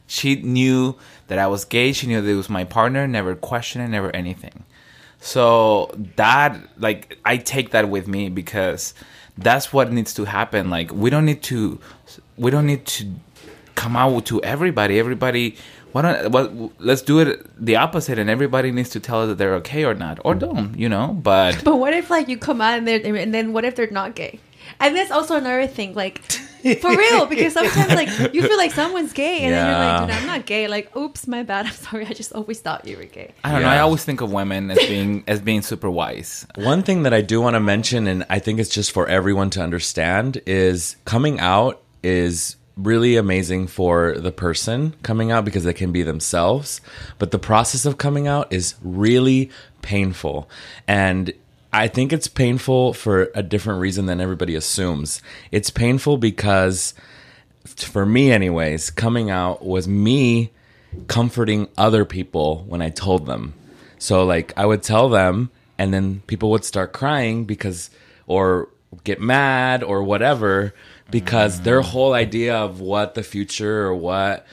She 0.08 0.36
knew 0.42 0.96
that 1.28 1.40
I 1.40 1.48
was 1.48 1.66
gay. 1.66 1.94
She 1.94 2.08
knew 2.08 2.22
that 2.22 2.30
it 2.30 2.36
was 2.36 2.50
my 2.50 2.64
partner. 2.64 3.08
Never 3.08 3.36
questioned 3.36 3.86
it. 3.86 3.88
Never 3.88 4.14
anything. 4.16 4.64
So 5.22 5.92
that 6.16 6.58
like 6.78 7.18
I 7.26 7.38
take 7.38 7.72
that 7.72 7.90
with 7.90 8.08
me 8.08 8.30
because 8.30 8.94
that's 9.38 9.72
what 9.72 9.92
needs 9.92 10.14
to 10.16 10.26
happen. 10.26 10.70
Like 10.70 10.92
we 10.92 11.10
don't 11.10 11.26
need 11.26 11.44
to 11.44 11.80
we 12.38 12.52
don't 12.52 12.66
need 12.66 12.86
to 12.86 13.08
come 13.80 13.96
out 13.96 14.26
to 14.26 14.42
everybody. 14.44 15.00
Everybody 15.00 15.56
why 15.92 16.02
don't 16.04 16.32
what 16.32 16.52
let's 16.80 17.02
do 17.02 17.20
it 17.20 17.30
the 17.64 17.76
opposite 17.76 18.20
and 18.20 18.30
everybody 18.30 18.72
needs 18.72 18.90
to 18.90 19.00
tell 19.00 19.22
us 19.22 19.28
that 19.30 19.38
they're 19.40 19.56
okay 19.56 19.86
or 19.86 19.96
not 19.96 20.20
or 20.24 20.36
don't, 20.36 20.78
you 20.78 20.90
know? 20.90 21.08
But 21.14 21.64
But 21.70 21.78
what 21.78 21.94
if 21.94 22.10
like 22.10 22.28
you 22.28 22.38
come 22.38 22.62
out 22.62 22.78
and 22.78 22.88
they're 22.88 23.02
and 23.24 23.34
then 23.34 23.54
what 23.54 23.66
if 23.66 23.76
they're 23.76 23.90
not 23.92 24.16
gay? 24.16 24.40
And 24.80 24.96
that's 24.96 25.12
also 25.12 25.36
another 25.36 25.66
thing, 25.66 25.96
like 25.96 26.22
for 26.82 26.96
real, 26.96 27.26
because 27.26 27.54
sometimes 27.54 27.96
like 27.96 28.34
you 28.34 28.42
feel 28.44 28.58
like 28.58 28.72
someone's 28.72 29.14
gay 29.14 29.40
and 29.46 29.54
then 29.54 29.66
you're 29.66 29.80
like, 29.80 30.02
dude, 30.02 30.16
I'm 30.18 30.28
not 30.28 30.46
gay. 30.46 30.68
Like, 30.68 30.96
oops, 30.96 31.26
my 31.26 31.42
bad. 31.42 31.66
I'm 31.70 31.74
sorry. 31.74 32.06
I 32.06 32.14
just 32.14 32.34
always 32.34 32.60
thought 32.60 32.86
you 32.86 32.98
were 32.98 33.06
gay. 33.06 33.34
I 33.44 33.52
don't 33.52 33.62
know. 33.64 33.70
I 33.70 33.80
always 33.80 34.04
think 34.04 34.22
of 34.22 34.32
women 34.32 34.70
as 34.70 34.78
being 34.78 35.24
as 35.28 35.42
being 35.42 35.64
super 35.64 35.90
wise. 35.90 36.46
One 36.56 36.84
thing 36.84 37.04
that 37.04 37.14
I 37.14 37.22
do 37.22 37.42
want 37.42 37.56
to 37.56 37.60
mention, 37.60 38.08
and 38.08 38.26
I 38.30 38.40
think 38.40 38.60
it's 38.60 38.70
just 38.70 38.92
for 38.92 39.08
everyone 39.08 39.50
to 39.52 39.62
understand, 39.62 40.42
is 40.46 40.98
coming 41.06 41.40
out 41.40 41.82
is 42.04 42.56
really 42.82 43.16
amazing 43.16 43.68
for 43.68 44.18
the 44.18 44.32
person 44.32 44.96
coming 45.04 45.32
out 45.32 45.46
because 45.46 45.64
they 45.64 45.74
can 45.74 45.92
be 45.92 46.04
themselves. 46.04 46.82
But 47.18 47.32
the 47.32 47.40
process 47.40 47.86
of 47.86 47.98
coming 47.98 48.28
out 48.28 48.52
is 48.52 48.76
really 48.82 49.50
painful. 49.82 50.50
And 50.88 51.34
I 51.72 51.88
think 51.88 52.12
it's 52.12 52.28
painful 52.28 52.94
for 52.94 53.30
a 53.36 53.44
different 53.44 53.80
reason 53.80 54.06
than 54.06 54.22
everybody 54.22 54.56
assumes. 54.56 55.22
It's 55.52 55.70
painful 55.70 56.18
because, 56.18 56.94
for 57.66 58.06
me, 58.06 58.32
anyways, 58.32 58.90
coming 58.90 59.30
out 59.30 59.66
was 59.66 59.88
me 59.88 60.52
comforting 61.08 61.68
other 61.78 62.06
people 62.06 62.64
when 62.68 62.82
I 62.82 62.90
told 62.90 63.26
them. 63.26 63.54
So 64.00 64.26
like 64.26 64.54
I 64.58 64.66
would 64.66 64.82
tell 64.82 65.10
them 65.10 65.52
and 65.78 65.94
then 65.94 66.22
people 66.28 66.50
would 66.52 66.66
start 66.66 66.94
crying 66.94 67.46
because 67.46 67.90
or 68.26 68.70
get 69.04 69.22
mad 69.22 69.84
or 69.84 70.04
whatever 70.04 70.74
because 71.12 71.62
their 71.62 71.82
whole 71.82 72.14
idea 72.14 72.58
of 72.58 72.80
what 72.80 73.16
the 73.16 73.24
future 73.24 73.88
or 73.88 73.96
what 73.96 74.46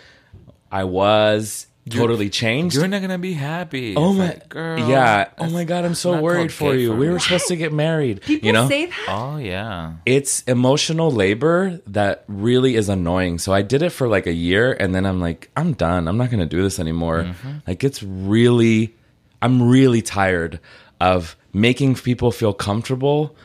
I 0.71 0.85
was 0.85 1.67
totally 1.89 2.29
changed. 2.29 2.75
You're 2.75 2.89
not 2.89 3.01
gonna 3.01 3.19
be 3.19 3.33
happy. 3.33 3.95
Oh 3.97 4.11
It's 4.11 4.19
my 4.19 4.29
like, 4.29 4.49
girl. 4.49 4.89
Yeah. 4.89 5.29
Oh 5.39 5.49
my 5.51 5.65
god, 5.65 5.85
I'm 5.85 5.95
so 5.95 6.21
worried 6.21 6.53
for 6.53 6.75
you. 6.75 6.89
for 6.91 6.97
we 6.97 7.09
were 7.09 7.19
supposed 7.19 7.47
to 7.49 7.57
get 7.57 7.73
married. 7.87 8.23
People 8.23 8.47
you 8.47 8.53
know? 8.53 8.69
say 8.69 8.87
that. 8.87 9.07
Oh 9.09 9.37
yeah. 9.37 9.95
it's 10.05 10.43
emotional 10.43 11.11
labor 11.11 11.81
that 11.87 12.25
really 12.29 12.75
is 12.77 12.89
annoying. 12.89 13.39
So 13.39 13.53
I 13.53 13.63
did 13.63 13.83
it 13.83 13.91
for 13.91 14.09
like 14.09 14.27
a 14.27 14.33
year 14.33 14.73
and 14.73 14.95
then 14.95 15.07
I'm 15.07 15.21
like, 15.21 15.51
I'm 15.57 15.75
done. 15.75 16.09
I'm 16.09 16.17
not 16.17 16.31
going 16.31 16.41
to 16.41 16.47
do 16.47 16.63
this 16.63 16.79
anymore. 16.79 17.23
Mm-hmm. 17.23 17.59
Like 17.67 17.85
it's 17.85 18.03
really 18.03 18.95
I'm 19.41 19.69
really 19.69 20.03
tired 20.03 20.61
of 21.01 21.37
making 21.53 21.95
people 21.95 22.33
feel 22.33 22.53
comfortable 22.53 23.37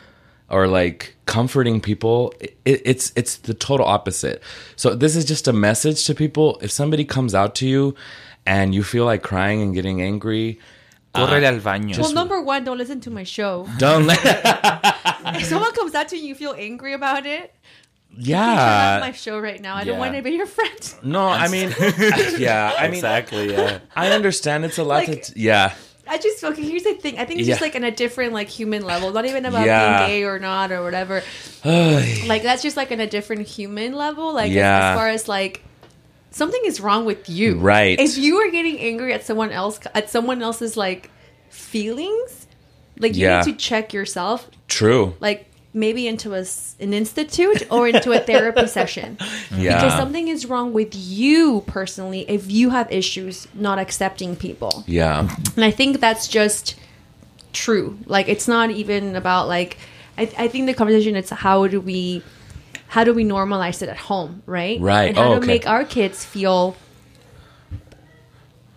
or 0.51 0.67
like 0.67 1.15
comforting 1.25 1.81
people. 1.81 2.33
It, 2.39 2.81
it's 2.85 3.11
it's 3.15 3.37
the 3.37 3.53
total 3.55 3.85
opposite. 3.87 4.43
So 4.75 4.93
this 4.93 5.15
is 5.15 5.25
just 5.25 5.47
a 5.47 5.53
message 5.53 6.05
to 6.07 6.13
people. 6.13 6.59
If 6.61 6.69
somebody 6.71 7.05
comes 7.05 7.33
out 7.33 7.55
to 7.55 7.65
you 7.67 7.95
and 8.45 8.75
you 8.75 8.83
feel 8.83 9.05
like 9.05 9.23
crying 9.23 9.61
and 9.61 9.73
getting 9.73 10.01
angry, 10.01 10.59
uh, 11.15 11.25
Corre 11.25 11.43
al 11.43 11.59
baño. 11.59 11.97
Well, 11.97 12.13
number 12.13 12.41
one, 12.41 12.63
don't 12.63 12.77
listen 12.77 12.99
to 13.01 13.09
my 13.11 13.23
show. 13.23 13.67
don't 13.77 14.05
let 14.05 14.19
If 15.39 15.45
someone 15.45 15.71
comes 15.73 15.95
out 15.95 16.09
to 16.09 16.15
you, 16.15 16.21
and 16.21 16.29
you 16.29 16.35
feel 16.35 16.53
angry 16.57 16.93
about 16.93 17.25
it. 17.25 17.53
you 18.11 18.35
turn 18.35 18.43
off 18.43 18.57
Yeah. 18.57 18.97
my 19.01 19.11
show 19.13 19.39
right 19.39 19.61
now. 19.61 19.75
I 19.75 19.83
don't 19.85 19.99
want 19.99 20.15
to 20.15 20.21
be 20.21 20.31
your 20.31 20.45
friend. 20.47 20.81
No, 21.03 21.23
I 21.27 21.47
mean 21.47 21.69
yeah, 22.37 22.73
I 22.77 22.85
mean 22.87 22.95
exactly. 22.99 23.51
Yeah. 23.53 23.79
I 23.95 24.11
understand 24.11 24.65
it's 24.65 24.77
a 24.77 24.83
lot 24.83 25.07
Like- 25.07 25.23
to. 25.23 25.33
T- 25.33 25.41
yeah. 25.47 25.73
I 26.11 26.17
just 26.17 26.43
okay. 26.43 26.61
Here's 26.61 26.83
the 26.83 26.93
thing. 26.93 27.17
I 27.17 27.25
think 27.25 27.39
it's 27.39 27.47
Yeah. 27.47 27.53
just 27.53 27.61
like 27.61 27.75
on 27.75 27.83
a 27.85 27.91
different 27.91 28.33
like 28.33 28.49
human 28.49 28.83
level. 28.83 29.11
Not 29.11 29.25
even 29.25 29.45
about 29.45 29.65
Yeah. 29.65 30.05
being 30.05 30.09
gay 30.09 30.23
or 30.25 30.39
not 30.39 30.71
or 30.71 30.83
whatever. 30.83 31.23
like 31.65 32.43
that's 32.43 32.61
just 32.61 32.75
like 32.75 32.91
on 32.91 32.99
a 32.99 33.07
different 33.07 33.47
human 33.47 33.93
level. 33.93 34.33
Like 34.33 34.51
as- 34.51 34.57
as, 34.57 34.95
far 34.97 35.07
as 35.07 35.27
like 35.29 35.63
something 36.31 36.61
is 36.65 36.81
wrong 36.81 37.05
with 37.05 37.29
you. 37.29 37.57
Right. 37.59 37.99
If 37.99 38.17
you 38.17 38.37
are 38.37 38.51
getting 38.51 38.77
angry 38.79 39.13
at 39.13 39.25
someone 39.25 39.51
else 39.51 39.79
at 39.95 40.09
someone 40.09 40.41
else's 40.41 40.75
like 40.75 41.09
feelings, 41.49 42.47
like 42.99 43.15
you 43.15 43.25
Yeah. 43.27 43.41
need 43.45 43.53
to 43.53 43.57
check 43.57 43.93
yourself. 43.93 44.49
True. 44.67 45.15
Like 45.19 45.50
maybe 45.73 46.07
into 46.07 46.33
a 46.33 46.39
s 46.41 46.75
an 46.79 46.93
institute 46.93 47.61
or 47.71 47.87
into 47.87 48.11
a 48.11 48.19
therapy 48.19 48.67
session. 48.77 49.17
Yeah. 49.55 49.75
Because 49.75 49.93
something 49.93 50.27
is 50.27 50.45
wrong 50.45 50.73
with 50.73 50.91
you 50.93 51.63
personally 51.67 52.21
if 52.27 52.51
you 52.51 52.69
have 52.71 52.91
issues 52.91 53.47
not 53.53 53.77
accepting 53.79 54.35
people. 54.35 54.83
yeah. 54.87 55.27
And 55.55 55.63
I 55.63 55.71
think 55.71 55.99
that's 55.99 56.27
just 56.27 56.75
true. 57.53 57.97
Like 58.05 58.27
it's 58.33 58.47
not 58.47 58.67
even 58.71 59.15
about 59.15 59.47
like 59.47 59.77
I, 60.17 60.23
I 60.45 60.47
think 60.49 60.65
the 60.67 60.73
conversation 60.73 61.15
it's 61.15 61.29
how 61.29 61.67
do 61.67 61.79
we 61.79 62.21
how 62.95 63.03
do 63.05 63.13
we 63.13 63.23
normalize 63.23 63.81
it 63.81 63.87
at 63.89 63.97
home, 64.11 64.43
right? 64.45 64.77
Right. 64.81 65.07
And 65.09 65.17
how 65.17 65.27
Oh, 65.27 65.35
to 65.35 65.37
okay. 65.37 65.47
make 65.47 65.65
our 65.73 65.85
kids 65.85 66.25
feel 66.25 66.75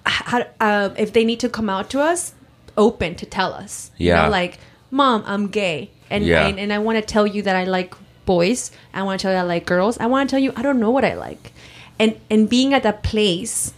how 0.07 0.45
uh, 0.61 0.91
if 0.97 1.13
they 1.13 1.25
need 1.25 1.41
to 1.41 1.49
come 1.49 1.69
out 1.69 1.91
to 1.91 2.01
us, 2.01 2.35
open 2.77 3.15
to 3.17 3.27
tell 3.27 3.53
us. 3.53 3.91
You 3.99 4.09
Yeah. 4.09 4.25
know, 4.25 4.31
like 4.31 4.59
mom, 4.91 5.23
I'm 5.27 5.49
gay, 5.49 5.91
and 6.11 6.25
Yeah. 6.25 6.47
and, 6.47 6.59
and 6.59 6.73
I 6.73 6.79
want 6.79 6.97
to 6.99 7.03
tell 7.03 7.27
you 7.27 7.43
that 7.43 7.57
I 7.57 7.65
like 7.65 7.95
boys. 8.27 8.71
I 8.93 9.03
want 9.03 9.21
to 9.21 9.23
tell 9.23 9.33
you 9.33 9.39
I 9.39 9.43
like 9.43 9.67
girls. 9.67 9.99
I 9.99 10.07
want 10.07 10.29
to 10.29 10.35
tell 10.35 10.43
you 10.43 10.53
I 10.57 10.63
don't 10.63 10.81
know 10.81 10.91
what 10.91 11.05
I 11.05 11.15
like. 11.15 11.53
And 11.99 12.19
and 12.31 12.49
being 12.49 12.75
at 12.75 12.83
that 12.83 13.03
place 13.03 13.73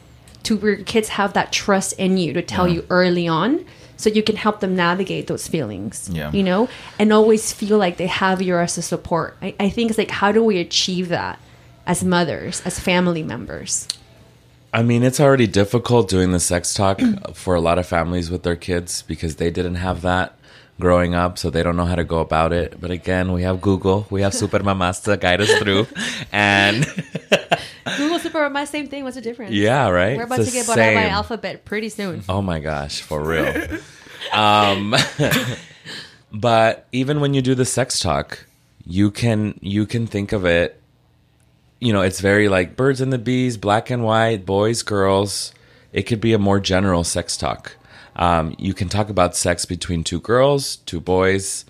to 0.44 0.56
where 0.56 0.76
kids 0.76 1.08
have 1.10 1.32
that 1.32 1.52
trust 1.52 1.92
in 1.98 2.16
you 2.18 2.32
to 2.32 2.42
tell 2.42 2.68
you 2.68 2.86
early 2.88 3.26
on 3.26 3.64
so 3.96 4.08
you 4.10 4.22
can 4.22 4.36
help 4.36 4.60
them 4.60 4.76
navigate 4.76 5.26
those 5.26 5.48
feelings. 5.48 6.08
Yeah. 6.12 6.30
You 6.30 6.42
know? 6.42 6.68
And 6.98 7.12
always 7.12 7.52
feel 7.52 7.78
like 7.78 7.96
they 7.96 8.06
have 8.06 8.40
you 8.42 8.56
as 8.56 8.78
a 8.78 8.82
support. 8.82 9.36
I, 9.42 9.54
I 9.58 9.68
think 9.70 9.90
it's 9.90 9.98
like 9.98 10.10
how 10.10 10.30
do 10.32 10.44
we 10.44 10.58
achieve 10.58 11.08
that 11.08 11.38
as 11.86 12.04
mothers, 12.04 12.62
as 12.64 12.78
family 12.78 13.22
members? 13.22 13.88
I 14.72 14.82
mean, 14.82 15.02
it's 15.02 15.18
already 15.20 15.46
difficult 15.46 16.08
doing 16.08 16.32
the 16.32 16.40
sex 16.40 16.74
talk 16.74 17.00
for 17.34 17.54
a 17.54 17.60
lot 17.60 17.78
of 17.78 17.86
families 17.86 18.30
with 18.30 18.42
their 18.42 18.56
kids 18.56 19.02
because 19.02 19.36
they 19.36 19.50
didn't 19.50 19.76
have 19.76 20.02
that 20.02 20.35
growing 20.78 21.14
up, 21.14 21.38
so 21.38 21.50
they 21.50 21.62
don't 21.62 21.76
know 21.76 21.84
how 21.84 21.94
to 21.94 22.04
go 22.04 22.18
about 22.18 22.52
it. 22.52 22.80
But 22.80 22.90
again, 22.90 23.32
we 23.32 23.42
have 23.42 23.60
Google, 23.60 24.06
we 24.10 24.22
have 24.22 24.34
Super 24.34 24.62
Mamas 24.62 25.00
to 25.00 25.16
guide 25.16 25.40
us 25.40 25.52
through, 25.58 25.86
and 26.32 26.84
Google 27.96 28.18
Super 28.18 28.48
my 28.50 28.64
same 28.64 28.88
thing. 28.88 29.04
What's 29.04 29.16
the 29.16 29.22
difference? 29.22 29.52
yeah, 29.52 29.88
right. 29.88 30.16
We're 30.16 30.24
about 30.24 30.40
It's 30.40 30.50
to 30.50 30.54
get 30.54 30.66
bought 30.66 30.78
out 30.78 30.94
by. 30.94 31.08
Alphabet 31.08 31.64
pretty 31.64 31.88
soon. 31.88 32.22
Oh 32.28 32.42
my 32.42 32.60
gosh, 32.60 33.00
for 33.00 33.22
real. 33.22 33.78
um, 34.32 34.94
but 36.32 36.86
even 36.92 37.20
when 37.20 37.34
you 37.34 37.42
do 37.42 37.54
the 37.54 37.64
sex 37.64 37.98
talk, 38.00 38.46
you 38.86 39.10
can 39.10 39.58
you 39.62 39.86
can 39.86 40.06
think 40.06 40.32
of 40.32 40.44
it. 40.44 40.80
You 41.80 41.92
know, 41.92 42.02
it's 42.02 42.20
very 42.20 42.48
like 42.48 42.76
birds 42.76 43.00
and 43.00 43.12
the 43.12 43.18
bees, 43.18 43.56
black 43.56 43.90
and 43.90 44.02
white, 44.02 44.46
boys, 44.46 44.82
girls. 44.82 45.52
It 45.92 46.02
could 46.02 46.20
be 46.20 46.32
a 46.32 46.38
more 46.38 46.60
general 46.60 47.04
sex 47.04 47.36
talk. 47.36 47.76
Um, 48.16 48.54
you 48.58 48.72
can 48.74 48.88
talk 48.88 49.08
about 49.10 49.36
sex 49.36 49.64
between 49.66 50.02
two 50.02 50.20
girls, 50.20 50.76
two 50.76 51.00
boys. 51.00 51.64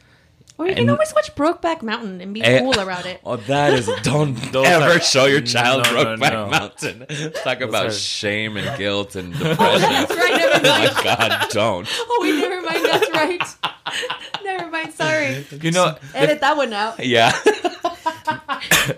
Or 0.59 0.67
you 0.67 0.73
can 0.75 0.83
And- 0.85 0.91
always 0.93 1.13
watch 1.15 1.35
Brokeback 1.35 1.83
Mountain 1.83 2.21
and 2.23 2.33
be 2.33 2.43
Eh, 2.43 2.61
cool 2.61 2.79
about 2.79 3.05
it. 3.05 3.21
Oh, 3.27 3.37
that 3.37 3.75
is 3.75 3.91
don't 4.03 4.35
Those 4.53 4.67
ever 4.67 5.01
show 5.01 5.27
your 5.27 5.43
child 5.43 5.85
No, 5.85 5.93
no, 5.93 6.17
Brokeback 6.17 6.33
no. 6.33 6.47
Mountain. 6.49 7.07
Talk 7.45 7.61
about 7.61 7.87
are- 7.87 7.91
shame 7.93 8.57
and 8.57 8.79
guilt 8.79 9.17
and 9.17 9.33
depression. 9.39 9.81
That's 9.81 10.15
right. 10.17 10.37
Never 10.39 10.67
oh 10.67 10.79
mind. 10.79 10.95
my 10.95 11.03
God, 11.05 11.47
don't. 11.51 11.89
Oh, 11.93 12.19
wait, 12.23 12.37
never 12.41 12.63
mind. 12.63 12.85
That's 12.87 13.11
right. 13.11 14.45
never 14.45 14.71
mind. 14.71 14.93
Sorry. 14.95 15.45
You 15.61 15.73
know, 15.73 15.97
Edit 16.15 16.41
that 16.41 16.57
one 16.57 16.73
out. 16.73 17.05
Yeah. 17.05 17.33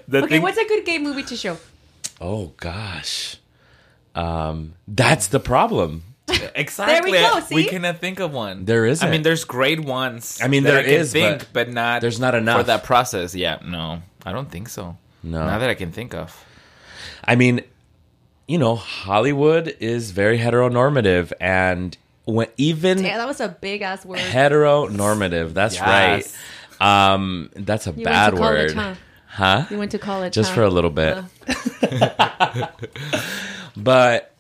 the 0.06 0.18
Okay, 0.18 0.28
thing, 0.28 0.42
what's 0.42 0.58
a 0.58 0.64
good 0.66 0.84
gay 0.84 0.98
movie 0.98 1.22
to 1.24 1.36
show? 1.36 1.56
Oh 2.20 2.52
gosh. 2.58 3.36
Um, 4.14 4.74
that's 4.86 5.26
the 5.28 5.40
problem. 5.40 6.02
exactly. 6.54 7.10
There 7.12 7.30
we 7.32 7.40
go, 7.40 7.46
We 7.54 7.62
see? 7.64 7.68
cannot 7.68 7.98
think 7.98 8.20
of 8.20 8.32
one. 8.32 8.64
There 8.64 8.86
isn't. 8.86 9.06
I 9.06 9.10
mean, 9.10 9.22
there's 9.22 9.44
great 9.44 9.80
ones. 9.80 10.38
I 10.42 10.48
mean, 10.48 10.62
that 10.64 10.70
there 10.70 10.80
I 10.80 10.82
can 10.84 10.92
is, 10.92 11.12
think, 11.12 11.38
but 11.52 11.52
but, 11.52 11.70
not. 11.70 12.00
there's 12.00 12.20
not 12.20 12.34
enough. 12.34 12.58
for 12.60 12.64
that 12.64 12.84
process. 12.84 13.34
Yeah, 13.34 13.58
no, 13.64 14.02
I 14.24 14.32
don't 14.32 14.50
think 14.50 14.68
so. 14.68 14.96
No. 15.22 15.44
not 15.46 15.58
that 15.60 15.70
I 15.70 15.74
can 15.74 15.90
think 15.92 16.14
of. 16.14 16.44
I 17.24 17.34
mean, 17.34 17.62
you 18.46 18.58
know, 18.58 18.76
Hollywood 18.76 19.76
is 19.80 20.12
very 20.12 20.38
heteronormative 20.38 21.32
and 21.40 21.96
when 22.24 22.46
even 22.56 23.02
Yeah, 23.04 23.18
that 23.18 23.26
was 23.26 23.40
a 23.40 23.48
big 23.48 23.82
ass 23.82 24.04
word. 24.04 24.18
heteronormative, 24.20 25.54
that's 25.54 25.74
Yes. 25.76 26.36
right. 26.80 27.14
Um, 27.14 27.50
that's 27.54 27.86
a 27.86 27.92
You 27.92 28.04
bad 28.04 28.34
went 28.34 28.36
to 28.36 28.42
college, 28.42 28.74
word. 28.74 28.82
huh? 28.82 28.94
Huh? 29.26 29.66
You 29.70 29.78
went 29.78 29.90
to 29.92 29.98
college. 29.98 30.32
Just 30.34 30.50
huh? 30.50 30.54
for 30.54 30.62
a 30.62 30.70
little 30.70 30.90
bit. 30.90 31.18
but 33.76 34.32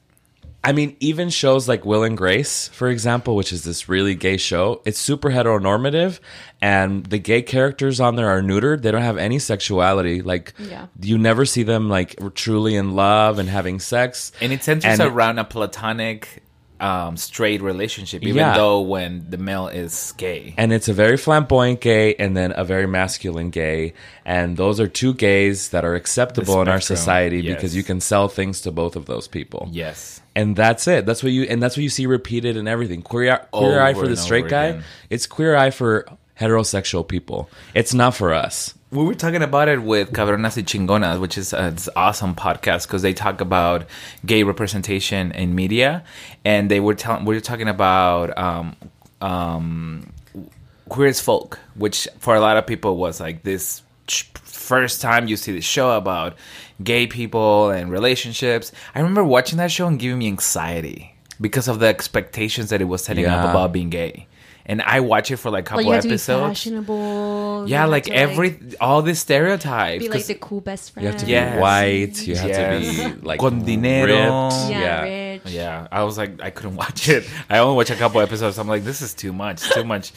I 0.68 0.72
mean, 0.72 0.96
even 1.00 1.30
shows 1.30 1.66
like 1.66 1.86
Will 1.86 2.02
and 2.02 2.14
Grace, 2.14 2.68
for 2.68 2.88
example, 2.88 3.36
which 3.36 3.54
is 3.54 3.64
this 3.64 3.88
really 3.88 4.14
gay 4.14 4.36
show, 4.36 4.82
it's 4.84 4.98
super 4.98 5.30
heteronormative, 5.30 6.20
and 6.60 7.06
the 7.06 7.18
gay 7.18 7.40
characters 7.40 8.00
on 8.00 8.16
there 8.16 8.28
are 8.28 8.42
neutered. 8.42 8.82
They 8.82 8.90
don't 8.90 9.00
have 9.00 9.16
any 9.16 9.38
sexuality. 9.38 10.20
Like, 10.20 10.52
Yeah. 10.58 10.86
you 11.00 11.16
never 11.16 11.46
see 11.46 11.62
them 11.62 11.88
like 11.88 12.16
truly 12.34 12.74
in 12.76 12.94
love 12.94 13.38
and 13.38 13.48
having 13.48 13.80
sex. 13.80 14.30
And 14.42 14.52
it 14.52 14.62
centers 14.62 15.00
And- 15.00 15.10
around 15.10 15.38
a 15.38 15.44
platonic, 15.44 16.42
um, 16.80 17.16
straight 17.16 17.60
relationship, 17.60 18.22
even 18.22 18.36
Yeah. 18.36 18.54
though 18.54 18.80
when 18.82 19.26
the 19.30 19.36
male 19.38 19.66
is 19.68 20.12
gay. 20.16 20.54
and 20.56 20.72
it's 20.72 20.86
a 20.88 20.92
very 20.92 21.16
flamboyant 21.16 21.80
gay 21.80 22.14
and 22.16 22.36
then 22.36 22.52
a 22.54 22.62
very 22.62 22.86
masculine 22.86 23.50
gay 23.50 23.94
and 24.24 24.56
those 24.56 24.78
are 24.78 24.86
two 24.86 25.12
gays 25.14 25.70
that 25.70 25.84
are 25.84 25.96
acceptable 25.96 26.60
in 26.62 26.68
our 26.68 26.80
society 26.80 27.40
yes. 27.40 27.54
because 27.56 27.74
you 27.74 27.82
can 27.82 28.00
sell 28.00 28.28
things 28.28 28.60
to 28.60 28.70
both 28.70 28.94
of 28.94 29.06
those 29.06 29.26
people 29.26 29.68
yes. 29.72 30.20
And 30.38 30.54
that's 30.54 30.86
it. 30.86 31.04
That's 31.04 31.24
what 31.24 31.32
you 31.32 31.42
and 31.42 31.60
that's 31.60 31.76
what 31.76 31.82
you 31.82 31.88
see 31.88 32.06
repeated 32.06 32.56
in 32.56 32.68
everything. 32.68 33.02
Queer, 33.02 33.44
queer 33.50 33.82
eye 33.82 33.92
for 33.92 34.06
the 34.06 34.16
straight 34.16 34.46
guy 34.46 34.66
again. 34.66 34.84
it's 35.10 35.26
queer 35.26 35.56
eye 35.56 35.70
for 35.70 36.06
heterosexual 36.38 37.06
people. 37.06 37.50
It's 37.74 37.92
not 37.92 38.14
for 38.14 38.32
us. 38.32 38.72
We 38.92 39.04
were 39.04 39.16
talking 39.16 39.42
about 39.42 39.68
it 39.68 39.82
with 39.82 40.12
Cabronas 40.12 40.56
y 40.56 40.62
Chingonas, 40.62 41.20
which 41.20 41.36
is 41.36 41.52
an 41.52 41.76
awesome 41.96 42.36
podcast 42.36 42.86
because 42.86 43.02
they 43.02 43.12
talk 43.12 43.40
about 43.40 43.86
gay 44.24 44.44
representation 44.44 45.32
in 45.32 45.56
media, 45.56 46.04
and 46.44 46.70
they 46.70 46.78
were 46.78 46.94
telling 46.94 47.24
we 47.24 47.34
were 47.34 47.40
talking 47.40 47.68
about 47.68 48.38
um, 48.38 48.76
um, 49.20 50.12
queer 50.88 51.08
as 51.08 51.20
folk, 51.20 51.58
which 51.74 52.06
for 52.20 52.36
a 52.36 52.40
lot 52.40 52.56
of 52.56 52.64
people 52.64 52.96
was 52.96 53.20
like 53.20 53.42
this 53.42 53.82
first 54.68 55.00
time 55.00 55.28
you 55.28 55.36
see 55.36 55.52
the 55.52 55.60
show 55.74 55.96
about 55.96 56.36
gay 56.82 57.06
people 57.06 57.70
and 57.70 57.90
relationships. 57.90 58.66
I 58.94 58.98
remember 59.00 59.24
watching 59.24 59.58
that 59.58 59.70
show 59.70 59.86
and 59.86 59.98
giving 59.98 60.18
me 60.18 60.26
anxiety 60.28 61.14
because 61.40 61.66
of 61.68 61.78
the 61.80 61.86
expectations 61.86 62.70
that 62.70 62.80
it 62.80 62.84
was 62.92 63.02
setting 63.02 63.26
up 63.26 63.48
about 63.50 63.72
being 63.72 63.90
gay. 63.90 64.26
And 64.70 64.82
I 64.82 65.00
watch 65.00 65.30
it 65.30 65.38
for 65.38 65.50
like 65.50 65.70
a 65.70 65.76
Like 65.76 65.84
couple 65.84 65.84
you 65.84 65.92
have 65.92 66.02
to 66.02 66.08
be 66.08 66.14
episodes. 66.14 66.46
fashionable. 66.62 67.64
you 67.66 67.72
Yeah, 67.72 67.80
have 67.82 67.90
like 67.90 68.04
to, 68.04 68.12
every 68.12 68.50
all 68.82 69.00
these 69.00 69.18
stereotypes. 69.18 70.02
Be 70.02 70.08
like 70.10 70.18
'cause- 70.18 70.26
the 70.26 70.34
cool 70.34 70.60
best 70.60 70.92
friend. 70.92 71.04
you 71.04 71.10
have 71.12 71.20
to 71.22 71.26
Yes. 71.26 71.54
be 71.54 71.60
white 71.66 72.16
you 72.28 72.34
have 72.36 72.48
Yes. 72.50 72.96
to 72.98 73.14
be 73.14 73.26
like 73.26 73.40
Con 73.44 73.64
dinero. 73.64 74.44
ripped. 74.44 74.70
Yeah, 74.70 74.78
yeah 74.78 75.30
rich. 75.32 75.40
yeah, 75.46 75.88
I 75.90 76.00
was 76.04 76.18
like, 76.18 76.32
I 76.42 76.50
couldn't 76.50 76.76
watch 76.84 77.08
it. 77.08 77.24
I 77.48 77.58
only 77.64 77.76
watched 77.76 77.90
a 77.96 78.00
couple 78.02 78.20
episodes. 78.20 78.58
I'm 78.58 78.68
like, 78.68 78.84
this 78.84 79.00
is 79.00 79.14
too 79.14 79.32
much, 79.32 79.60
too 79.70 79.84
much. 79.84 80.12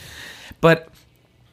But 0.60 0.90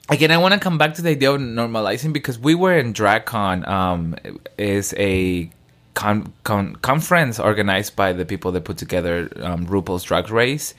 again, 0.09 0.30
I 0.30 0.38
want 0.38 0.54
to 0.54 0.61
come 0.61 0.78
back 0.78 0.94
to 0.94 1.02
the 1.02 1.11
idea 1.11 1.32
of 1.32 1.40
normalizing 1.40 2.12
because 2.12 2.38
we 2.38 2.54
were 2.54 2.76
in 2.78 2.92
DragCon. 2.92 3.66
Um, 3.68 4.16
is 4.56 4.94
a 4.98 5.50
con- 5.94 6.32
con- 6.44 6.76
conference 6.76 7.38
organized 7.38 7.94
by 7.96 8.12
the 8.12 8.24
people 8.24 8.52
that 8.52 8.64
put 8.64 8.76
together 8.78 9.28
um, 9.42 9.66
RuPaul's 9.66 10.02
Drag 10.04 10.30
Race, 10.30 10.74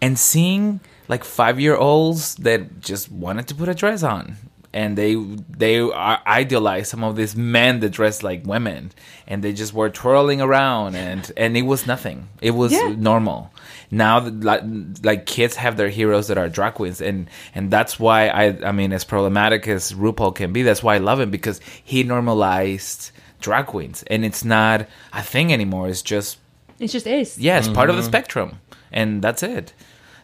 and 0.00 0.18
seeing 0.18 0.80
like 1.08 1.24
five 1.24 1.58
year 1.58 1.76
olds 1.76 2.36
that 2.36 2.80
just 2.80 3.10
wanted 3.10 3.48
to 3.48 3.54
put 3.54 3.68
a 3.68 3.74
dress 3.74 4.02
on. 4.02 4.36
And 4.72 4.96
they 4.96 5.16
they 5.16 5.80
are 5.80 6.20
idealize 6.26 6.88
some 6.88 7.02
of 7.02 7.16
these 7.16 7.34
men 7.34 7.80
that 7.80 7.88
dress 7.90 8.22
like 8.22 8.46
women, 8.46 8.92
and 9.26 9.42
they 9.42 9.52
just 9.52 9.74
were 9.74 9.90
twirling 9.90 10.40
around, 10.40 10.94
and 10.94 11.32
and 11.36 11.56
it 11.56 11.62
was 11.62 11.88
nothing. 11.88 12.28
It 12.40 12.52
was 12.52 12.70
Yeah. 12.70 12.94
normal. 12.96 13.50
Now, 13.90 14.20
that, 14.20 14.44
like, 14.44 14.62
like 15.02 15.26
kids 15.26 15.56
have 15.56 15.76
their 15.76 15.88
heroes 15.88 16.28
that 16.28 16.38
are 16.38 16.48
drag 16.48 16.74
queens, 16.74 17.00
and 17.00 17.28
and 17.54 17.70
that's 17.70 17.98
why 17.98 18.28
I 18.28 18.56
I 18.68 18.72
mean, 18.72 18.92
as 18.92 19.04
problematic 19.04 19.66
as 19.66 19.92
RuPaul 19.92 20.34
can 20.34 20.52
be, 20.52 20.62
that's 20.62 20.82
why 20.82 20.94
I 20.94 20.98
love 20.98 21.18
him 21.20 21.30
because 21.30 21.60
he 21.82 22.02
normalized 22.04 23.10
drag 23.40 23.66
queens, 23.66 24.04
and 24.06 24.24
it's 24.24 24.44
not 24.44 24.86
a 25.12 25.22
thing 25.22 25.52
anymore. 25.52 25.88
It's 25.88 26.02
just 26.02 26.38
It 26.78 26.88
just 26.88 27.06
is. 27.06 27.38
yeah, 27.38 27.58
it's 27.58 27.68
part 27.68 27.90
of 27.90 27.94
Mm-hmm. 27.96 28.02
the 28.02 28.06
spectrum, 28.08 28.58
and 28.92 29.22
that's 29.22 29.42
it. 29.42 29.72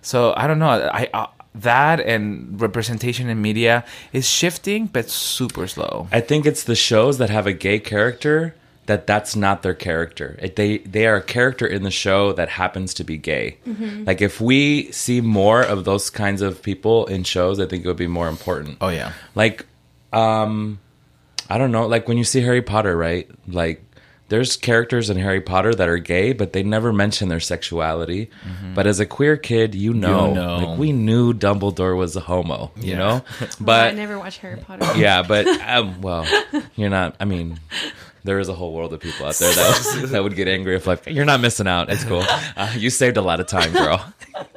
So 0.03 0.33
I 0.37 0.47
don't 0.47 0.59
know. 0.61 0.69
I 0.71 1.09
uh, 1.12 1.27
that 1.55 2.01
and 2.01 2.61
representation 2.61 3.29
in 3.29 3.41
media 3.43 3.85
is 4.12 4.29
shifting, 4.29 4.87
but 4.87 5.09
super 5.11 5.67
slow. 5.67 6.07
I 6.12 6.21
think 6.21 6.47
it's 6.47 6.62
the 6.64 6.75
shows 6.77 7.17
that 7.19 7.31
have 7.31 7.47
a 7.47 7.53
gay 7.53 7.79
character 7.81 8.55
that 8.87 9.07
that's 9.07 9.34
not 9.37 9.62
their 9.62 9.74
character. 9.74 10.39
It, 10.41 10.57
they 10.57 10.78
they 10.78 11.07
are 11.07 11.16
a 11.16 11.22
character 11.22 11.66
in 11.66 11.82
the 11.82 11.91
show 11.91 12.32
that 12.32 12.49
happens 12.49 12.95
to 12.95 13.05
be 13.05 13.16
gay. 13.18 13.59
Like 14.07 14.20
if 14.22 14.41
we 14.41 14.91
see 14.93 15.20
more 15.20 15.62
of 15.62 15.84
those 15.84 16.09
kinds 16.11 16.41
of 16.43 16.62
people 16.62 17.07
in 17.07 17.24
shows, 17.24 17.59
I 17.61 17.66
think 17.66 17.84
it 17.84 17.89
would 17.89 17.97
be 17.97 18.07
more 18.07 18.28
important. 18.28 18.78
Oh 18.80 18.89
yeah, 18.89 19.12
Like 19.34 19.66
um 20.12 20.78
I 21.49 21.59
don't 21.59 21.70
know, 21.72 21.87
like 21.87 22.09
when 22.09 22.18
you 22.18 22.24
see 22.24 22.41
Harry 22.41 22.62
Potter, 22.62 22.97
right? 22.97 23.28
Like 23.47 23.82
there's 24.28 24.57
characters 24.57 25.09
in 25.11 25.16
Harry 25.18 25.41
Potter 25.41 25.72
that 25.72 25.89
are 25.89 25.99
gay, 25.99 26.32
but 26.32 26.53
they 26.53 26.64
never 26.64 26.93
mention 26.93 27.28
their 27.28 27.39
sexuality. 27.39 28.28
But 28.74 28.89
as 28.89 28.99
a 28.99 29.07
queer 29.07 29.37
kid, 29.37 29.76
you 29.76 29.95
know, 29.95 30.34
know. 30.34 30.57
like 30.59 30.78
we 30.78 30.91
knew 30.91 31.32
Dumbledore 31.32 31.97
was 31.97 32.16
a 32.16 32.20
homo, 32.20 32.72
you 32.76 32.91
Yeah. 32.93 32.99
know. 32.99 33.22
Well, 33.41 33.49
But 33.61 33.89
I 33.89 33.91
never 33.93 34.18
watched 34.18 34.39
Harry 34.39 34.57
Potter. 34.57 34.99
yeah, 34.99 35.22
but 35.22 35.47
um, 35.74 36.01
well, 36.01 36.26
you're 36.74 36.91
not. 36.91 37.14
I 37.20 37.24
mean, 37.24 37.61
there 38.27 38.39
is 38.39 38.49
a 38.49 38.55
whole 38.55 38.72
world 38.74 38.93
of 38.93 39.01
people 39.01 39.24
out 39.27 39.35
there 39.37 39.53
that 39.55 40.07
that 40.12 40.22
would 40.22 40.37
get 40.37 40.49
angry 40.49 40.77
if 40.77 40.87
like 40.87 41.07
you're 41.07 41.24
not 41.24 41.41
missing 41.41 41.66
out. 41.66 41.89
It's 41.91 42.05
cool. 42.05 42.24
Uh, 42.57 42.72
you 42.77 42.89
saved 42.91 43.16
a 43.18 43.22
lot 43.22 43.39
of 43.41 43.47
time, 43.47 43.70
girl. 43.72 44.03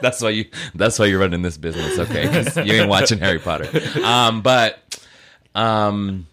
That's 0.02 0.22
why 0.22 0.30
you. 0.30 0.46
That's 0.76 0.98
why 1.00 1.06
you're 1.06 1.20
running 1.20 1.42
this 1.42 1.58
business, 1.58 2.00
Okay, 2.00 2.24
you 2.66 2.74
ain't 2.74 2.90
watching 2.90 3.20
Harry 3.20 3.40
Potter. 3.40 3.68
Um, 4.04 4.42
but 4.42 4.80
um, 5.56 6.28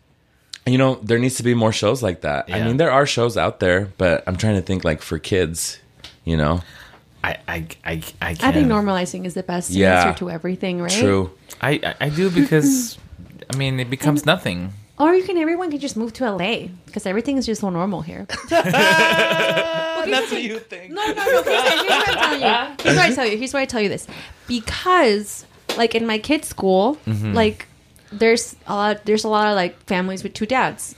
you 0.65 0.79
know, 0.79 0.97
there 1.03 1.19
needs 1.19 1.37
to 1.37 1.43
be 1.43 1.55
more 1.55 1.73
shows 1.73 2.03
like 2.03 2.21
that. 2.23 2.47
I 2.53 2.63
mean, 2.65 2.77
there 2.77 2.91
are 2.91 3.07
shows 3.07 3.37
out 3.37 3.61
there, 3.61 3.91
but 3.99 4.23
I'm 4.27 4.37
trying 4.37 4.57
to 4.57 4.63
think 4.63 4.85
like 4.85 5.03
for 5.03 5.19
kids. 5.19 5.79
You 6.25 6.37
know, 6.37 6.61
I 7.25 7.39
I 7.49 7.67
I 7.85 8.03
I, 8.21 8.31
I 8.31 8.53
think 8.53 8.69
normalizing 8.69 9.25
is 9.27 9.35
the 9.35 9.43
best 9.43 9.71
Yeah. 9.71 10.07
answer 10.09 10.19
to 10.21 10.31
everything, 10.31 10.81
right? 10.81 10.91
true. 10.93 11.31
I 11.61 11.81
I- 11.83 11.95
I 12.07 12.09
do 12.11 12.31
because 12.31 12.99
I 13.53 13.57
mean 13.57 13.79
it 13.81 13.91
becomes 13.91 14.25
nothing. 14.27 14.73
Or 14.99 15.15
you 15.15 15.25
can 15.25 15.37
everyone 15.37 15.71
can 15.71 15.79
just 15.79 15.97
move 15.97 16.13
to 16.15 16.31
LA 16.31 16.69
because 16.87 17.05
everything 17.05 17.37
is 17.37 17.45
just 17.45 17.61
so 17.61 17.69
normal 17.69 18.01
here. 18.01 18.27
That's 18.49 20.33
what 20.33 20.43
you 20.43 20.59
think. 20.59 20.93
No, 20.93 21.05
no, 21.07 21.13
no. 21.13 21.43
Here's, 21.43 21.45
here's 21.45 21.89
what 21.89 22.09
I'm 22.09 22.15
telling 22.17 22.41
you. 22.41 22.77
Here's 22.83 22.97
what 22.97 23.05
I 23.05 23.15
tell 23.15 23.27
you. 23.27 23.39
Here's 23.39 23.55
why 23.55 23.61
I 23.61 23.65
tell 23.67 23.81
you 23.81 23.89
this. 23.89 24.07
Because, 24.47 25.45
like 25.77 25.95
in 25.95 26.07
my 26.07 26.19
kids' 26.19 26.49
school, 26.49 26.97
mm-hmm. 27.07 27.35
like 27.35 27.67
there's 28.11 28.57
a 28.67 28.75
lot. 28.75 29.05
There's 29.05 29.25
a 29.25 29.29
lot 29.29 29.49
of 29.49 29.57
like 29.57 29.79
families 29.85 30.23
with 30.23 30.33
two 30.33 30.47
dads. 30.47 30.95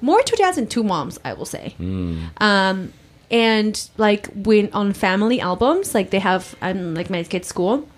More 0.00 0.22
two 0.22 0.36
dads 0.36 0.56
and 0.56 0.70
two 0.70 0.84
moms, 0.84 1.18
I 1.24 1.32
will 1.34 1.44
say. 1.44 1.74
Mm. 1.78 2.30
Um, 2.40 2.92
and 3.30 3.90
like 3.96 4.28
when 4.28 4.72
on 4.72 4.92
family 4.92 5.40
albums, 5.40 5.94
like 5.94 6.10
they 6.10 6.20
have 6.20 6.54
on 6.62 6.94
like 6.94 7.10
my 7.10 7.22
kids' 7.24 7.48
school, 7.48 7.88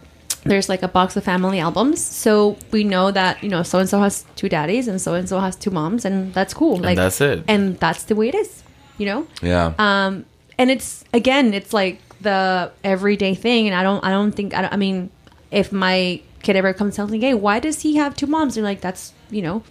there's 0.45 0.69
like 0.69 0.83
a 0.83 0.89
box 0.89 1.17
of 1.17 1.25
family 1.25 1.61
albums. 1.61 2.03
So 2.05 2.57
we 2.71 2.85
know 2.85 3.11
that 3.11 3.43
you 3.43 3.49
know 3.49 3.63
so 3.63 3.79
and 3.79 3.89
so 3.89 4.01
has 4.01 4.25
two 4.37 4.49
daddies 4.49 4.89
and 4.89 5.01
so 5.01 5.15
and 5.15 5.29
so 5.29 5.39
has 5.41 5.57
two 5.57 5.71
moms, 5.71 6.05
and 6.05 6.33
that's 6.35 6.53
cool. 6.55 6.77
Like 6.79 6.97
that's 6.97 7.21
it. 7.21 7.45
And 7.49 7.79
that's 7.79 8.05
the 8.05 8.15
way 8.15 8.29
it 8.29 8.35
is. 8.35 8.63
You 8.99 9.07
know 9.07 9.27
Yeah. 9.43 9.73
um 9.79 10.27
and 10.59 10.71
it's 10.71 11.03
again 11.15 11.55
it's 11.55 11.73
like 11.73 11.99
the 12.21 12.71
everyday 12.85 13.35
thing 13.35 13.67
and 13.67 13.75
i 13.75 13.83
don't 13.83 14.05
i 14.05 14.11
don't 14.11 14.31
think 14.31 14.55
i, 14.55 14.61
don't, 14.63 14.73
I 14.73 14.77
mean 14.77 15.11
if 15.51 15.73
my 15.73 16.21
kid 16.43 16.55
ever 16.55 16.73
comes 16.73 16.95
telling 16.95 17.11
me 17.11 17.19
hey 17.19 17.35
why 17.35 17.59
does 17.59 17.81
he 17.81 17.97
have 17.97 18.15
two 18.15 18.27
moms 18.29 18.55
they're 18.55 18.63
like 18.63 18.81
that's 18.81 19.13
you 19.31 19.43
know 19.43 19.65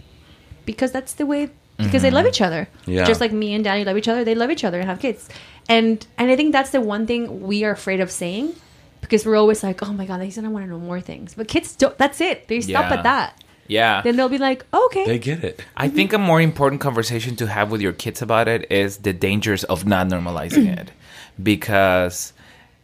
because 0.66 0.92
that's 0.92 1.14
the 1.14 1.26
way 1.26 1.50
because 1.78 2.02
they 2.02 2.12
love 2.12 2.26
each 2.26 2.42
other 2.42 2.68
Yeah. 2.88 3.06
just 3.06 3.22
like 3.22 3.32
me 3.32 3.54
and 3.54 3.64
daddy 3.64 3.86
love 3.86 3.96
each 3.96 4.08
other 4.10 4.26
they 4.26 4.36
love 4.36 4.50
each 4.52 4.66
other 4.66 4.80
and 4.82 4.90
have 4.90 5.00
kids 5.00 5.30
and 5.70 6.06
and 6.18 6.30
i 6.30 6.36
think 6.36 6.52
that's 6.52 6.72
the 6.72 6.82
one 6.82 7.08
thing 7.08 7.42
we 7.42 7.64
are 7.64 7.72
afraid 7.72 8.02
of 8.02 8.12
saying 8.12 8.54
because 9.02 9.26
we're 9.26 9.36
always 9.36 9.62
like 9.64 9.82
oh 9.84 9.92
my 9.94 10.06
god 10.06 10.22
he's 10.22 10.36
gonna 10.36 10.50
want 10.50 10.64
to 10.66 10.70
know 10.70 10.80
more 10.80 11.02
things 11.02 11.34
but 11.34 11.48
kids 11.48 11.76
don't 11.76 11.98
that's 11.98 12.22
it 12.22 12.48
they 12.48 12.62
stop 12.62 12.90
Yeah. 12.90 12.98
at 12.98 13.04
that 13.04 13.44
Yeah. 13.68 14.02
then 14.02 14.16
they'll 14.16 14.30
be 14.30 14.38
like 14.38 14.66
okay 14.74 15.06
they 15.06 15.20
get 15.20 15.44
it. 15.44 15.62
I 15.76 15.88
think 15.90 16.14
a 16.14 16.18
more 16.18 16.42
important 16.42 16.82
conversation 16.82 17.36
to 17.38 17.48
have 17.48 17.72
with 17.72 17.82
your 17.82 17.94
kids 17.94 18.22
about 18.22 18.48
it 18.48 18.72
is 18.72 18.98
the 18.98 19.14
dangers 19.14 19.64
of 19.66 19.86
not 19.86 20.08
normalizing 20.08 20.68
it. 20.80 20.92
Because 21.42 22.34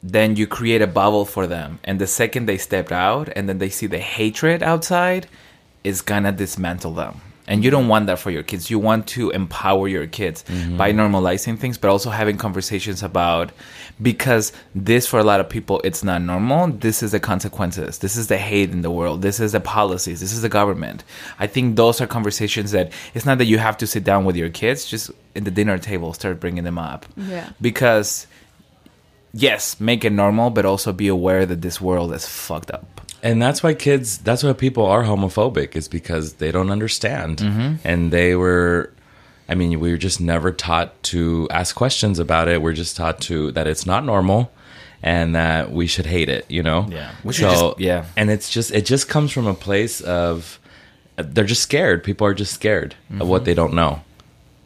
then 0.02 0.36
you 0.36 0.48
create 0.48 0.82
a 0.82 0.88
bubble 0.88 1.26
for 1.26 1.46
them. 1.48 1.80
And 1.84 2.00
the 2.00 2.08
second 2.08 2.46
they 2.46 2.58
step 2.58 2.92
out 2.92 3.30
and 3.36 3.48
then 3.50 3.58
they 3.60 3.70
see 3.70 3.88
the 3.88 4.00
hatred 4.00 4.64
outside, 4.64 5.28
it's 5.84 6.02
gonna 6.02 6.32
dismantle 6.32 6.94
them. 6.94 7.22
And 7.48 7.64
you 7.64 7.72
don't 7.72 7.88
want 7.88 8.08
that 8.08 8.20
for 8.20 8.30
your 8.30 8.44
kids. 8.44 8.70
You 8.70 8.78
want 8.78 9.08
to 9.08 9.30
empower 9.30 9.88
your 9.88 10.06
kids 10.06 10.44
mm-hmm. 10.44 10.76
by 10.76 10.92
normalizing 10.92 11.58
things, 11.58 11.78
but 11.78 11.90
also 11.90 12.10
having 12.10 12.38
conversations 12.38 13.02
about 13.02 13.52
because 14.02 14.52
this 14.76 15.08
for 15.08 15.20
a 15.20 15.24
lot 15.24 15.40
of 15.40 15.50
people 15.50 15.82
it's 15.84 16.04
not 16.04 16.22
normal. 16.22 16.68
This 16.68 17.02
is 17.02 17.12
the 17.14 17.20
consequences. 17.20 18.00
This 18.00 18.18
is 18.18 18.28
the 18.28 18.38
hate 18.38 18.72
in 18.72 18.82
the 18.82 18.92
world. 18.92 19.22
This 19.22 19.40
is 19.40 19.54
the 19.54 19.60
policies. 19.62 20.20
This 20.20 20.34
is 20.34 20.42
the 20.42 20.50
government. 20.50 21.04
I 21.40 21.48
think 21.48 21.78
those 21.78 22.02
are 22.02 22.08
conversations 22.08 22.72
that 22.72 22.92
it's 23.14 23.26
not 23.26 23.38
that 23.38 23.46
you 23.46 23.58
have 23.58 23.78
to 23.78 23.88
sit 23.88 24.04
down 24.04 24.26
with 24.26 24.36
your 24.36 24.50
kids, 24.50 24.86
just 24.86 25.10
in 25.34 25.44
the 25.46 25.52
dinner 25.52 25.78
table 25.78 26.14
start 26.14 26.40
bringing 26.40 26.64
them 26.64 26.78
up. 26.78 27.06
Yeah. 27.16 27.50
Because 27.62 28.28
yes, 29.34 29.80
make 29.80 30.04
it 30.04 30.12
normal, 30.12 30.50
but 30.50 30.66
also 30.66 30.92
be 30.92 31.08
aware 31.08 31.46
that 31.46 31.62
this 31.62 31.80
world 31.80 32.14
is 32.14 32.28
fucked 32.28 32.72
up. 32.72 32.97
And 33.28 33.42
that's 33.42 33.62
why 33.64 33.74
kids, 33.74 34.18
that's 34.20 34.44
why 34.44 34.54
people 34.54 34.86
are 34.86 35.04
homophobic, 35.04 35.76
is 35.76 35.88
because 35.88 36.34
they 36.42 36.52
don't 36.52 36.72
understand. 36.72 37.42
And 37.84 38.12
they 38.12 38.36
were, 38.36 38.92
I 39.50 39.56
mean, 39.56 39.80
we 39.80 39.92
were 39.92 39.98
just 39.98 40.20
never 40.22 40.52
taught 40.52 40.90
to 41.12 41.48
ask 41.52 41.76
questions 41.76 42.20
about 42.20 42.48
it. 42.48 42.62
We're 42.62 42.74
just 42.84 42.96
taught 42.96 43.20
to, 43.28 43.52
that 43.52 43.68
it's 43.68 43.86
not 43.86 44.06
normal 44.06 44.52
and 45.04 45.36
that 45.36 45.72
we 45.72 45.88
should 45.88 46.06
hate 46.06 46.30
it, 46.30 46.46
you 46.50 46.64
know? 46.64 46.88
Yeah. 46.90 47.12
We 47.24 47.34
should 47.34 47.50
just- 47.52 47.80
yeah. 47.80 48.06
And 48.16 48.30
it's 48.32 48.50
just, 48.50 48.72
it 48.72 48.86
just 48.86 49.10
comes 49.10 49.32
from 49.32 49.46
a 49.46 49.54
place 49.54 50.00
of, 50.02 50.58
they're 51.18 51.44
just 51.46 51.64
scared. 51.64 52.04
People 52.04 52.26
are 52.28 52.34
just 52.34 52.54
scared 52.54 52.96
of 53.20 53.28
what 53.28 53.44
they 53.46 53.54
don't 53.54 53.74
know. 53.74 54.02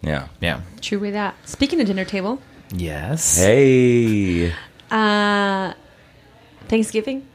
Yeah. 0.04 0.28
Yeah. 0.40 0.62
true 0.82 1.00
with 1.00 1.14
that 1.14 1.36
speaking 1.48 1.80
of 1.82 1.88
dinner 1.88 2.06
table 2.06 2.40
Yes. 2.74 3.38
Hey. 3.38 4.54
uh 4.90 5.74
thanksgiving 6.70 7.26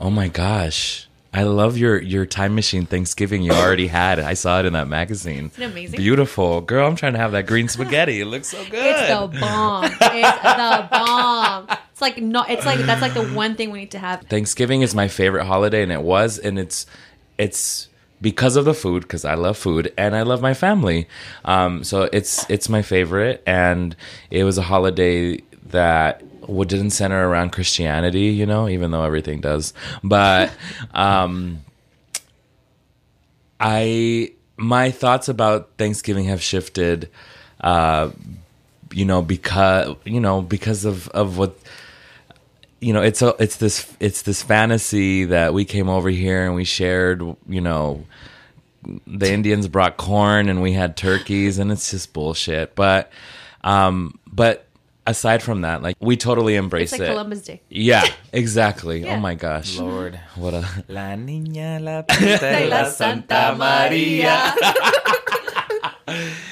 Oh 0.00 0.10
my 0.10 0.28
gosh. 0.28 1.08
I 1.32 1.42
love 1.42 1.76
your 1.76 2.00
your 2.00 2.26
time 2.26 2.54
machine 2.54 2.86
Thanksgiving 2.86 3.42
you 3.42 3.50
already 3.50 3.88
had. 3.88 4.20
I 4.20 4.34
saw 4.34 4.60
it 4.60 4.66
in 4.66 4.72
that 4.74 4.86
magazine. 4.86 5.50
It 5.58 5.64
amazing? 5.64 5.98
Beautiful. 5.98 6.60
Girl, 6.60 6.86
I'm 6.86 6.94
trying 6.94 7.14
to 7.14 7.18
have 7.18 7.32
that 7.32 7.48
green 7.48 7.66
spaghetti. 7.66 8.20
It 8.20 8.26
looks 8.26 8.48
so 8.48 8.62
good. 8.70 8.74
It's 8.74 9.08
the 9.08 9.40
bomb. 9.40 9.84
It's 9.84 10.00
the 10.00 10.88
bomb. 10.92 11.66
It's 11.90 12.00
like 12.00 12.18
not. 12.22 12.50
It's 12.50 12.64
like 12.64 12.78
that's 12.80 13.02
like 13.02 13.14
the 13.14 13.26
one 13.34 13.56
thing 13.56 13.72
we 13.72 13.80
need 13.80 13.90
to 13.92 13.98
have. 13.98 14.22
Thanksgiving 14.22 14.82
is 14.82 14.94
my 14.94 15.08
favorite 15.08 15.44
holiday 15.46 15.82
and 15.82 15.90
it 15.90 16.02
was 16.02 16.38
and 16.38 16.56
it's 16.56 16.86
it's 17.36 17.88
because 18.20 18.54
of 18.54 18.64
the 18.64 18.74
food 18.74 19.02
because 19.02 19.24
I 19.24 19.34
love 19.34 19.58
food 19.58 19.92
and 19.98 20.14
I 20.14 20.22
love 20.22 20.40
my 20.40 20.54
family. 20.54 21.08
Um, 21.44 21.82
so 21.82 22.08
it's 22.12 22.48
it's 22.48 22.68
my 22.68 22.82
favorite 22.82 23.42
and 23.44 23.96
it 24.30 24.44
was 24.44 24.56
a 24.56 24.62
holiday 24.62 25.40
that 25.66 26.22
didn't 26.68 26.90
center 26.90 27.28
around 27.28 27.50
Christianity, 27.50 28.26
you 28.26 28.46
know, 28.46 28.68
even 28.68 28.90
though 28.90 29.02
everything 29.04 29.40
does. 29.40 29.72
But 30.02 30.52
um, 30.94 31.64
I 33.58 34.32
my 34.56 34.90
thoughts 34.90 35.28
about 35.28 35.70
Thanksgiving 35.78 36.26
have 36.26 36.42
shifted. 36.42 37.10
Uh, 37.60 38.10
you 38.92 39.04
know, 39.04 39.22
because 39.22 39.96
you 40.04 40.20
know 40.20 40.42
because 40.42 40.84
of 40.84 41.08
of 41.08 41.38
what 41.38 41.56
you 42.84 42.92
know 42.92 43.00
it's 43.00 43.22
a 43.22 43.34
it's 43.38 43.56
this 43.56 43.90
it's 43.98 44.22
this 44.22 44.42
fantasy 44.42 45.24
that 45.24 45.54
we 45.54 45.64
came 45.64 45.88
over 45.88 46.10
here 46.10 46.44
and 46.44 46.54
we 46.54 46.64
shared 46.64 47.22
you 47.48 47.60
know 47.60 48.04
the 49.06 49.32
indians 49.32 49.66
brought 49.68 49.96
corn 49.96 50.50
and 50.50 50.60
we 50.60 50.72
had 50.72 50.94
turkeys 50.94 51.58
and 51.58 51.72
it's 51.72 51.90
just 51.90 52.12
bullshit 52.12 52.74
but 52.74 53.10
um 53.62 54.18
but 54.30 54.66
aside 55.06 55.42
from 55.42 55.60
that 55.62 55.82
like 55.82 55.96
we 56.00 56.16
totally 56.16 56.54
embrace 56.56 56.92
It's 56.92 57.00
like 57.00 57.08
it 57.08 57.12
Columbus 57.12 57.42
Day. 57.42 57.60
yeah 57.68 58.06
exactly 58.32 59.04
oh 59.04 59.06
Yeah. 59.08 59.16
oh 59.16 59.20
my 59.20 59.34
gosh 59.34 59.78
Lord. 59.78 60.18
what 60.36 60.54
a 60.54 60.64
La 60.88 61.14
niña, 61.14 61.80
la 61.82 62.02
pista 62.02 62.50
la 62.68 62.76
la 62.82 62.84
Santa 62.90 63.54
Maria. 63.56 64.54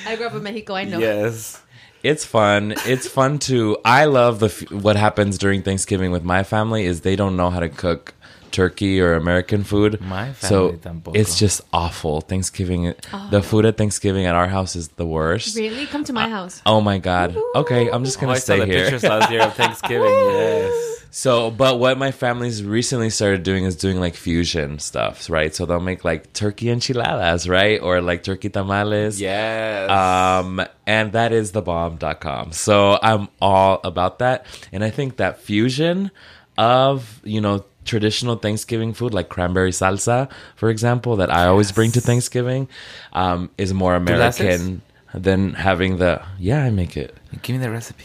I 0.06 0.16
grew 0.16 0.26
up 0.26 0.34
in 0.34 0.42
Mexico. 0.42 0.74
I 0.74 0.84
know. 0.84 0.98
Yes. 0.98 1.60
it's 2.02 2.24
fun 2.24 2.74
it's 2.84 3.06
fun 3.06 3.38
to 3.38 3.78
i 3.84 4.06
love 4.06 4.40
the 4.40 4.46
f- 4.46 4.68
what 4.72 4.96
happens 4.96 5.38
during 5.38 5.62
thanksgiving 5.62 6.10
with 6.10 6.24
my 6.24 6.42
family 6.42 6.84
is 6.84 7.02
they 7.02 7.14
don't 7.14 7.36
know 7.36 7.48
how 7.48 7.60
to 7.60 7.68
cook 7.68 8.12
turkey 8.52 9.00
or 9.00 9.14
american 9.14 9.64
food 9.64 10.00
My 10.00 10.32
so 10.34 10.68
family 10.72 10.78
tampoco. 10.78 11.16
it's 11.16 11.38
just 11.38 11.60
awful 11.72 12.20
thanksgiving 12.20 12.94
the 13.30 13.42
food 13.42 13.64
at 13.64 13.76
thanksgiving 13.76 14.26
at 14.26 14.34
our 14.34 14.46
house 14.48 14.76
is 14.76 14.88
the 15.00 15.06
worst 15.06 15.56
Really? 15.56 15.86
Come 15.86 16.04
to 16.04 16.12
my 16.12 16.28
house. 16.28 16.62
oh 16.66 16.80
my 16.80 16.98
god 16.98 17.36
okay 17.54 17.90
i'm 17.90 18.04
just 18.04 18.18
Oh, 18.18 18.20
gonna 18.22 18.32
I 18.34 18.38
saw 18.38 18.54
stay 18.54 18.60
the 18.60 18.66
here 18.66 18.82
pictures 18.84 19.02
last 19.04 19.30
year 19.30 19.42
of 19.42 19.54
Thanksgiving. 19.54 20.08
yes. 20.12 21.04
so 21.10 21.50
but 21.50 21.78
what 21.78 21.98
my 21.98 22.10
family's 22.12 22.62
recently 22.64 23.10
started 23.10 23.42
doing 23.42 23.64
is 23.64 23.76
doing 23.76 23.98
like 24.00 24.14
fusion 24.14 24.78
stuff 24.78 25.28
right 25.28 25.54
so 25.54 25.66
they'll 25.66 25.80
make 25.80 26.04
like 26.04 26.32
turkey 26.32 26.70
enchiladas 26.70 27.48
right 27.48 27.80
or 27.82 28.00
like 28.00 28.22
turkey 28.22 28.48
tamales 28.50 29.20
Yes. 29.20 29.90
um 29.90 30.60
and 30.86 31.12
that 31.12 31.32
is 31.32 31.52
the 31.52 31.62
thebomb.com 31.62 32.52
so 32.52 32.98
i'm 33.02 33.28
all 33.40 33.80
about 33.84 34.18
that 34.20 34.46
and 34.72 34.82
i 34.84 34.90
think 34.90 35.16
that 35.16 35.40
fusion 35.40 36.10
of 36.58 37.20
you 37.24 37.40
know 37.40 37.64
traditional 37.84 38.36
thanksgiving 38.36 38.92
food 38.92 39.12
like 39.12 39.28
cranberry 39.28 39.70
salsa 39.72 40.28
for 40.56 40.70
example 40.70 41.16
that 41.16 41.30
i 41.30 41.46
always 41.46 41.72
bring 41.72 41.90
to 41.90 42.00
thanksgiving 42.00 42.68
um 43.12 43.50
is 43.58 43.72
more 43.74 43.94
american 43.96 44.80
than 45.14 45.54
having 45.54 45.98
the 45.98 46.20
yeah 46.38 46.64
i 46.64 46.70
make 46.70 46.96
it 46.96 47.14
Give 47.42 47.56
me 47.56 47.62
the 47.64 47.70
recipe. 47.70 48.04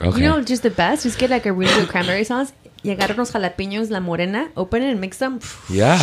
okay 0.00 0.18
You 0.20 0.28
know, 0.28 0.42
just 0.42 0.62
the 0.62 0.70
best. 0.70 1.02
Just 1.04 1.18
get 1.18 1.30
like 1.30 1.46
a 1.46 1.52
really 1.52 1.72
good 1.74 1.88
cranberry 1.88 2.24
sauce. 2.24 2.52
Y 2.84 2.90
agarra 2.92 3.14
unos 3.14 3.32
jalapeños, 3.32 3.90
la 3.90 4.00
morena, 4.00 4.48
open 4.56 4.82
it 4.82 4.90
and 4.92 5.00
mix 5.00 5.16
them. 5.18 5.40
yeah 5.68 5.98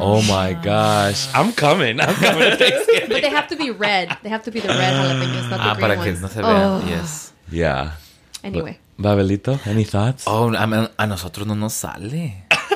oh 0.00 0.22
my 0.28 0.54
gosh 0.54 1.26
i'm 1.34 1.52
coming 1.52 1.98
i'm 2.00 2.14
coming 2.14 2.50
to 2.50 2.56
thanksgiving 2.62 3.08
But 3.08 3.22
they 3.22 3.30
have 3.30 3.48
to 3.48 3.56
be 3.56 3.70
red. 3.70 4.16
They 4.22 4.28
have 4.30 4.42
to 4.44 4.50
be 4.52 4.60
the 4.60 4.68
red 4.68 4.92
jalapeños, 4.94 5.50
not 5.50 5.58
the 5.58 5.70
Ah, 5.70 5.74
green 5.74 5.80
para 5.82 5.94
que 5.96 6.10
ones. 6.12 6.20
no 6.22 6.28
se 6.28 6.40
vean. 6.42 6.54
Oh. 6.54 6.86
Yes. 6.86 7.32
yeah 7.50 7.92
Anyway. 8.44 8.78
Babelito 8.98 9.58
any 9.66 9.84
thoughts 9.84 10.24
Oh, 10.26 10.52
a, 10.52 10.90
a 10.98 11.06
nosotros 11.06 11.46
no 11.46 11.54
nos 11.54 11.74
sale. 11.74 12.32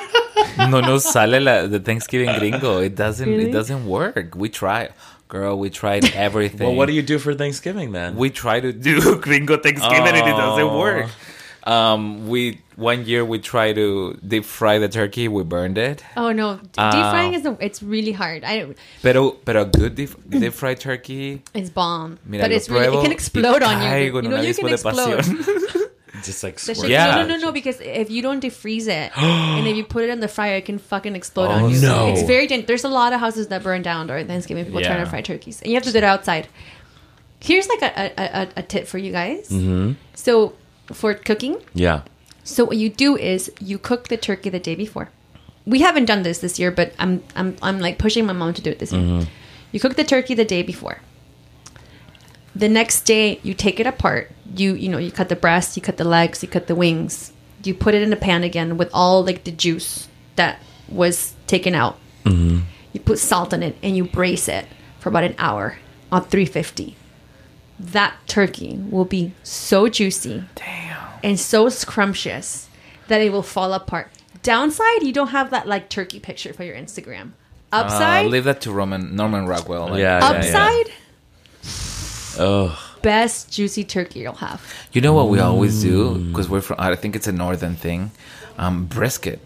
no 0.70 0.80
nos 0.80 1.04
sale 1.04 1.40
la, 1.40 1.66
the 1.66 1.80
Thanksgiving 1.80 2.30
gringo. 2.38 2.78
It 2.78 2.94
doesn't. 2.94 3.28
Really? 3.28 3.48
It 3.50 3.52
doesn't 3.52 3.86
work. 3.86 4.34
We 4.36 4.48
try, 4.48 4.90
girl. 5.28 5.58
We 5.58 5.70
tried 5.70 6.04
everything. 6.14 6.66
well 6.66 6.76
what 6.76 6.86
do 6.86 6.92
you 6.92 7.02
do 7.02 7.18
for 7.18 7.34
thanksgiving 7.34 7.92
then 7.92 8.16
We 8.16 8.30
try 8.30 8.60
to 8.60 8.72
do 8.72 9.16
gringo 9.26 9.56
Thanksgiving 9.56 10.14
and 10.14 10.28
it 10.28 10.36
doesn't 10.36 10.64
Oh. 10.64 10.78
work. 10.78 11.06
Um, 11.64 12.26
we 12.28 12.58
one 12.74 13.06
year 13.06 13.24
we 13.24 13.38
tried 13.38 13.74
to 13.76 14.18
deep 14.26 14.44
fry 14.44 14.78
the 14.78 14.88
turkey. 14.88 15.28
We 15.28 15.44
burned 15.44 15.78
it. 15.78 16.02
Oh 16.16 16.32
no, 16.32 16.56
deep 16.56 16.74
Ah. 16.78 17.10
frying 17.12 17.34
is 17.34 17.42
the, 17.44 17.56
it's 17.60 17.82
really 17.84 18.10
hard. 18.10 18.42
I 18.42 18.74
Pero, 19.00 19.30
pero 19.44 19.64
good 19.64 19.94
deep, 19.94 20.10
deep 20.28 20.52
fried 20.54 20.80
turkey. 20.80 21.42
it's 21.54 21.70
bomb, 21.70 22.18
Mira, 22.26 22.42
but 22.44 22.50
lo 22.50 22.56
it's 22.56 22.68
really 22.68 22.98
it 22.98 23.02
can 23.02 23.12
explode 23.12 23.62
on 23.62 23.78
you. 23.80 24.10
You 24.10 24.22
know 24.22 24.40
you 24.42 24.54
can 24.54 24.68
explode. 24.74 25.22
Just 26.24 26.42
like 26.42 26.58
squirt 26.58 26.88
Yeah. 26.88 27.06
No, 27.16 27.22
no, 27.26 27.36
no, 27.36 27.46
no. 27.46 27.52
Because 27.52 27.80
if 27.80 28.10
you 28.10 28.22
don't 28.22 28.42
defreeze 28.42 28.86
it 28.88 29.12
and 29.16 29.66
if 29.66 29.76
you 29.76 29.84
put 29.84 30.04
it 30.04 30.10
in 30.10 30.20
the 30.20 30.28
fryer, 30.28 30.56
it 30.56 30.64
can 30.64 30.78
fucking 30.78 31.14
explode 31.16 31.48
on 31.48 31.62
Oh, 31.62 31.68
you. 31.68 31.80
no. 31.80 32.08
It's 32.12 32.22
very 32.22 32.46
dangerous. 32.46 32.66
There's 32.68 32.84
a 32.84 32.88
lot 32.88 33.12
of 33.12 33.20
houses 33.20 33.48
that 33.48 33.62
burn 33.62 33.82
down 33.82 34.06
during 34.06 34.26
Thanksgiving. 34.26 34.64
People 34.64 34.80
trying 34.80 34.98
Yeah. 34.98 35.04
to 35.04 35.10
fry 35.10 35.20
turkeys, 35.22 35.60
and 35.62 35.68
you 35.70 35.74
have 35.76 35.84
to 35.84 35.92
do 35.92 35.98
it 35.98 36.04
outside. 36.04 36.48
Here's 37.40 37.68
like 37.68 37.82
a, 37.82 37.92
a, 38.16 38.42
a, 38.42 38.48
a 38.58 38.62
tip 38.62 38.86
for 38.86 38.98
you 38.98 39.10
guys. 39.12 39.48
Mm-hmm. 39.48 39.92
So 40.14 40.54
for 40.92 41.14
cooking, 41.14 41.56
Yeah. 41.74 42.02
so 42.44 42.64
what 42.64 42.76
you 42.76 42.88
do 42.88 43.16
is 43.16 43.50
you 43.60 43.78
cook 43.78 44.08
the 44.08 44.16
turkey 44.16 44.48
the 44.48 44.60
day 44.60 44.74
before. 44.76 45.10
We 45.66 45.80
haven't 45.80 46.06
done 46.06 46.22
this 46.22 46.38
this 46.38 46.58
year, 46.58 46.70
but 46.70 46.92
I'm 46.98 47.22
I'm 47.36 47.56
I'm 47.62 47.78
like 47.80 47.98
pushing 47.98 48.26
my 48.26 48.32
mom 48.32 48.52
to 48.54 48.62
do 48.62 48.70
it 48.70 48.78
this 48.78 48.92
year. 48.92 49.26
You 49.72 49.80
cook 49.80 49.94
the 49.96 50.04
turkey 50.04 50.34
the 50.34 50.44
day 50.44 50.62
before. 50.62 50.98
The 52.54 52.68
next 52.68 53.02
day 53.02 53.40
you 53.42 53.54
take 53.54 53.80
it 53.80 53.86
apart. 53.86 54.30
You 54.54 54.74
you 54.74 54.88
know, 54.88 54.98
you 54.98 55.10
cut 55.10 55.28
the 55.28 55.36
breast, 55.36 55.76
you 55.76 55.82
cut 55.82 55.96
the 55.96 56.04
legs, 56.04 56.42
you 56.42 56.48
cut 56.48 56.66
the 56.66 56.74
wings. 56.74 57.32
You 57.64 57.74
put 57.74 57.94
it 57.94 58.02
in 58.02 58.12
a 58.12 58.16
pan 58.16 58.42
again 58.42 58.76
with 58.76 58.90
all 58.92 59.24
like 59.24 59.44
the 59.44 59.52
juice 59.52 60.08
that 60.36 60.58
was 60.88 61.34
taken 61.46 61.74
out. 61.74 61.98
You 62.92 63.00
put 63.00 63.18
salt 63.18 63.52
in 63.52 63.62
it 63.62 63.76
and 63.82 63.96
you 63.96 64.04
brace 64.04 64.48
it 64.48 64.66
for 64.98 65.08
about 65.08 65.24
an 65.24 65.34
hour 65.38 65.78
on 66.10 66.22
350. 66.24 66.94
That 67.80 68.14
turkey 68.26 68.76
will 68.90 69.06
be 69.06 69.32
so 69.42 69.88
juicy 69.88 70.44
and 71.24 71.40
so 71.40 71.68
scrumptious 71.70 72.68
that 73.08 73.20
it 73.22 73.32
will 73.32 73.42
fall 73.42 73.72
apart. 73.72 74.10
Downside, 74.42 75.02
you 75.02 75.12
don't 75.12 75.28
have 75.28 75.50
that 75.50 75.66
like 75.66 75.88
turkey 75.88 76.20
picture 76.20 76.52
for 76.52 76.64
your 76.64 76.76
Instagram. 76.76 77.32
Uh, 77.72 77.76
Upside, 77.84 78.26
leave 78.26 78.44
that 78.44 78.60
to 78.62 78.72
Roman 78.72 79.16
Norman 79.16 79.46
Rockwell. 79.46 79.88
Like, 79.88 80.00
Yeah, 80.00 80.20
yeah, 80.20 80.42
yeah. 80.44 80.84
Upside, 82.34 82.46
Oh, 82.46 82.96
best 83.02 83.52
juicy 83.52 83.84
turkey 83.84 84.20
you'll 84.20 84.34
have. 84.34 84.60
You 84.92 85.00
know 85.00 85.12
what 85.12 85.28
we 85.28 85.38
always 85.40 85.82
do 85.82 86.14
Mm. 86.14 86.28
because 86.28 86.48
we're 86.48 86.60
from. 86.62 86.76
I 86.78 86.94
think 86.96 87.16
it's 87.16 87.26
a 87.28 87.32
northern 87.32 87.74
thing. 87.76 88.10
Um, 88.58 88.86
brisket. 88.86 89.40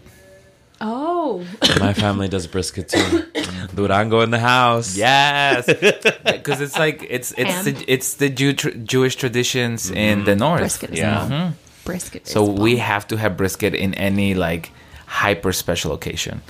Oh, 0.79 1.43
my 1.79 1.93
family 1.93 2.27
does 2.27 2.45
brisket 2.47 2.89
too. 2.89 3.23
Durango 3.75 4.21
in 4.21 4.29
the 4.29 4.39
house. 4.39 4.95
Yes, 4.95 5.65
because 6.25 6.61
it's 6.61 6.77
like 6.77 7.05
it's 7.09 7.31
it's 7.37 7.49
Ham. 7.51 7.65
the, 7.65 7.85
it's 7.87 8.15
the 8.15 8.29
Jew 8.29 8.53
tr- 8.53 8.69
Jewish 8.85 9.15
traditions 9.15 9.89
in 9.89 10.23
the 10.25 10.35
north. 10.35 10.59
brisket 10.59 10.91
is 10.91 10.99
Yeah. 10.99 11.27
bomb. 11.27 11.55
Brisket. 11.83 12.27
So 12.27 12.43
is 12.43 12.59
we 12.59 12.77
have 12.77 13.07
to 13.07 13.17
have 13.17 13.37
brisket 13.37 13.73
in 13.73 13.93
any 13.95 14.35
like 14.35 14.71
hyper 15.07 15.51
special 15.53 15.93
occasion, 15.93 16.41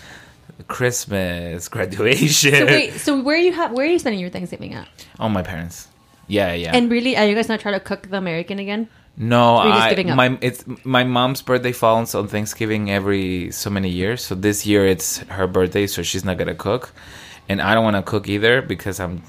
Christmas, 0.67 1.67
graduation. 1.75 2.51
So 2.53 2.65
wait, 2.65 2.93
so 2.99 3.21
where 3.21 3.37
you 3.37 3.53
have 3.53 3.71
where 3.71 3.85
are 3.85 3.89
you 3.89 3.99
spending 3.99 4.19
your 4.19 4.29
Thanksgiving 4.29 4.73
at? 4.73 4.87
Oh, 5.19 5.29
my 5.29 5.41
parents. 5.43 5.87
Yeah, 6.27 6.53
yeah. 6.53 6.75
And 6.75 6.91
really, 6.91 7.15
are 7.17 7.25
you 7.25 7.35
guys 7.35 7.49
not 7.49 7.59
trying 7.59 7.75
to 7.75 7.79
cook 7.79 8.09
the 8.09 8.17
American 8.17 8.59
again? 8.59 8.89
No, 9.19 9.57
Or 9.57 9.63
you're 9.65 9.73
just 9.95 10.09
I, 10.09 10.13
my 10.13 10.37
it's 10.41 10.63
my 10.83 11.03
mom's 11.03 11.41
birthday 11.41 11.71
falls 11.71 12.13
on 12.13 12.27
Thanksgiving 12.27 12.91
every 12.91 13.49
so 13.51 13.69
many 13.71 13.89
years. 13.89 14.21
So 14.21 14.35
this 14.35 14.65
year 14.65 14.85
it's 14.85 15.17
her 15.29 15.47
birthday, 15.47 15.87
so 15.87 16.03
she's 16.03 16.23
not 16.23 16.37
gonna 16.37 16.53
cook, 16.53 16.93
and 17.49 17.59
I 17.59 17.73
don't 17.73 17.83
want 17.83 17.95
to 17.95 18.03
cook 18.03 18.27
either 18.29 18.61
because 18.61 18.99
I'm 18.99 19.23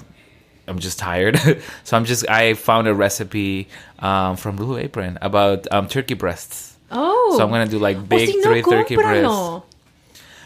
I'm 0.66 0.78
just 0.78 0.98
tired. 0.98 1.38
so 1.84 1.96
I'm 1.96 2.04
just 2.04 2.28
I 2.28 2.52
found 2.52 2.86
a 2.86 2.94
recipe 2.94 3.68
um, 4.00 4.36
from 4.36 4.56
Blue 4.56 4.76
Apron 4.76 5.16
about 5.22 5.66
um, 5.72 5.88
turkey 5.88 6.14
breasts. 6.14 6.76
Oh, 6.90 7.34
So 7.38 7.44
I'm 7.44 7.50
gonna 7.50 7.66
do 7.66 7.78
like 7.78 7.96
Oh, 7.96 8.00
big 8.00 8.28
si 8.28 8.36
no 8.36 8.42
three 8.42 8.62
turkey 8.62 8.96
breasts. 8.96 9.67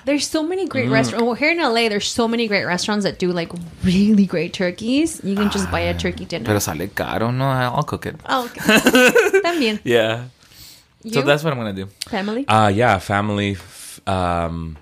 Comprano. 0.03 0.07
There's 0.07 0.27
so 0.29 0.43
many 0.43 0.67
great 0.67 0.89
Mm. 0.89 0.93
restaurants. 0.93 1.25
Well, 1.25 1.35
here 1.35 1.51
in 1.51 1.59
LA, 1.61 1.89
there's 1.89 2.09
so 2.11 2.27
many 2.29 2.49
great 2.49 2.65
restaurants 2.65 3.05
that 3.05 3.19
do 3.19 3.33
like 3.33 3.51
really 3.85 4.27
great 4.27 4.53
turkeys. 4.53 5.21
You 5.25 5.35
can 5.37 5.51
just 5.51 5.71
buy 5.71 5.81
a 5.81 5.95
turkey 5.95 6.25
dinner. 6.25 6.45
Pero 6.47 6.59
sale 6.59 6.89
caro, 6.95 7.31
no? 7.31 7.45
I'll 7.47 7.83
cook 7.85 8.07
it. 8.07 8.17
oh, 8.29 8.45
okay. 8.47 8.61
También. 9.45 9.79
Yeah. 9.85 10.25
You, 11.05 11.13
So 11.15 11.23
that's 11.23 11.43
what 11.43 11.53
I'm 11.53 11.59
gonna 11.59 11.73
do. 11.73 11.89
family. 12.09 12.47
Uh 12.47 12.69
yeah, 12.69 12.99
family. 12.99 13.57
Um, 14.07 14.77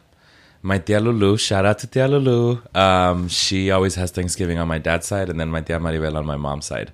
my 0.62 0.79
tia 0.79 1.01
Lulu, 1.01 1.37
shout 1.39 1.64
out 1.64 1.79
to 1.81 1.87
tia 1.87 2.07
Lulu. 2.09 2.61
Um, 2.75 3.29
she 3.29 3.71
always 3.71 3.95
has 3.97 4.11
Thanksgiving 4.11 4.59
on 4.59 4.68
my 4.68 4.77
dad's 4.79 5.07
side, 5.07 5.31
and 5.31 5.41
then 5.41 5.49
my 5.49 5.62
tia 5.62 5.79
Maribel 5.81 6.16
on 6.16 6.27
my 6.27 6.37
mom's 6.37 6.66
side. 6.66 6.93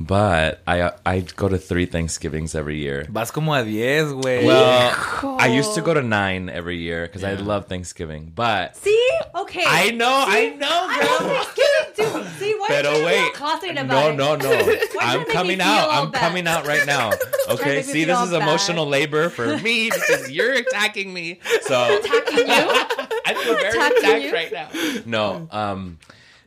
But 0.00 0.60
I 0.66 0.90
I 1.06 1.20
go 1.20 1.48
to 1.48 1.56
three 1.56 1.86
Thanksgivings 1.86 2.54
every 2.54 2.78
year. 2.78 3.06
Vas 3.08 3.30
como 3.30 3.52
a 3.54 3.62
10, 3.64 4.20
güey. 4.20 4.44
Well, 4.44 5.36
I 5.38 5.46
used 5.48 5.74
to 5.76 5.82
go 5.82 5.94
to 5.94 6.02
nine 6.02 6.50
every 6.50 6.78
year 6.78 7.06
because 7.06 7.22
I 7.22 7.34
love 7.34 7.66
Thanksgiving. 7.68 8.32
But 8.34 8.76
See, 8.76 9.08
okay. 9.34 9.64
I 9.64 9.92
know, 9.92 10.10
I 10.26 10.50
know, 10.50 10.66
I 10.68 11.00
love 11.00 11.54
Thanksgiving 11.54 12.24
too. 12.24 12.28
See, 12.38 12.54
why 12.58 12.66
Pero 12.68 12.90
are 12.90 12.98
you 12.98 13.06
wait, 13.06 13.22
all 13.22 13.30
closeted 13.30 13.86
no, 13.86 14.08
it? 14.10 14.16
no, 14.16 14.34
no. 14.36 14.50
you 14.68 14.78
I'm 15.00 15.24
coming 15.26 15.60
out. 15.60 15.88
I'm 15.90 16.10
bad? 16.10 16.20
coming 16.20 16.46
out 16.46 16.66
right 16.66 16.86
now. 16.86 17.12
Okay, 17.46 17.82
see, 17.82 18.04
this 18.04 18.16
all 18.16 18.24
is 18.24 18.32
emotional 18.32 18.86
labor 18.86 19.28
for 19.28 19.58
me 19.58 19.90
because 19.94 20.30
you're 20.30 20.54
attacking 20.54 21.12
me. 21.12 21.40
So 21.60 21.98
Attacking 21.98 22.38
you? 22.38 22.44
I 23.26 23.34
feel 23.34 23.54
very 23.56 23.68
Attacking 23.68 23.98
attacked 23.98 24.24
you? 24.24 24.32
right 24.32 24.50
now. 24.52 24.68
No, 25.04 25.48
um, 25.50 25.98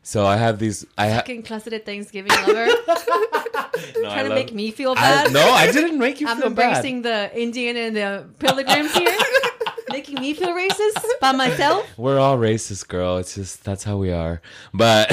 so 0.07 0.25
I 0.25 0.37
have 0.37 0.57
these. 0.57 0.85
I 0.97 1.07
have 1.07 1.17
Fucking 1.23 1.43
closeted 1.43 1.85
Thanksgiving 1.85 2.31
lover. 2.31 2.65
no, 2.87 2.93
I 2.95 3.69
Trying 3.91 4.23
to 4.23 4.29
love- 4.29 4.35
make 4.35 4.53
me 4.53 4.71
feel 4.71 4.91
I, 4.91 4.95
bad. 4.95 5.33
no, 5.33 5.45
I 5.51 5.69
didn't 5.69 5.99
make 5.99 6.21
you 6.21 6.27
I'm 6.29 6.39
feel 6.39 6.49
bad. 6.49 6.67
embracing 6.77 7.01
the 7.01 7.29
Indian 7.37 7.75
and 7.75 7.93
the 7.95 8.25
pilgrims 8.39 8.93
here, 8.95 9.17
making 9.89 10.21
me 10.21 10.33
feel 10.33 10.49
racist 10.55 11.03
by 11.19 11.33
myself. 11.33 11.85
We're 11.97 12.19
all 12.19 12.37
racist, 12.37 12.87
girl. 12.87 13.17
It's 13.17 13.35
just 13.35 13.65
that's 13.65 13.83
how 13.83 13.97
we 13.97 14.13
are. 14.13 14.41
But 14.73 15.11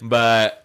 but 0.00 0.64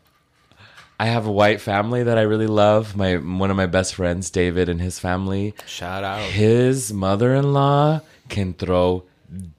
I 1.00 1.08
have 1.08 1.26
a 1.26 1.32
white 1.32 1.60
family 1.60 2.04
that 2.04 2.18
I 2.18 2.22
really 2.22 2.48
love. 2.48 2.96
My 2.96 3.18
one 3.18 3.52
of 3.52 3.58
my 3.58 3.66
best 3.66 3.96
friends, 3.96 4.30
David, 4.30 4.70
and 4.70 4.80
his 4.80 5.00
family. 5.00 5.54
Shout 5.66 6.06
out. 6.06 6.22
His 6.22 6.94
mother-in-law 6.94 8.00
can 8.30 8.54
throw 8.54 9.04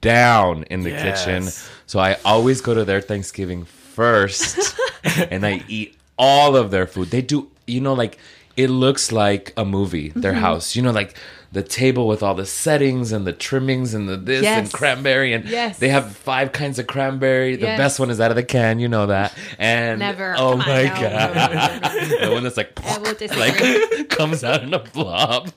down 0.01 0.63
in 0.63 0.81
the 0.83 0.91
Yes. 0.91 1.25
kitchen. 1.25 1.49
So 1.85 1.99
I 1.99 2.17
always 2.25 2.61
go 2.61 2.73
to 2.73 2.85
their 2.85 3.01
Thanksgiving 3.01 3.65
first 3.65 4.75
and 5.03 5.45
I 5.45 5.63
eat 5.67 5.95
all 6.17 6.55
of 6.55 6.71
their 6.71 6.87
food. 6.87 7.11
They 7.11 7.21
do, 7.21 7.49
you 7.67 7.81
know, 7.81 7.93
like 7.93 8.17
it 8.57 8.69
looks 8.69 9.11
like 9.11 9.51
a 9.57 9.65
movie, 9.65 10.09
their 10.09 10.31
Mm-hmm. 10.31 10.41
house. 10.41 10.75
You 10.75 10.81
know, 10.81 10.91
like 10.91 11.15
the 11.51 11.61
table 11.63 12.07
with 12.07 12.21
all 12.23 12.35
the 12.35 12.45
settings 12.45 13.11
and 13.13 13.25
the 13.25 13.31
trimmings 13.31 13.93
and 13.93 14.09
the 14.09 14.17
this 14.17 14.45
and 14.45 14.71
cranberry 14.73 15.31
and 15.33 15.45
Yes. 15.45 15.77
they 15.79 15.87
have 15.89 16.15
five 16.15 16.51
kinds 16.51 16.79
of 16.79 16.87
cranberry. 16.87 17.55
The 17.55 17.65
Yes. 17.67 17.77
best 17.77 17.99
one 17.99 18.09
is 18.09 18.19
out 18.19 18.29
of 18.31 18.35
the 18.35 18.43
can, 18.43 18.79
you 18.79 18.87
know 18.89 19.07
that. 19.07 19.33
And 19.59 19.99
Never. 19.99 20.35
Oh 20.37 20.55
my 20.57 20.83
no, 20.83 20.89
god. 21.01 21.35
no, 21.35 21.99
no, 22.19 22.25
the 22.27 22.31
one 22.33 22.43
that's 22.43 22.57
like 22.57 22.77
I 22.83 22.97
will 22.97 23.13
disagree. 23.13 23.97
like 23.97 24.09
comes 24.09 24.43
out 24.43 24.63
in 24.63 24.73
a 24.73 24.79
blob. 24.79 25.51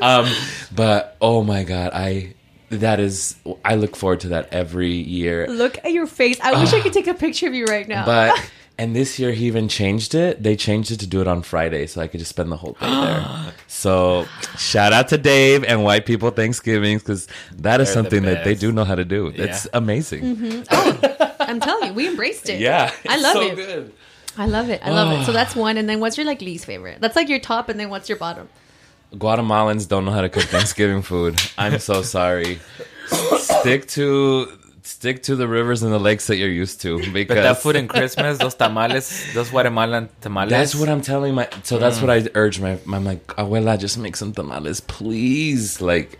um, 0.00 0.26
but 0.74 1.16
oh 1.20 1.42
my 1.42 1.64
god, 1.64 1.90
I 1.94 2.34
that 2.78 3.00
is 3.00 3.36
I 3.64 3.74
look 3.76 3.96
forward 3.96 4.20
to 4.20 4.28
that 4.28 4.52
every 4.52 4.92
year. 4.92 5.46
Look 5.48 5.78
at 5.84 5.92
your 5.92 6.06
face. 6.06 6.38
I 6.42 6.60
wish 6.60 6.72
I 6.72 6.80
could 6.80 6.92
take 6.98 7.06
a 7.06 7.14
picture 7.14 7.46
of 7.48 7.54
you 7.54 7.64
right 7.66 7.86
now. 7.88 8.04
But 8.04 8.50
and 8.78 8.94
this 8.94 9.18
year 9.18 9.32
he 9.32 9.46
even 9.46 9.68
changed 9.68 10.14
it. 10.14 10.42
They 10.42 10.56
changed 10.56 10.90
it 10.90 11.00
to 11.00 11.06
do 11.06 11.20
it 11.20 11.28
on 11.28 11.42
Friday, 11.42 11.86
so 11.86 12.00
I 12.00 12.08
could 12.08 12.20
just 12.20 12.30
spend 12.30 12.50
the 12.52 12.56
whole 12.56 12.72
day 12.80 12.86
there. 12.90 13.52
So 13.66 14.26
shout 14.56 14.92
out 14.94 15.08
to 15.08 15.18
Dave 15.18 15.62
and 15.64 15.84
White 15.84 16.06
People 16.06 16.30
Thanksgivings 16.30 17.02
because 17.02 17.26
that 17.56 17.80
is 17.80 17.88
They're 17.88 18.02
the 18.02 18.08
something 18.10 18.22
that 18.22 18.44
they 18.44 18.54
do 18.54 18.72
know 18.72 18.84
how 18.84 18.94
to 18.94 19.04
do. 19.04 19.26
It's 19.26 19.64
Yeah. 19.66 19.70
amazing. 19.74 20.36
Mm-hmm. 20.36 20.62
Oh, 20.70 21.36
I'm 21.40 21.60
telling 21.60 21.88
you, 21.88 21.92
we 21.94 22.08
embraced 22.08 22.48
it. 22.48 22.60
Yeah, 22.60 22.90
I 23.06 23.16
love 23.20 23.32
so 23.34 23.42
it. 23.42 23.56
Good. 23.56 23.92
I 24.38 24.46
love 24.46 24.70
it. 24.70 24.80
I 24.82 24.90
love 24.90 25.20
it. 25.20 25.24
So 25.26 25.32
that's 25.38 25.54
one. 25.54 25.76
And 25.76 25.88
then 25.88 26.00
what's 26.00 26.16
your 26.16 26.24
like 26.24 26.40
least 26.40 26.64
favorite? 26.66 26.98
That's 27.00 27.16
like 27.16 27.28
your 27.28 27.40
top, 27.40 27.68
and 27.68 27.78
then 27.78 27.90
what's 27.90 28.08
your 28.08 28.16
bottom? 28.16 28.48
Guatemalans 29.14 29.88
don't 29.88 30.04
know 30.04 30.10
how 30.10 30.22
to 30.22 30.28
cook 30.28 30.44
Thanksgiving 30.44 31.02
food. 31.02 31.40
I'm 31.56 31.78
so 31.78 32.02
sorry. 32.02 32.58
Stick 33.38 33.86
to 33.88 34.48
stick 34.82 35.22
to 35.22 35.34
the 35.34 35.48
rivers 35.48 35.82
and 35.82 35.92
the 35.92 35.98
lakes 35.98 36.26
that 36.26 36.36
you're 36.36 36.48
used 36.48 36.80
to 36.82 36.98
because 37.12 37.36
But 37.36 37.42
that 37.42 37.58
food 37.58 37.76
in 37.76 37.88
Christmas, 37.88 38.38
those 38.38 38.54
tamales, 38.54 39.32
those 39.34 39.50
Guatemalan 39.50 40.08
tamales. 40.20 40.50
That's 40.50 40.74
what 40.74 40.88
I'm 40.88 41.00
telling 41.00 41.34
my. 41.34 41.48
So 41.62 41.78
that's 41.78 42.00
what 42.00 42.10
mm. 42.10 42.26
I 42.26 42.30
urge 42.34 42.60
my. 42.60 42.78
I'm 42.92 43.04
like, 43.04 43.26
abuela, 43.28 43.78
just 43.78 43.98
make 43.98 44.16
some 44.16 44.32
tamales, 44.32 44.80
please. 44.80 45.80
Like, 45.80 46.18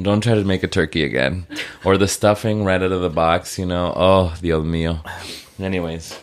don't 0.00 0.22
try 0.22 0.34
to 0.34 0.44
make 0.44 0.62
a 0.62 0.68
turkey 0.68 1.04
again, 1.04 1.46
or 1.84 1.96
the 1.96 2.08
stuffing 2.08 2.64
right 2.64 2.82
out 2.82 2.92
of 2.92 3.00
the 3.00 3.10
box. 3.10 3.58
You 3.58 3.66
know, 3.66 3.92
oh, 3.94 4.34
the 4.40 4.52
old 4.52 4.66
mío. 4.66 5.00
Anyways. 5.58 6.18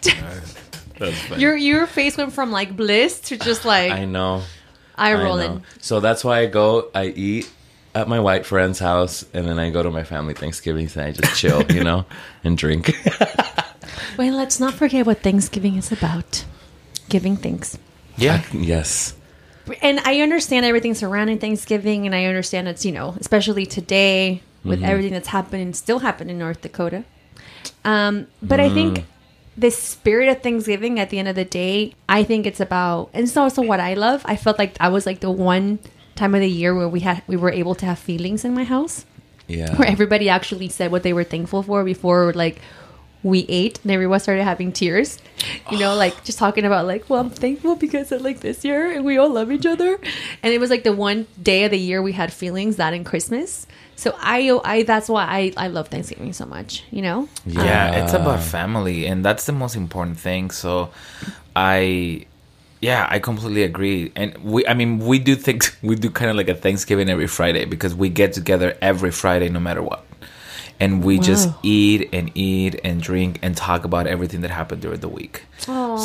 Your 1.35 1.55
your 1.55 1.87
face 1.87 2.15
went 2.15 2.31
from 2.31 2.51
like 2.51 2.77
bliss 2.77 3.21
to 3.21 3.37
just 3.37 3.65
like 3.65 3.91
I 3.91 4.05
know. 4.05 4.43
Eye 5.01 5.13
I 5.13 5.17
know. 5.17 5.23
rolling. 5.23 5.63
So 5.79 5.99
that's 5.99 6.23
why 6.23 6.39
I 6.39 6.45
go. 6.45 6.89
I 6.93 7.07
eat 7.07 7.49
at 7.93 8.07
my 8.07 8.19
white 8.19 8.45
friend's 8.45 8.79
house, 8.79 9.25
and 9.33 9.47
then 9.47 9.59
I 9.59 9.69
go 9.69 9.83
to 9.83 9.91
my 9.91 10.03
family 10.03 10.33
Thanksgivings, 10.33 10.95
and 10.95 11.05
I 11.05 11.11
just 11.11 11.37
chill, 11.39 11.63
you 11.71 11.83
know, 11.89 12.05
and 12.43 12.57
drink. 12.57 12.91
Wait, 14.17 14.31
let's 14.31 14.59
not 14.59 14.73
forget 14.73 15.05
what 15.05 15.21
Thanksgiving 15.21 15.75
is 15.75 15.91
about. 15.91 16.45
Giving 17.09 17.35
thanks. 17.35 17.77
Yeah. 18.17 18.43
yes. 18.53 19.15
And 19.81 19.99
I 20.01 20.21
understand 20.21 20.65
everything 20.65 20.93
surrounding 20.93 21.39
Thanksgiving, 21.39 22.05
and 22.05 22.15
I 22.15 22.25
understand 22.25 22.67
it's, 22.67 22.85
you 22.85 22.91
know, 22.91 23.15
especially 23.19 23.65
today 23.65 24.41
with 24.63 24.83
everything 24.83 25.13
that's 25.13 25.29
happening, 25.29 25.73
still 25.73 25.99
happening 25.99 26.35
in 26.35 26.39
North 26.39 26.61
Dakota. 26.61 27.03
Um, 27.83 28.27
but 28.41 28.59
I 28.59 28.69
think 28.69 29.05
this 29.57 29.77
spirit 29.77 30.29
of 30.29 30.41
Thanksgiving 30.41 30.99
at 30.99 31.09
the 31.09 31.19
end 31.19 31.27
of 31.27 31.35
the 31.35 31.45
day, 31.45 31.93
I 32.07 32.23
think 32.23 32.45
it's 32.45 32.59
about 32.59 33.09
and 33.13 33.23
it's 33.23 33.37
also 33.37 33.61
what 33.61 33.79
I 33.79 33.93
love. 33.93 34.21
I 34.25 34.35
felt 34.35 34.57
like 34.57 34.75
I 34.79 34.89
was 34.89 35.05
like 35.05 35.19
the 35.19 35.31
one 35.31 35.79
time 36.15 36.35
of 36.35 36.41
the 36.41 36.49
year 36.49 36.73
where 36.75 36.87
we 36.87 37.01
had 37.01 37.23
we 37.27 37.35
were 37.35 37.51
able 37.51 37.75
to 37.75 37.85
have 37.85 37.99
feelings 37.99 38.45
in 38.45 38.53
my 38.53 38.63
house. 38.63 39.05
Yeah. 39.47 39.75
where 39.75 39.87
everybody 39.87 40.29
actually 40.29 40.69
said 40.69 40.91
what 40.91 41.03
they 41.03 41.11
were 41.11 41.25
thankful 41.25 41.61
for 41.61 41.83
before 41.83 42.31
like 42.33 42.61
we 43.21 43.45
ate. 43.49 43.79
And 43.83 43.91
everyone 43.91 44.21
started 44.21 44.45
having 44.45 44.71
tears. 44.71 45.19
You 45.69 45.77
know 45.77 45.95
like 45.95 46.23
just 46.23 46.37
talking 46.37 46.63
about 46.63 46.85
like 46.85 47.09
well 47.09 47.19
i'm 47.19 47.29
thankful 47.29 47.75
because 47.75 48.11
of 48.11 48.21
like 48.21 48.39
this 48.39 48.63
year 48.63 48.91
and 48.91 49.03
we 49.03 49.17
all 49.17 49.29
love 49.29 49.51
each 49.51 49.65
other. 49.65 49.99
And 50.41 50.53
it 50.53 50.59
was 50.59 50.69
like 50.69 50.83
the 50.83 50.93
one 50.93 51.27
day 51.41 51.65
of 51.65 51.71
the 51.71 51.79
year 51.79 52.01
we 52.01 52.13
had 52.13 52.31
feelings 52.31 52.77
that 52.77 52.93
in 52.93 53.03
christmas 53.03 53.67
so 53.95 54.15
i 54.19 54.59
i 54.63 54.83
that's 54.83 55.09
why 55.09 55.23
i 55.25 55.53
i 55.57 55.67
love 55.67 55.87
thanksgiving 55.87 56.33
so 56.33 56.45
much 56.45 56.83
you 56.91 57.01
know? 57.01 57.27
Yeah. 57.45 58.03
It's 58.03 58.13
about 58.13 58.41
family 58.41 59.05
and 59.05 59.23
that's 59.23 59.45
the 59.45 59.51
most 59.53 59.75
important 59.75 60.19
thing. 60.19 60.51
So 60.51 60.91
i 61.55 62.25
yeah 62.81 63.07
i 63.09 63.19
completely 63.19 63.63
agree. 63.63 64.11
And 64.15 64.37
we 64.43 64.65
i 64.67 64.73
mean 64.73 64.99
we 64.99 65.19
do 65.19 65.35
think 65.35 65.75
we 65.81 65.95
do 65.95 66.09
kind 66.09 66.29
of 66.29 66.37
like 66.37 66.49
a 66.49 66.55
thanksgiving 66.55 67.09
every 67.09 67.27
friday 67.27 67.65
because 67.65 67.93
we 67.95 68.09
get 68.09 68.33
together 68.33 68.77
every 68.81 69.11
friday 69.11 69.49
no 69.49 69.59
matter 69.59 69.81
what 69.81 70.05
and 70.81 70.91
we 71.07 71.13
just 71.19 71.47
eat 71.63 72.09
and 72.11 72.31
eat 72.35 72.73
and 72.83 73.01
drink 73.09 73.39
and 73.43 73.55
talk 73.55 73.81
about 73.89 74.05
everything 74.07 74.41
that 74.41 74.51
happened 74.51 74.81
during 74.81 74.99
the 74.99 75.07
week. 75.21 75.35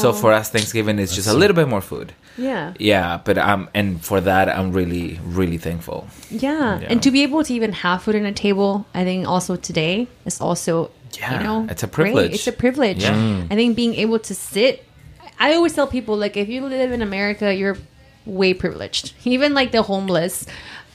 So 0.01 0.13
for 0.13 0.31
us 0.39 0.51
thanksgiving 0.51 0.99
is 1.05 1.11
just 1.19 1.29
a 1.29 1.35
little 1.35 1.57
bit 1.61 1.69
more 1.75 1.81
food. 1.81 2.13
Yeah. 2.39 2.75
Yeah 2.79 3.09
but 3.27 3.37
um 3.39 3.63
and 3.79 3.89
for 4.09 4.21
that 4.21 4.47
i'm 4.57 4.71
really 4.81 5.19
really 5.25 5.57
thankful. 5.69 5.99
Yeah. 6.31 6.81
Yeah. 6.81 6.89
and 6.91 7.03
to 7.03 7.11
be 7.11 7.23
able 7.23 7.43
to 7.49 7.53
even 7.59 7.73
have 7.73 8.03
food 8.03 8.15
on 8.21 8.27
a 8.27 8.33
table 8.47 8.71
i 9.01 9.03
think 9.09 9.27
also 9.27 9.57
today 9.57 9.95
is 10.29 10.37
also 10.41 10.91
Yeah, 11.19 11.33
you 11.35 11.41
know 11.47 11.59
it's 11.73 11.83
a 11.83 11.87
great. 11.87 12.13
privilege. 12.13 12.35
it's 12.37 12.47
a 12.47 12.53
privilege. 12.65 13.03
Yeah. 13.09 13.15
Mm. 13.17 13.53
i 13.53 13.55
think 13.59 13.71
being 13.83 13.95
able 14.05 14.21
to 14.29 14.35
sit 14.35 14.85
i 15.41 15.55
always 15.57 15.73
tell 15.73 15.89
people 15.99 16.15
like 16.25 16.37
if 16.37 16.49
you 16.53 16.61
live 16.77 16.93
in 16.93 17.01
america 17.11 17.49
you're 17.61 17.79
way 18.27 18.53
privileged. 18.53 19.15
Even 19.25 19.55
like 19.55 19.71
the 19.73 19.83
homeless 19.83 20.45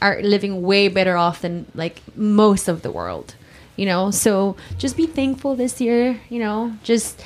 are 0.02 0.22
living 0.22 0.62
way 0.62 0.90
better 0.90 1.16
off 1.16 1.42
than 1.42 1.66
like 1.74 2.02
most 2.16 2.68
of 2.68 2.82
the 2.86 2.92
world 2.92 3.34
you 3.82 3.88
know 3.88 4.12
so 4.12 4.56
just 4.78 4.96
be 4.96 5.08
thankful 5.08 5.56
this 5.56 5.82
year 5.82 6.22
you 6.30 6.38
know 6.38 6.72
just 6.84 7.20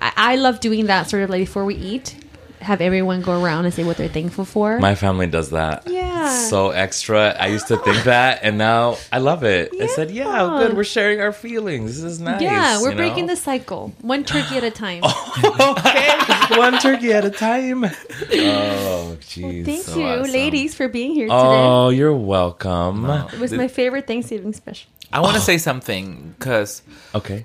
i, 0.00 0.12
I 0.16 0.36
love 0.36 0.60
doing 0.60 0.86
that 0.86 1.10
sort 1.10 1.24
of 1.24 1.30
like 1.30 1.40
before 1.40 1.64
we 1.64 1.74
eat 1.74 2.16
have 2.60 2.80
everyone 2.80 3.22
go 3.22 3.42
around 3.42 3.64
and 3.64 3.74
say 3.74 3.82
what 3.84 3.96
they're 3.96 4.08
thankful 4.08 4.44
for 4.44 4.78
My 4.80 4.94
family 4.94 5.26
does 5.26 5.50
that. 5.50 5.86
Yeah. 5.86 6.48
So 6.48 6.70
extra. 6.70 7.36
I 7.38 7.46
used 7.48 7.68
to 7.68 7.76
think 7.76 8.04
that, 8.04 8.40
and 8.42 8.58
now 8.58 8.96
I 9.12 9.18
love 9.18 9.44
it. 9.44 9.72
I 9.80 9.86
said, 9.86 10.10
yeah, 10.10 10.24
Yeah. 10.24 10.58
good. 10.66 10.76
We're 10.76 10.82
sharing 10.82 11.20
our 11.20 11.32
feelings. 11.32 12.02
This 12.02 12.12
is 12.12 12.18
nice. 12.18 12.40
yeah 12.40 12.80
we're 12.80 12.90
you 12.90 12.96
breaking 12.96 13.26
know? 13.26 13.34
the 13.34 13.40
cycle 13.40 13.92
one 14.00 14.24
turkey 14.24 14.56
at 14.56 14.64
a 14.64 14.70
time 14.70 15.04
okay, 15.44 16.08
one 16.56 16.78
turkey 16.80 17.12
at 17.12 17.24
a 17.24 17.30
time. 17.30 17.84
Oh, 17.84 19.16
jeez. 19.20 19.64
Thank 19.64 19.84
so 19.84 19.98
you, 19.98 20.06
awesome. 20.06 20.32
ladies, 20.32 20.74
for 20.74 20.88
being 20.88 21.12
here 21.12 21.28
oh, 21.30 21.36
today. 21.42 21.62
Oh, 21.62 21.88
you're 21.90 22.16
welcome. 22.16 23.04
It 23.32 23.38
was 23.38 23.52
my 23.52 23.68
favorite 23.68 24.06
Thanksgiving 24.06 24.52
special. 24.54 24.88
I 25.16 25.20
want 25.24 25.34
to 25.40 25.44
say 25.50 25.58
something 25.58 26.34
because 26.38 26.82
Okay. 27.14 27.40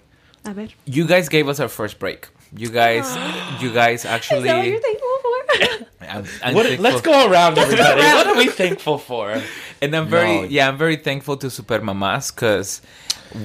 A 0.45 0.51
ver. 0.57 0.67
you 0.85 1.05
guys 1.13 1.29
gave 1.35 1.47
us 1.51 1.59
our 1.63 1.67
first 1.79 1.95
break 2.03 2.21
you 2.63 2.69
guys 2.81 3.05
you 3.63 3.69
guys 3.81 4.05
actually 4.15 4.39
Is 4.39 4.45
that 4.51 4.57
what 4.57 4.67
you're 4.67 4.85
thankful 4.89 5.17
for? 5.25 5.37
I'm, 6.13 6.25
I'm 6.43 6.53
What, 6.55 6.65
thankful- 6.65 6.83
let's 6.83 7.01
go 7.11 7.15
around, 7.29 7.57
everybody. 7.57 8.01
what 8.17 8.27
are 8.27 8.37
we 8.43 8.47
thankful 8.47 8.97
for? 8.97 9.25
and 9.81 9.89
I'm 9.97 10.07
very 10.17 10.35
No. 10.41 10.47
yeah 10.57 10.65
I'm 10.69 10.77
very 10.85 10.97
thankful 11.07 11.35
to 11.43 11.47
Super 11.49 11.79
Mamas 11.89 12.31
because 12.31 12.81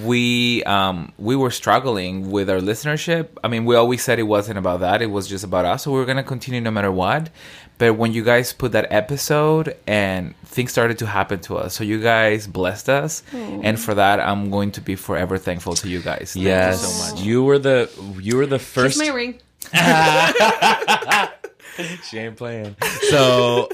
we 0.05 0.65
um 0.65 1.13
we 1.29 1.35
were 1.43 1.53
struggling 1.63 2.15
with 2.35 2.51
our 2.51 2.59
listenership. 2.71 3.25
I 3.45 3.49
mean, 3.53 3.65
we 3.71 3.77
always 3.77 4.03
said 4.03 4.19
it 4.19 4.25
wasn't 4.37 4.59
about 4.59 4.81
that; 4.81 4.99
it 5.07 5.11
was 5.17 5.29
just 5.29 5.45
about 5.45 5.65
us. 5.65 5.85
So 5.85 5.93
we 5.93 6.01
are 6.01 6.05
gonna 6.11 6.25
continue 6.35 6.61
no 6.61 6.73
matter 6.73 6.91
what. 6.91 7.31
But 7.79 7.99
when 7.99 8.15
you 8.15 8.25
guys 8.25 8.55
put 8.55 8.73
that 8.73 8.87
episode 8.91 9.77
and 9.87 10.35
things 10.47 10.73
started 10.73 10.99
to 11.01 11.07
happen 11.07 11.41
to 11.41 11.57
us, 11.59 11.75
so 11.75 11.85
you 11.85 12.01
guys 12.01 12.47
blessed 12.47 12.89
us, 12.89 13.23
and 13.33 13.79
for 13.79 13.93
that 13.95 14.19
I'm 14.21 14.51
going 14.51 14.71
to 14.73 14.81
be 14.81 14.97
forever 14.97 15.37
thankful 15.37 15.75
to 15.75 15.89
you 15.89 16.01
guys. 16.01 16.33
Thank 16.33 16.47
Yes, 16.47 16.83
you 16.83 16.89
so 16.89 17.15
much. 17.17 17.25
you 17.25 17.43
were 17.45 17.59
the 17.59 17.91
you 18.21 18.37
were 18.39 18.47
the 18.47 18.57
Here's 18.59 18.97
first. 18.97 18.99
my 18.99 19.09
ring. 19.09 19.39
she 22.09 22.19
ain't 22.19 22.37
playing. 22.37 22.77
So 23.11 23.69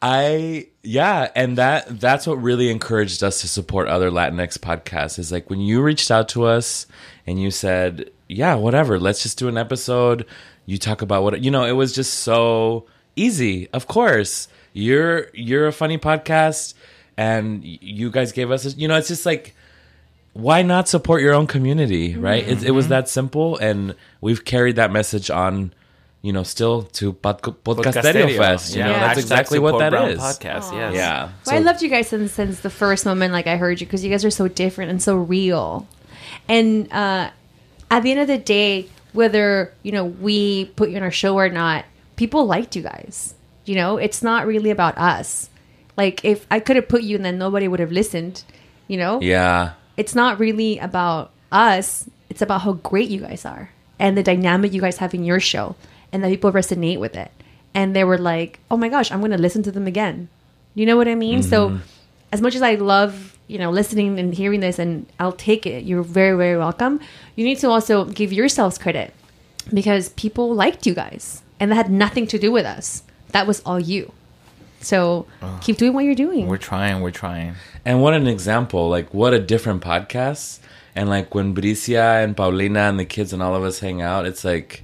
I 0.00 0.68
yeah, 0.82 1.30
and 1.36 1.58
that 1.58 2.00
that's 2.00 2.26
what 2.26 2.36
really 2.36 2.70
encouraged 2.70 3.22
us 3.22 3.40
to 3.42 3.48
support 3.48 3.88
other 3.88 4.10
Latinx 4.10 4.58
podcasts 4.58 5.18
is 5.18 5.30
like 5.32 5.50
when 5.50 5.60
you 5.60 5.82
reached 5.82 6.10
out 6.10 6.28
to 6.30 6.44
us 6.44 6.86
and 7.26 7.40
you 7.40 7.50
said, 7.50 8.10
"Yeah, 8.28 8.54
whatever, 8.54 8.98
let's 8.98 9.22
just 9.22 9.38
do 9.38 9.48
an 9.48 9.58
episode." 9.58 10.24
You 10.66 10.78
talk 10.78 11.02
about 11.02 11.22
what 11.24 11.42
you 11.42 11.50
know, 11.50 11.64
it 11.64 11.72
was 11.72 11.92
just 11.92 12.14
so 12.20 12.86
easy. 13.16 13.68
Of 13.72 13.86
course. 13.86 14.48
You're 14.72 15.28
you're 15.34 15.66
a 15.68 15.72
funny 15.72 15.98
podcast 15.98 16.74
and 17.16 17.64
you 17.64 18.10
guys 18.10 18.32
gave 18.32 18.50
us 18.50 18.66
a, 18.66 18.70
you 18.70 18.88
know, 18.88 18.96
it's 18.96 19.08
just 19.08 19.24
like 19.24 19.54
why 20.32 20.62
not 20.62 20.88
support 20.88 21.22
your 21.22 21.32
own 21.32 21.46
community, 21.46 22.16
right? 22.16 22.42
It, 22.42 22.48
it 22.50 22.58
Mm-hmm. 22.58 22.74
was 22.74 22.88
that 22.88 23.08
simple, 23.08 23.56
and 23.58 23.94
we've 24.20 24.44
carried 24.44 24.74
that 24.76 24.90
message 24.90 25.30
on, 25.30 25.72
you 26.22 26.32
know, 26.32 26.42
still 26.42 26.82
to 26.82 27.12
Pod- 27.12 27.40
Podcasterio 27.40 28.36
Fest. 28.36 28.74
You 28.74 28.82
know, 28.82 28.92
that's 28.92 29.20
Hashtag 29.20 29.22
exactly 29.22 29.58
what 29.60 29.68
support 29.68 29.80
that 29.82 29.90
Brown 29.90 30.10
is. 30.10 30.18
Podcast, 30.18 30.72
yes. 30.72 30.94
Yeah. 30.94 31.30
Well, 31.46 31.54
I 31.54 31.58
loved 31.60 31.82
you 31.82 31.88
guys 31.88 32.08
since, 32.08 32.32
since 32.32 32.58
the 32.60 32.70
first 32.70 33.06
moment, 33.06 33.32
like 33.32 33.46
I 33.46 33.56
heard 33.56 33.80
you, 33.80 33.86
because 33.86 34.02
you 34.02 34.10
guys 34.10 34.24
are 34.24 34.30
so 34.30 34.48
different 34.48 34.90
and 34.90 35.00
so 35.00 35.14
real. 35.14 35.86
And 36.48 36.92
uh, 36.92 37.30
at 37.92 38.02
the 38.02 38.10
end 38.10 38.18
of 38.18 38.26
the 38.26 38.38
day, 38.38 38.88
whether 39.12 39.72
you 39.84 39.92
know 39.92 40.04
we 40.04 40.64
put 40.64 40.90
you 40.90 40.96
on 40.96 41.04
our 41.04 41.12
show 41.12 41.36
or 41.36 41.48
not, 41.48 41.84
people 42.16 42.46
liked 42.46 42.76
you 42.76 42.82
guys. 42.82 43.34
You 43.64 43.76
know, 43.76 43.96
it's 43.96 44.22
not 44.22 44.46
really 44.46 44.70
about 44.70 44.96
us. 44.98 45.48
Like 45.96 46.24
if 46.24 46.46
I 46.50 46.60
could 46.60 46.76
have 46.76 46.88
put 46.88 47.02
you 47.02 47.16
and 47.16 47.24
then 47.24 47.38
nobody 47.38 47.68
would 47.68 47.80
have 47.80 47.92
listened. 47.92 48.44
You 48.88 48.98
know, 48.98 49.20
Yeah. 49.20 49.72
it's 49.96 50.14
not 50.14 50.38
really 50.38 50.78
about 50.78 51.30
us. 51.50 52.08
It's 52.28 52.42
about 52.42 52.62
how 52.62 52.72
great 52.74 53.08
you 53.08 53.20
guys 53.20 53.44
are 53.44 53.70
and 53.98 54.16
the 54.16 54.22
dynamic 54.22 54.72
you 54.72 54.80
guys 54.80 54.98
have 54.98 55.14
in 55.14 55.24
your 55.24 55.40
show 55.40 55.76
and 56.12 56.22
that 56.22 56.28
people 56.28 56.52
resonate 56.52 56.98
with 56.98 57.16
it. 57.16 57.30
And 57.74 57.96
they 57.96 58.04
were 58.04 58.18
like, 58.18 58.58
oh 58.70 58.76
my 58.76 58.88
gosh, 58.88 59.10
I'm 59.10 59.20
going 59.20 59.30
to 59.32 59.38
listen 59.38 59.62
to 59.64 59.72
them 59.72 59.86
again. 59.86 60.28
You 60.74 60.86
know 60.86 60.96
what 60.96 61.08
I 61.08 61.14
mean? 61.14 61.42
So, 61.42 61.70
mm-hmm. 61.70 61.78
as 62.32 62.40
much 62.40 62.54
as 62.54 62.62
I 62.62 62.74
love, 62.74 63.38
you 63.46 63.58
know, 63.58 63.70
listening 63.70 64.18
and 64.18 64.34
hearing 64.34 64.60
this 64.60 64.78
and 64.78 65.06
I'll 65.18 65.32
take 65.32 65.66
it, 65.66 65.84
you're 65.84 66.02
very, 66.02 66.36
very 66.36 66.58
welcome. 66.58 67.00
You 67.36 67.44
need 67.44 67.58
to 67.58 67.68
also 67.68 68.04
give 68.04 68.32
yourselves 68.32 68.78
credit 68.78 69.14
because 69.72 70.10
people 70.10 70.54
liked 70.54 70.86
you 70.86 70.94
guys 70.94 71.42
and 71.60 71.70
that 71.70 71.76
had 71.76 71.90
nothing 71.90 72.26
to 72.28 72.38
do 72.38 72.50
with 72.52 72.66
us. 72.66 73.02
That 73.32 73.46
was 73.46 73.60
all 73.66 73.80
you. 73.80 74.12
So, 74.80 75.26
keep 75.62 75.76
doing 75.78 75.94
what 75.94 76.04
you're 76.04 76.14
doing. 76.14 76.46
We're 76.46 76.58
trying, 76.58 77.00
we're 77.00 77.10
trying. 77.10 77.54
And 77.86 78.02
what 78.02 78.12
an 78.14 78.26
example! 78.26 78.88
Like, 78.90 79.12
what 79.14 79.32
a 79.32 79.38
different 79.38 79.82
podcast. 79.82 80.58
And 80.96 81.08
like 81.08 81.34
when 81.34 81.54
Bricia 81.54 82.22
and 82.22 82.36
Paulina 82.36 82.80
and 82.80 83.00
the 83.00 83.04
kids 83.04 83.32
and 83.32 83.42
all 83.42 83.54
of 83.54 83.64
us 83.64 83.78
hang 83.80 84.00
out, 84.02 84.26
it's 84.26 84.44
like, 84.44 84.82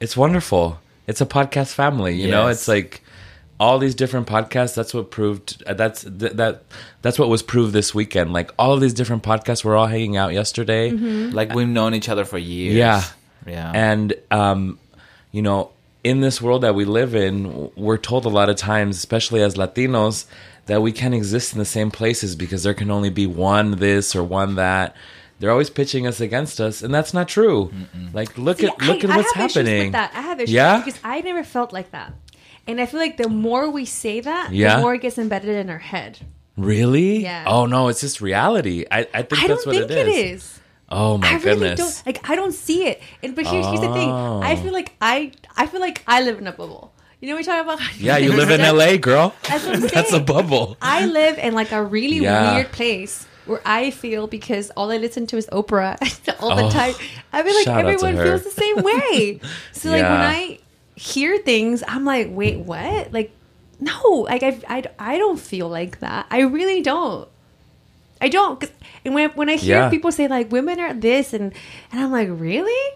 it's 0.00 0.16
wonderful. 0.16 0.78
It's 1.06 1.20
a 1.22 1.26
podcast 1.26 1.72
family, 1.72 2.14
you 2.16 2.30
know. 2.30 2.48
It's 2.48 2.68
like 2.68 3.02
all 3.58 3.78
these 3.78 3.94
different 3.94 4.26
podcasts. 4.26 4.74
That's 4.74 4.92
what 4.92 5.10
proved. 5.10 5.62
uh, 5.66 5.72
That's 5.74 6.02
th- 6.04 6.32
that. 6.32 6.64
That's 7.02 7.18
what 7.18 7.28
was 7.28 7.42
proved 7.42 7.72
this 7.72 7.94
weekend. 7.94 8.32
Like 8.32 8.50
all 8.58 8.72
of 8.74 8.80
these 8.80 8.92
different 8.92 9.22
podcasts 9.22 9.64
were 9.64 9.74
all 9.76 9.86
hanging 9.86 10.16
out 10.16 10.32
yesterday. 10.34 10.90
Like 10.90 11.54
we've 11.54 11.66
known 11.68 11.94
each 11.94 12.08
other 12.10 12.24
for 12.24 12.38
years. 12.38 12.74
Yeah. 12.74 13.02
Yeah. 13.46 13.72
And 13.74 14.14
um, 14.30 14.78
you 15.32 15.40
know, 15.42 15.70
in 16.04 16.20
this 16.20 16.40
world 16.40 16.62
that 16.62 16.74
we 16.74 16.84
live 16.84 17.14
in, 17.14 17.70
we're 17.76 17.96
told 17.98 18.24
a 18.24 18.28
lot 18.28 18.48
of 18.48 18.56
times, 18.56 18.96
especially 18.96 19.42
as 19.42 19.54
Latinos, 19.56 20.26
that 20.66 20.80
we 20.82 20.92
can't 20.92 21.14
exist 21.14 21.52
in 21.52 21.58
the 21.58 21.64
same 21.64 21.90
places 21.90 22.36
because 22.36 22.62
there 22.62 22.74
can 22.74 22.90
only 22.90 23.10
be 23.10 23.26
one 23.26 23.72
this 23.72 24.14
or 24.14 24.22
one 24.22 24.54
that. 24.56 24.94
They're 25.40 25.50
always 25.52 25.70
pitching 25.70 26.06
us 26.06 26.20
against 26.20 26.60
us, 26.60 26.82
and 26.82 26.92
that's 26.92 27.14
not 27.14 27.28
true. 27.28 27.72
Like, 28.12 28.36
look 28.36 28.58
See, 28.58 28.66
at 28.66 28.80
look 28.82 29.04
I- 29.04 29.08
at 29.08 29.10
I 29.10 29.16
what's 29.18 29.32
have 29.34 29.50
happening. 29.52 29.82
With 29.84 29.92
that. 29.92 30.10
I 30.14 30.20
have 30.22 30.40
issues 30.40 30.52
Yeah? 30.54 30.78
because 30.84 30.98
I 31.04 31.20
never 31.20 31.44
felt 31.44 31.72
like 31.72 31.92
that, 31.92 32.12
and 32.66 32.80
I 32.80 32.86
feel 32.86 32.98
like 33.00 33.16
the 33.18 33.28
more 33.28 33.70
we 33.70 33.84
say 33.84 34.20
that, 34.20 34.52
Yeah? 34.52 34.76
the 34.76 34.82
more 34.82 34.94
it 34.94 35.00
gets 35.02 35.16
embedded 35.16 35.50
in 35.50 35.70
our 35.70 35.78
head. 35.78 36.18
Really? 36.56 37.22
Yeah. 37.22 37.44
Oh 37.46 37.66
no, 37.66 37.86
it's 37.86 38.00
just 38.00 38.20
reality. 38.20 38.84
I, 38.90 39.06
I 39.14 39.22
think 39.22 39.44
I 39.44 39.46
that's 39.48 39.64
don't 39.64 39.66
what 39.66 39.88
think 39.88 39.90
it 39.92 40.08
is. 40.08 40.08
it 40.08 40.26
is. 40.34 40.60
Oh 40.90 41.18
my 41.18 41.28
I 41.28 41.32
really 41.36 41.42
goodness. 41.68 41.78
don't 42.02 42.06
like. 42.06 42.30
I 42.30 42.34
don't 42.34 42.52
see 42.52 42.86
it. 42.86 43.02
And 43.22 43.34
but 43.36 43.46
here's, 43.46 43.66
here's 43.66 43.80
the 43.80 43.92
thing. 43.92 44.10
I 44.10 44.56
feel 44.56 44.72
like 44.72 44.94
I 45.02 45.32
I 45.56 45.66
feel 45.66 45.80
like 45.80 46.02
I 46.06 46.22
live 46.22 46.38
in 46.38 46.46
a 46.46 46.52
bubble. 46.52 46.92
You 47.20 47.28
know 47.28 47.34
what 47.34 47.46
we're 47.46 47.52
talking 47.52 47.72
about? 47.84 47.96
yeah, 48.00 48.16
you 48.16 48.32
live 48.32 48.50
in 48.50 48.60
LA, 48.60 48.96
girl. 48.96 49.34
That's 49.48 49.66
what 49.66 49.74
I'm 49.76 49.80
That's 49.94 50.12
a 50.12 50.20
bubble. 50.20 50.76
I 50.80 51.04
live 51.06 51.38
in 51.38 51.52
like 51.54 51.72
a 51.72 51.82
really 51.82 52.18
Yeah. 52.18 52.54
weird 52.54 52.72
place 52.72 53.26
where 53.44 53.60
I 53.66 53.90
feel 53.90 54.26
because 54.26 54.70
all 54.76 54.90
I 54.90 54.98
listen 54.98 55.26
to 55.28 55.36
is 55.36 55.46
Oprah 55.48 55.96
all 56.40 56.54
the 56.54 56.64
Oh, 56.64 56.70
time. 56.70 56.94
I 57.32 57.42
feel 57.42 57.54
like 57.54 57.64
shout 57.64 57.78
out 57.78 57.82
to 57.82 57.88
everyone 57.94 58.16
her. 58.16 58.24
feels 58.24 58.44
the 58.44 58.50
same 58.50 58.76
way. 58.82 59.40
so 59.72 59.90
like 59.90 60.02
when 60.02 60.12
I 60.12 60.58
hear 60.96 61.38
things, 61.38 61.82
I'm 61.88 62.04
like, 62.04 62.28
wait, 62.30 62.58
what? 62.58 63.12
Like, 63.12 63.32
no, 63.80 64.26
like 64.28 64.42
I, 64.42 64.58
I, 64.68 64.84
I 64.98 65.18
don't 65.18 65.38
feel 65.40 65.68
like 65.68 66.00
that. 66.00 66.26
I 66.30 66.40
really 66.40 66.82
don't. 66.82 67.28
I 68.20 68.28
don't. 68.28 68.62
and 69.04 69.14
when 69.14 69.30
when 69.30 69.48
I 69.48 69.56
hear 69.56 69.78
Yeah. 69.78 69.90
people 69.90 70.12
say 70.12 70.28
like 70.28 70.50
women 70.52 70.80
are 70.80 70.94
this 70.94 71.32
and 71.32 71.52
and 71.92 72.00
I'm 72.00 72.12
like, 72.12 72.28
really? 72.30 72.94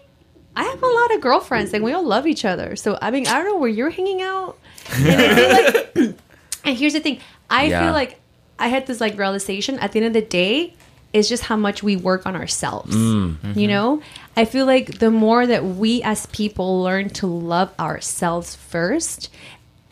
I 0.55 0.63
have 0.65 0.83
a 0.83 0.87
lot 0.87 1.15
of 1.15 1.21
girlfriends 1.21 1.73
and 1.73 1.83
we 1.83 1.93
all 1.93 2.05
love 2.05 2.27
each 2.27 2.45
other. 2.45 2.75
So 2.75 2.97
I 3.01 3.11
mean, 3.11 3.27
I 3.27 3.33
don't 3.33 3.45
know 3.45 3.57
where 3.57 3.69
you're 3.69 3.89
hanging 3.89 4.21
out. 4.21 4.57
And, 4.93 5.21
I 5.21 5.51
like, 5.51 5.95
and 6.65 6.77
here's 6.77 6.93
the 6.93 6.99
thing: 6.99 7.19
I 7.49 7.65
Yeah. 7.65 7.83
feel 7.83 7.93
like 7.93 8.19
I 8.59 8.67
had 8.67 8.85
this 8.85 9.01
like 9.01 9.17
realization. 9.17 9.79
At 9.79 9.93
the 9.93 9.99
end 9.99 10.07
of 10.07 10.13
the 10.13 10.21
day, 10.21 10.75
is 11.11 11.29
just 11.29 11.43
how 11.43 11.55
much 11.55 11.81
we 11.83 11.95
work 11.95 12.25
on 12.25 12.35
ourselves. 12.35 12.95
Mm. 12.95 13.37
You 13.43 13.49
mm-hmm. 13.49 13.67
know, 13.67 14.01
I 14.35 14.45
feel 14.45 14.65
like 14.65 14.99
the 14.99 15.11
more 15.11 15.47
that 15.47 15.63
we 15.63 16.01
as 16.03 16.25
people 16.27 16.81
learn 16.81 17.09
to 17.11 17.27
love 17.27 17.73
ourselves 17.79 18.55
first, 18.55 19.29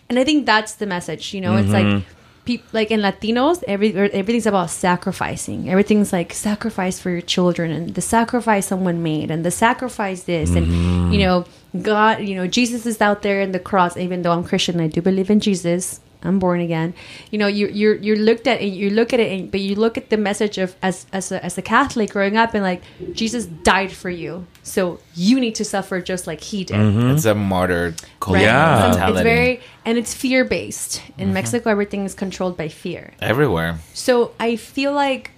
and 0.09 0.19
I 0.19 0.23
think 0.23 0.45
that's 0.45 0.75
the 0.75 0.85
message. 0.85 1.33
You 1.33 1.41
know, 1.41 1.57
it's 1.57 1.69
like. 1.69 1.85
Mm-hmm. 1.85 2.17
Peop, 2.43 2.63
like 2.73 2.89
in 2.89 3.01
Latinos, 3.01 3.63
every 3.67 3.95
er, 3.95 4.09
everything's 4.13 4.47
about 4.47 4.69
sacrificing. 4.69 5.69
Everything's 5.69 6.11
like 6.11 6.33
sacrifice 6.33 6.99
for 6.99 7.09
your 7.11 7.21
children 7.21 7.71
and 7.71 7.93
the 7.93 8.01
sacrifice 8.01 8.65
someone 8.65 9.03
made 9.03 9.29
and 9.29 9.45
the 9.45 9.51
sacrifice 9.51 10.23
this 10.23 10.49
and 10.55 10.67
mm-hmm. 10.67 11.11
you 11.11 11.19
know 11.19 11.45
God, 11.81 12.21
you 12.21 12.35
know 12.35 12.47
Jesus 12.47 12.85
is 12.85 12.99
out 12.99 13.21
there 13.21 13.41
in 13.41 13.51
the 13.51 13.59
cross. 13.59 13.95
Even 13.95 14.23
though 14.23 14.31
I'm 14.31 14.43
Christian, 14.43 14.81
I 14.81 14.87
do 14.87 15.01
believe 15.01 15.29
in 15.29 15.39
Jesus. 15.39 15.99
I'm 16.23 16.39
born 16.39 16.61
again. 16.61 16.93
You 17.31 17.39
know, 17.39 17.47
you 17.47 17.67
you're 17.67 17.95
you're 17.95 18.17
looked 18.17 18.47
at 18.47 18.61
and 18.61 18.73
you 18.73 18.89
look 18.89 19.13
at 19.13 19.19
it, 19.19 19.31
and, 19.31 19.51
but 19.51 19.59
you 19.59 19.75
look 19.75 19.97
at 19.97 20.09
the 20.09 20.17
message 20.17 20.57
of 20.57 20.75
as 20.81 21.05
as 21.11 21.31
a, 21.31 21.43
as 21.43 21.57
a 21.57 21.61
Catholic 21.61 22.11
growing 22.11 22.37
up 22.37 22.53
and 22.53 22.63
like 22.63 22.81
Jesus 23.13 23.45
died 23.45 23.91
for 23.91 24.09
you, 24.09 24.45
so 24.63 24.99
you 25.15 25.39
need 25.39 25.55
to 25.55 25.65
suffer 25.65 26.01
just 26.01 26.27
like 26.27 26.41
he 26.41 26.63
did. 26.63 26.77
Mm-hmm. 26.77 27.15
It's 27.15 27.25
a 27.25 27.35
martyr 27.35 27.95
culture 28.19 28.39
Right? 28.39 28.43
Yeah. 28.43 28.81
So 28.81 28.87
mentality. 28.89 29.19
It's 29.19 29.23
very 29.23 29.61
and 29.85 29.97
it's 29.97 30.13
fear 30.13 30.45
based. 30.45 31.01
In 31.17 31.25
mm-hmm. 31.25 31.33
Mexico, 31.33 31.69
everything 31.69 32.05
is 32.05 32.13
controlled 32.13 32.57
by 32.57 32.67
fear. 32.67 33.13
everywhere. 33.21 33.79
So 33.93 34.33
I 34.39 34.55
feel 34.55 34.93
like 34.93 35.31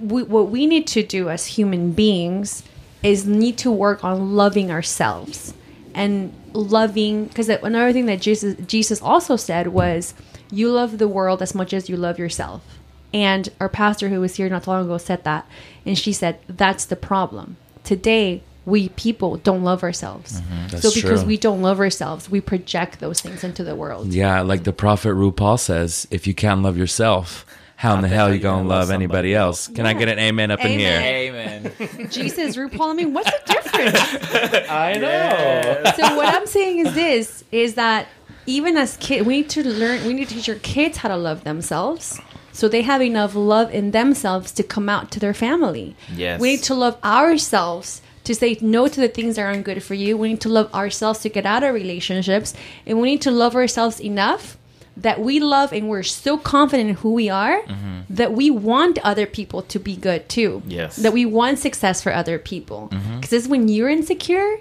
we, 0.00 0.22
what 0.22 0.50
we 0.50 0.66
need 0.66 0.86
to 0.88 1.02
do 1.02 1.28
as 1.28 1.46
human 1.46 1.92
beings 1.92 2.62
is 3.02 3.26
need 3.26 3.58
to 3.58 3.70
work 3.70 4.04
on 4.04 4.34
loving 4.34 4.70
ourselves 4.70 5.54
and 5.94 6.32
loving 6.52 7.26
because 7.26 7.48
another 7.48 7.92
thing 7.92 8.06
that 8.06 8.20
Jesus 8.20 8.56
Jesus 8.66 9.00
also 9.00 9.36
said 9.36 9.68
was 9.68 10.14
you 10.50 10.70
love 10.70 10.98
the 10.98 11.08
world 11.08 11.42
as 11.42 11.54
much 11.54 11.72
as 11.72 11.88
you 11.88 11.96
love 11.96 12.18
yourself. 12.18 12.78
And 13.12 13.48
our 13.58 13.68
pastor 13.68 14.08
who 14.08 14.20
was 14.20 14.36
here 14.36 14.48
not 14.48 14.64
too 14.64 14.70
long 14.70 14.84
ago 14.84 14.98
said 14.98 15.24
that 15.24 15.46
and 15.84 15.98
she 15.98 16.12
said 16.12 16.38
that's 16.48 16.84
the 16.84 16.96
problem. 16.96 17.56
Today 17.82 18.42
we 18.66 18.90
people 18.90 19.36
don't 19.38 19.64
love 19.64 19.82
ourselves. 19.82 20.40
Mm-hmm. 20.40 20.68
That's 20.68 20.82
so 20.82 20.94
because 20.94 21.20
true. 21.20 21.28
we 21.28 21.36
don't 21.36 21.62
love 21.62 21.80
ourselves, 21.80 22.30
we 22.30 22.40
project 22.40 23.00
those 23.00 23.20
things 23.20 23.42
into 23.42 23.64
the 23.64 23.74
world. 23.74 24.08
Yeah, 24.08 24.42
like 24.42 24.64
the 24.64 24.72
prophet 24.72 25.10
RuPaul 25.10 25.58
says, 25.58 26.06
if 26.10 26.26
you 26.26 26.34
can't 26.34 26.62
love 26.62 26.76
yourself, 26.76 27.46
how 27.76 27.94
in 27.94 28.02
the 28.02 28.08
hell 28.08 28.28
are 28.28 28.34
you 28.34 28.40
gonna 28.40 28.68
love 28.68 28.90
anybody 28.90 29.34
else? 29.34 29.66
Can 29.66 29.86
I 29.86 29.94
get 29.94 30.08
an 30.08 30.18
amen 30.18 30.50
up 30.50 30.62
in 30.62 30.78
here? 30.78 31.00
Amen. 31.00 31.72
Amen. 31.80 32.10
Jesus, 32.10 32.54
RuPaul, 32.54 32.90
I 32.90 32.92
mean, 32.92 33.14
what's 33.14 33.30
the 33.30 33.54
difference? 33.54 33.98
I 34.70 34.98
know. 34.98 35.92
so 35.96 36.14
what 36.14 36.34
I'm 36.34 36.46
saying 36.46 36.86
is 36.86 36.94
this: 36.94 37.42
is 37.50 37.76
that 37.76 38.06
even 38.50 38.76
as 38.76 38.96
kids, 38.96 39.26
we 39.26 39.38
need 39.38 39.50
to 39.50 39.66
learn. 39.66 40.04
We 40.06 40.12
need 40.12 40.28
to 40.28 40.34
teach 40.34 40.48
our 40.48 40.56
kids 40.56 40.98
how 40.98 41.08
to 41.08 41.16
love 41.16 41.44
themselves, 41.44 42.20
so 42.52 42.68
they 42.68 42.82
have 42.82 43.00
enough 43.00 43.34
love 43.34 43.72
in 43.72 43.92
themselves 43.92 44.52
to 44.52 44.62
come 44.62 44.88
out 44.88 45.10
to 45.12 45.20
their 45.20 45.34
family. 45.34 45.96
Yes. 46.12 46.40
we 46.40 46.52
need 46.52 46.62
to 46.64 46.74
love 46.74 46.98
ourselves 47.04 48.02
to 48.24 48.34
say 48.34 48.58
no 48.60 48.86
to 48.86 49.00
the 49.00 49.08
things 49.08 49.36
that 49.36 49.42
aren't 49.42 49.64
good 49.64 49.82
for 49.82 49.94
you. 49.94 50.16
We 50.16 50.28
need 50.28 50.40
to 50.42 50.48
love 50.48 50.72
ourselves 50.74 51.20
to 51.20 51.28
get 51.28 51.46
out 51.46 51.62
of 51.62 51.74
relationships, 51.74 52.54
and 52.86 53.00
we 53.00 53.10
need 53.12 53.22
to 53.22 53.30
love 53.30 53.54
ourselves 53.54 54.00
enough 54.00 54.56
that 54.96 55.20
we 55.20 55.40
love 55.40 55.72
and 55.72 55.88
we're 55.88 56.02
so 56.02 56.36
confident 56.36 56.90
in 56.90 56.96
who 56.96 57.14
we 57.14 57.30
are 57.30 57.62
mm-hmm. 57.62 58.00
that 58.10 58.32
we 58.32 58.50
want 58.50 58.98
other 58.98 59.24
people 59.24 59.62
to 59.62 59.78
be 59.78 59.96
good 59.96 60.28
too. 60.28 60.62
Yes. 60.66 60.96
That 60.96 61.12
we 61.12 61.24
want 61.24 61.58
success 61.58 62.02
for 62.02 62.12
other 62.12 62.38
people. 62.38 62.88
Mm-hmm. 62.92 63.16
Because 63.16 63.32
it's 63.32 63.46
when 63.46 63.68
you're 63.68 63.88
insecure 63.88 64.58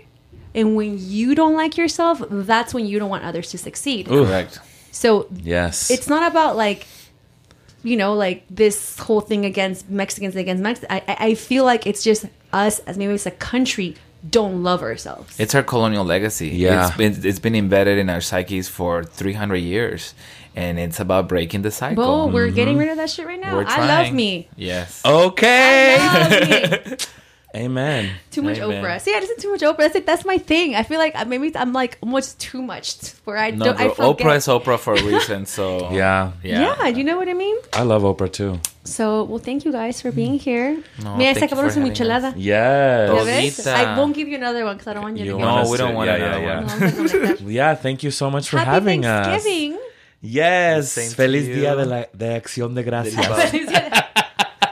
and 0.56 0.76
when 0.76 0.97
you 1.00 1.36
don't 1.36 1.56
like 1.56 1.78
yourself, 1.78 2.22
that's 2.30 2.74
when 2.74 2.86
you 2.86 3.00
don't 3.00 3.10
want 3.10 3.24
others 3.24 3.52
to 3.52 3.58
succeed. 3.58 4.08
Correct. 4.08 4.60
So 4.91 5.28
Yes. 5.41 5.91
it's 5.91 6.08
not 6.08 6.30
about 6.30 6.58
like, 6.58 6.88
you 7.84 7.95
know, 7.95 8.14
like 8.14 8.43
this 8.50 8.97
whole 9.00 9.22
thing 9.22 9.45
against 9.45 9.89
Mexicans 9.89 10.36
against 10.36 10.62
Mexicans. 10.64 10.91
I, 10.91 11.04
I 11.08 11.28
I 11.28 11.36
feel 11.36 11.64
like 11.64 11.86
it's 11.88 12.04
just 12.04 12.26
us 12.52 12.80
as 12.80 12.97
maybe 12.97 13.14
it's 13.14 13.26
a 13.26 13.32
country 13.32 13.95
don't 14.28 14.64
love 14.64 14.82
ourselves. 14.82 15.39
It's 15.39 15.56
our 15.56 15.64
colonial 15.64 16.04
legacy. 16.04 16.50
Yeah. 16.50 16.88
It's 16.88 16.97
been, 16.97 17.26
it's 17.26 17.39
been 17.39 17.56
embedded 17.56 17.97
in 17.97 18.10
our 18.10 18.22
psyches 18.22 18.68
for 18.68 19.04
300 19.04 19.56
years. 19.58 20.14
And 20.56 20.78
it's 20.78 21.00
about 21.00 21.30
breaking 21.30 21.62
the 21.62 21.72
cycle. 21.72 22.04
well, 22.04 22.30
we're 22.30 22.52
getting 22.52 22.74
mm-hmm. 22.74 22.80
rid 22.80 22.89
of 22.89 22.97
that 22.97 23.10
shit 23.10 23.26
right 23.26 23.39
now. 23.39 23.56
We're 23.56 23.66
I 23.66 23.86
love 23.86 24.14
me. 24.14 24.50
Yes. 24.58 25.02
okay. 25.06 26.97
I 27.54 27.58
love 27.58 27.64
me. 27.64 27.66
Amen. 27.66 28.12
Too 28.32 28.41
much 28.41 28.60
Amen. 28.60 28.84
Oprah. 28.84 29.02
See, 29.02 29.14
I 29.16 29.20
listen 29.20 29.38
too 29.39 29.52
much 29.52 29.62
Oprah. 29.62 29.78
That's 29.78 29.95
like 29.95 30.06
that's 30.06 30.26
my 30.26 30.38
thing. 30.38 30.76
I 30.76 30.84
feel 30.84 31.00
like 31.00 31.16
I- 31.16 31.24
maybe 31.24 31.52
I'm 31.56 31.74
like 31.74 31.97
almost 32.02 32.39
too 32.39 32.62
much 32.62 33.14
where 33.26 33.38
I 33.38 33.52
No, 33.52 33.66
don't. 33.66 33.80
I 33.80 33.89
forget. 33.89 34.26
Oprah 34.26 34.36
is 34.38 34.47
Oprah 34.47 34.80
for 34.80 34.93
a 34.93 35.04
reason. 35.12 35.45
So 35.45 35.91
Yeah. 35.91 36.32
yeah. 36.43 36.76
Yeah, 36.80 36.88
you 36.88 37.04
know 37.04 37.18
what 37.18 37.28
I 37.28 37.34
mean. 37.34 37.56
I 37.74 37.84
love 37.84 38.04
Oprah 38.04 38.32
too. 38.32 38.60
So, 38.84 39.24
well, 39.26 39.38
thank 39.39 39.66
you 39.66 39.72
guys 39.72 40.02
for 40.02 40.12
being 40.12 40.39
mm. 40.39 40.41
here. 40.41 40.84
No, 41.04 41.16
May 41.16 41.30
I 41.30 41.34
thank 41.36 41.52
you 41.52 41.58
sacar 41.58 41.66
for 41.66 41.70
su 41.70 41.80
having 41.80 41.93
michelada? 41.93 42.34
Yes. 42.36 43.10
Ya 43.10 43.24
ves? 43.24 43.58
Bonita. 43.58 43.78
I 43.78 43.97
won't 43.97 44.16
give 44.16 44.28
you 44.28 44.36
another 44.36 44.66
one 44.66 44.78
because 44.78 44.88
I 44.88 44.93
don't 44.93 45.04
want 45.04 45.18
you, 45.18 45.26
You 45.26 45.32
to 45.34 45.38
want 45.38 45.66
No, 45.66 45.72
we 45.72 45.78
don't 45.78 45.93
want 45.93 46.10
yeah, 46.10 46.16
another 46.16 46.41
yeah, 46.41 46.56
one. 46.56 46.68
No, 46.68 46.74
I'm 46.74 46.80
not 46.80 46.95
gonna 46.95 47.20
make 47.20 47.38
that. 47.38 47.41
Yeah, 47.60 47.76
thank 47.76 48.04
you 48.04 48.12
so 48.12 48.32
much 48.32 48.50
for 48.50 48.58
Happy 48.58 48.72
having 48.72 49.06
us. 49.06 49.28
Thanksgiving. 49.28 49.78
Yes. 50.22 51.14
Feliz. 51.14 51.47
Día 51.47 51.76
de, 51.76 51.86
la, 51.86 52.06
de 52.14 52.36
Acción 52.36 52.74
de 52.74 52.84
Gracias. 52.84 54.04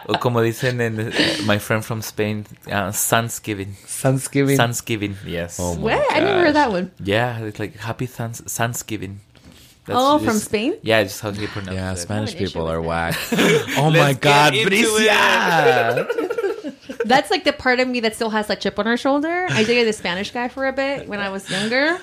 O 0.08 0.14
como 0.20 0.41
dicen 0.41 0.80
en, 0.82 0.99
uh, 0.99 1.12
my 1.45 1.60
friend 1.60 1.84
from 1.84 2.01
Spain, 2.01 2.45
uh, 2.72 2.91
Thanksgiving. 2.91 3.76
Thanksgiving. 3.86 4.58
Thanksgiving, 4.58 5.16
yes. 5.26 5.60
Oh 5.60 5.76
my 5.76 5.82
What? 5.95 6.16
I 6.16 6.20
never 6.22 6.39
heard 6.45 6.55
that 6.55 6.72
one. 6.72 6.91
Yeah, 7.03 7.39
it's 7.39 7.60
like 7.60 7.76
happy 7.78 8.05
Thanks- 8.05 8.41
Thanksgiving. 8.41 9.20
Oh, 9.89 10.20
from 10.20 10.38
Spain? 10.38 10.76
Yeah, 10.82 11.03
just 11.03 11.22
how 11.22 11.32
he 11.32 11.47
pronounces 11.47 11.76
Yeah, 11.76 11.91
it. 11.91 11.95
Yeah, 11.95 11.95
Spanish 11.95 12.36
people 12.36 12.68
are 12.70 12.82
that. 12.82 12.88
whack. 12.88 13.16
oh 13.78 13.89
my 13.91 14.14
God, 14.14 14.53
Bricia. 14.53 16.08
That's 17.05 17.32
like 17.32 17.45
the 17.45 17.53
part 17.53 17.80
of 17.80 17.88
me 17.88 18.01
that 18.01 18.16
still 18.16 18.30
has 18.32 18.47
that 18.47 18.60
chip 18.60 18.78
on 18.80 18.86
her 18.86 18.97
shoulder. 18.97 19.47
I 19.49 19.64
dated 19.64 19.88
a 19.88 19.93
Spanish 19.93 20.32
guy 20.32 20.49
for 20.49 20.68
a 20.68 20.74
bit 20.74 21.08
when 21.08 21.20
I 21.22 21.30
was 21.30 21.49
younger, 21.49 21.99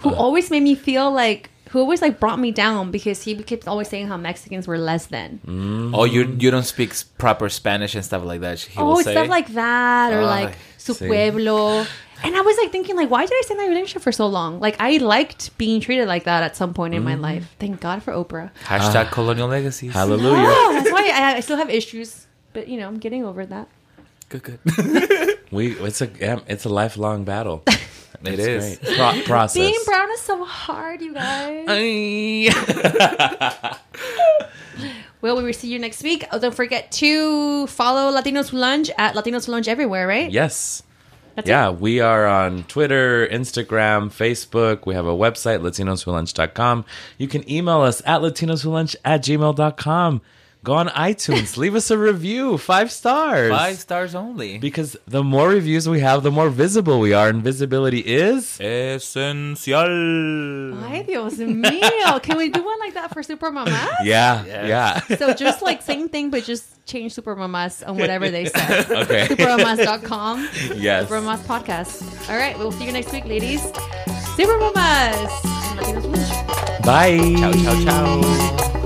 who 0.00 0.14
always 0.14 0.50
made 0.50 0.62
me 0.62 0.74
feel 0.74 1.10
like, 1.10 1.48
who 1.72 1.78
always 1.78 2.02
like 2.02 2.20
brought 2.20 2.38
me 2.38 2.52
down 2.52 2.90
because 2.90 3.22
he 3.22 3.34
kept 3.34 3.66
always 3.66 3.88
saying 3.88 4.06
how 4.06 4.16
Mexicans 4.18 4.68
were 4.68 4.78
less 4.78 5.06
than. 5.06 5.40
Mm. 5.46 5.90
Oh, 5.94 6.04
you 6.04 6.36
you 6.38 6.50
don't 6.50 6.64
speak 6.64 6.94
proper 7.16 7.48
Spanish 7.48 7.94
and 7.94 8.04
stuff 8.04 8.24
like 8.24 8.40
that. 8.42 8.60
He 8.60 8.78
oh, 8.78 8.86
will 8.86 8.96
say. 9.02 9.12
stuff 9.12 9.28
like 9.28 9.48
that, 9.54 10.12
or 10.12 10.20
Ay, 10.20 10.44
like 10.44 10.58
su 10.76 10.92
sí. 10.92 11.08
pueblo. 11.08 11.86
And 12.24 12.36
I 12.36 12.40
was 12.42 12.56
like 12.58 12.70
thinking, 12.70 12.94
like, 12.94 13.10
why 13.10 13.26
did 13.26 13.32
I 13.32 13.40
stay 13.44 13.54
in 13.54 13.58
that 13.58 13.66
relationship 13.66 14.02
for 14.02 14.12
so 14.12 14.28
long? 14.28 14.60
Like, 14.60 14.76
I 14.78 14.98
liked 14.98 15.58
being 15.58 15.80
treated 15.80 16.06
like 16.06 16.22
that 16.24 16.44
at 16.44 16.54
some 16.54 16.72
point 16.72 16.94
in 16.94 17.02
my 17.02 17.16
mm. 17.16 17.20
life. 17.20 17.56
Thank 17.58 17.80
God 17.80 18.00
for 18.00 18.12
Oprah. 18.12 18.52
Hashtag 18.62 19.06
ah. 19.06 19.10
colonial 19.10 19.48
legacies. 19.48 19.92
Hallelujah. 19.92 20.46
Oh, 20.46 20.70
that's 20.72 20.92
why 20.92 21.10
I, 21.10 21.36
I 21.38 21.40
still 21.40 21.56
have 21.56 21.68
issues, 21.68 22.28
but 22.52 22.68
you 22.68 22.78
know, 22.78 22.86
I'm 22.86 22.98
getting 22.98 23.24
over 23.24 23.44
that. 23.46 23.66
Good, 24.28 24.42
good. 24.44 24.60
We 25.52 25.72
it's 25.72 26.00
a 26.00 26.08
yeah, 26.18 26.40
it's 26.48 26.64
a 26.64 26.70
lifelong 26.70 27.24
battle. 27.24 27.62
It 28.24 28.38
It's 28.38 28.96
Pro- 28.96 29.22
process. 29.24 29.54
Being 29.54 29.80
brown 29.84 30.10
is 30.12 30.20
so 30.20 30.44
hard, 30.44 31.00
you 31.02 31.14
guys. 31.14 31.66
Well, 35.22 35.36
we 35.36 35.44
will 35.44 35.52
see 35.52 35.68
you 35.68 35.78
next 35.78 36.02
week. 36.02 36.24
Oh, 36.32 36.40
don't 36.40 36.52
forget 36.52 36.90
to 36.92 37.68
follow 37.68 38.10
Latinos 38.12 38.48
Who 38.48 38.56
Lunch 38.56 38.90
at 38.98 39.14
Latinos 39.14 39.46
Who 39.46 39.52
Lunch 39.52 39.68
everywhere, 39.68 40.04
right? 40.08 40.28
Yes. 40.28 40.82
That's 41.36 41.48
yeah, 41.48 41.70
we 41.70 42.00
are 42.00 42.26
on 42.26 42.64
Twitter, 42.64 43.26
Instagram, 43.28 44.10
Facebook. 44.10 44.84
We 44.84 44.94
have 44.94 45.06
a 45.06 45.12
website, 45.12 45.60
latinoswholunch.com. 45.60 46.84
You 47.18 47.28
can 47.28 47.48
email 47.50 47.80
us 47.82 48.02
at 48.04 48.20
latinoswholunch 48.20 48.96
at 49.04 49.22
gmail.com. 49.22 50.20
Go 50.64 50.74
on 50.74 50.86
iTunes, 50.90 51.56
leave 51.56 51.74
us 51.74 51.90
a 51.90 51.98
review, 51.98 52.56
five 52.56 52.92
stars. 52.92 53.50
Five 53.50 53.78
stars 53.78 54.14
only. 54.14 54.58
Because 54.58 54.96
the 55.08 55.24
more 55.24 55.48
reviews 55.48 55.88
we 55.88 55.98
have, 55.98 56.22
the 56.22 56.30
more 56.30 56.50
visible 56.50 57.00
we 57.00 57.12
are, 57.12 57.28
and 57.28 57.42
visibility 57.42 57.98
is. 57.98 58.58
Esencial. 58.60 59.82
Ay, 60.84 61.02
Dios 61.02 61.34
mío. 61.38 62.22
Can 62.22 62.36
we 62.36 62.48
do 62.48 62.62
one 62.62 62.78
like 62.78 62.94
that 62.94 63.12
for 63.12 63.24
Super 63.24 63.50
Mamas? 63.50 63.74
Yeah, 64.04 64.44
Yes. 64.44 64.68
yeah. 65.08 65.16
So 65.16 65.34
just 65.34 65.62
like 65.62 65.82
same 65.82 66.08
thing, 66.08 66.30
but 66.30 66.44
just 66.44 66.84
change 66.86 67.12
Super 67.12 67.34
Mamas 67.34 67.82
on 67.82 67.96
whatever 67.98 68.30
they 68.30 68.44
say. 68.46 68.84
Okay. 69.02 69.26
Supermamas.com. 69.28 70.48
Yes. 70.76 71.04
Super 71.08 71.20
Mamas 71.20 71.40
podcast. 71.46 72.02
All 72.30 72.36
right, 72.36 72.56
we'll 72.56 72.70
see 72.70 72.84
you 72.86 72.92
next 72.92 73.10
week, 73.12 73.24
ladies. 73.24 73.62
Super 74.36 74.58
Mamas. 74.58 75.16
and 75.42 75.80
Latinos 75.80 76.02
Who 76.02 76.14
Lunch. 76.14 76.86
Bye. 76.86 77.18
Ciao, 77.38 77.52
ciao, 77.52 77.82
ciao. 77.82 78.81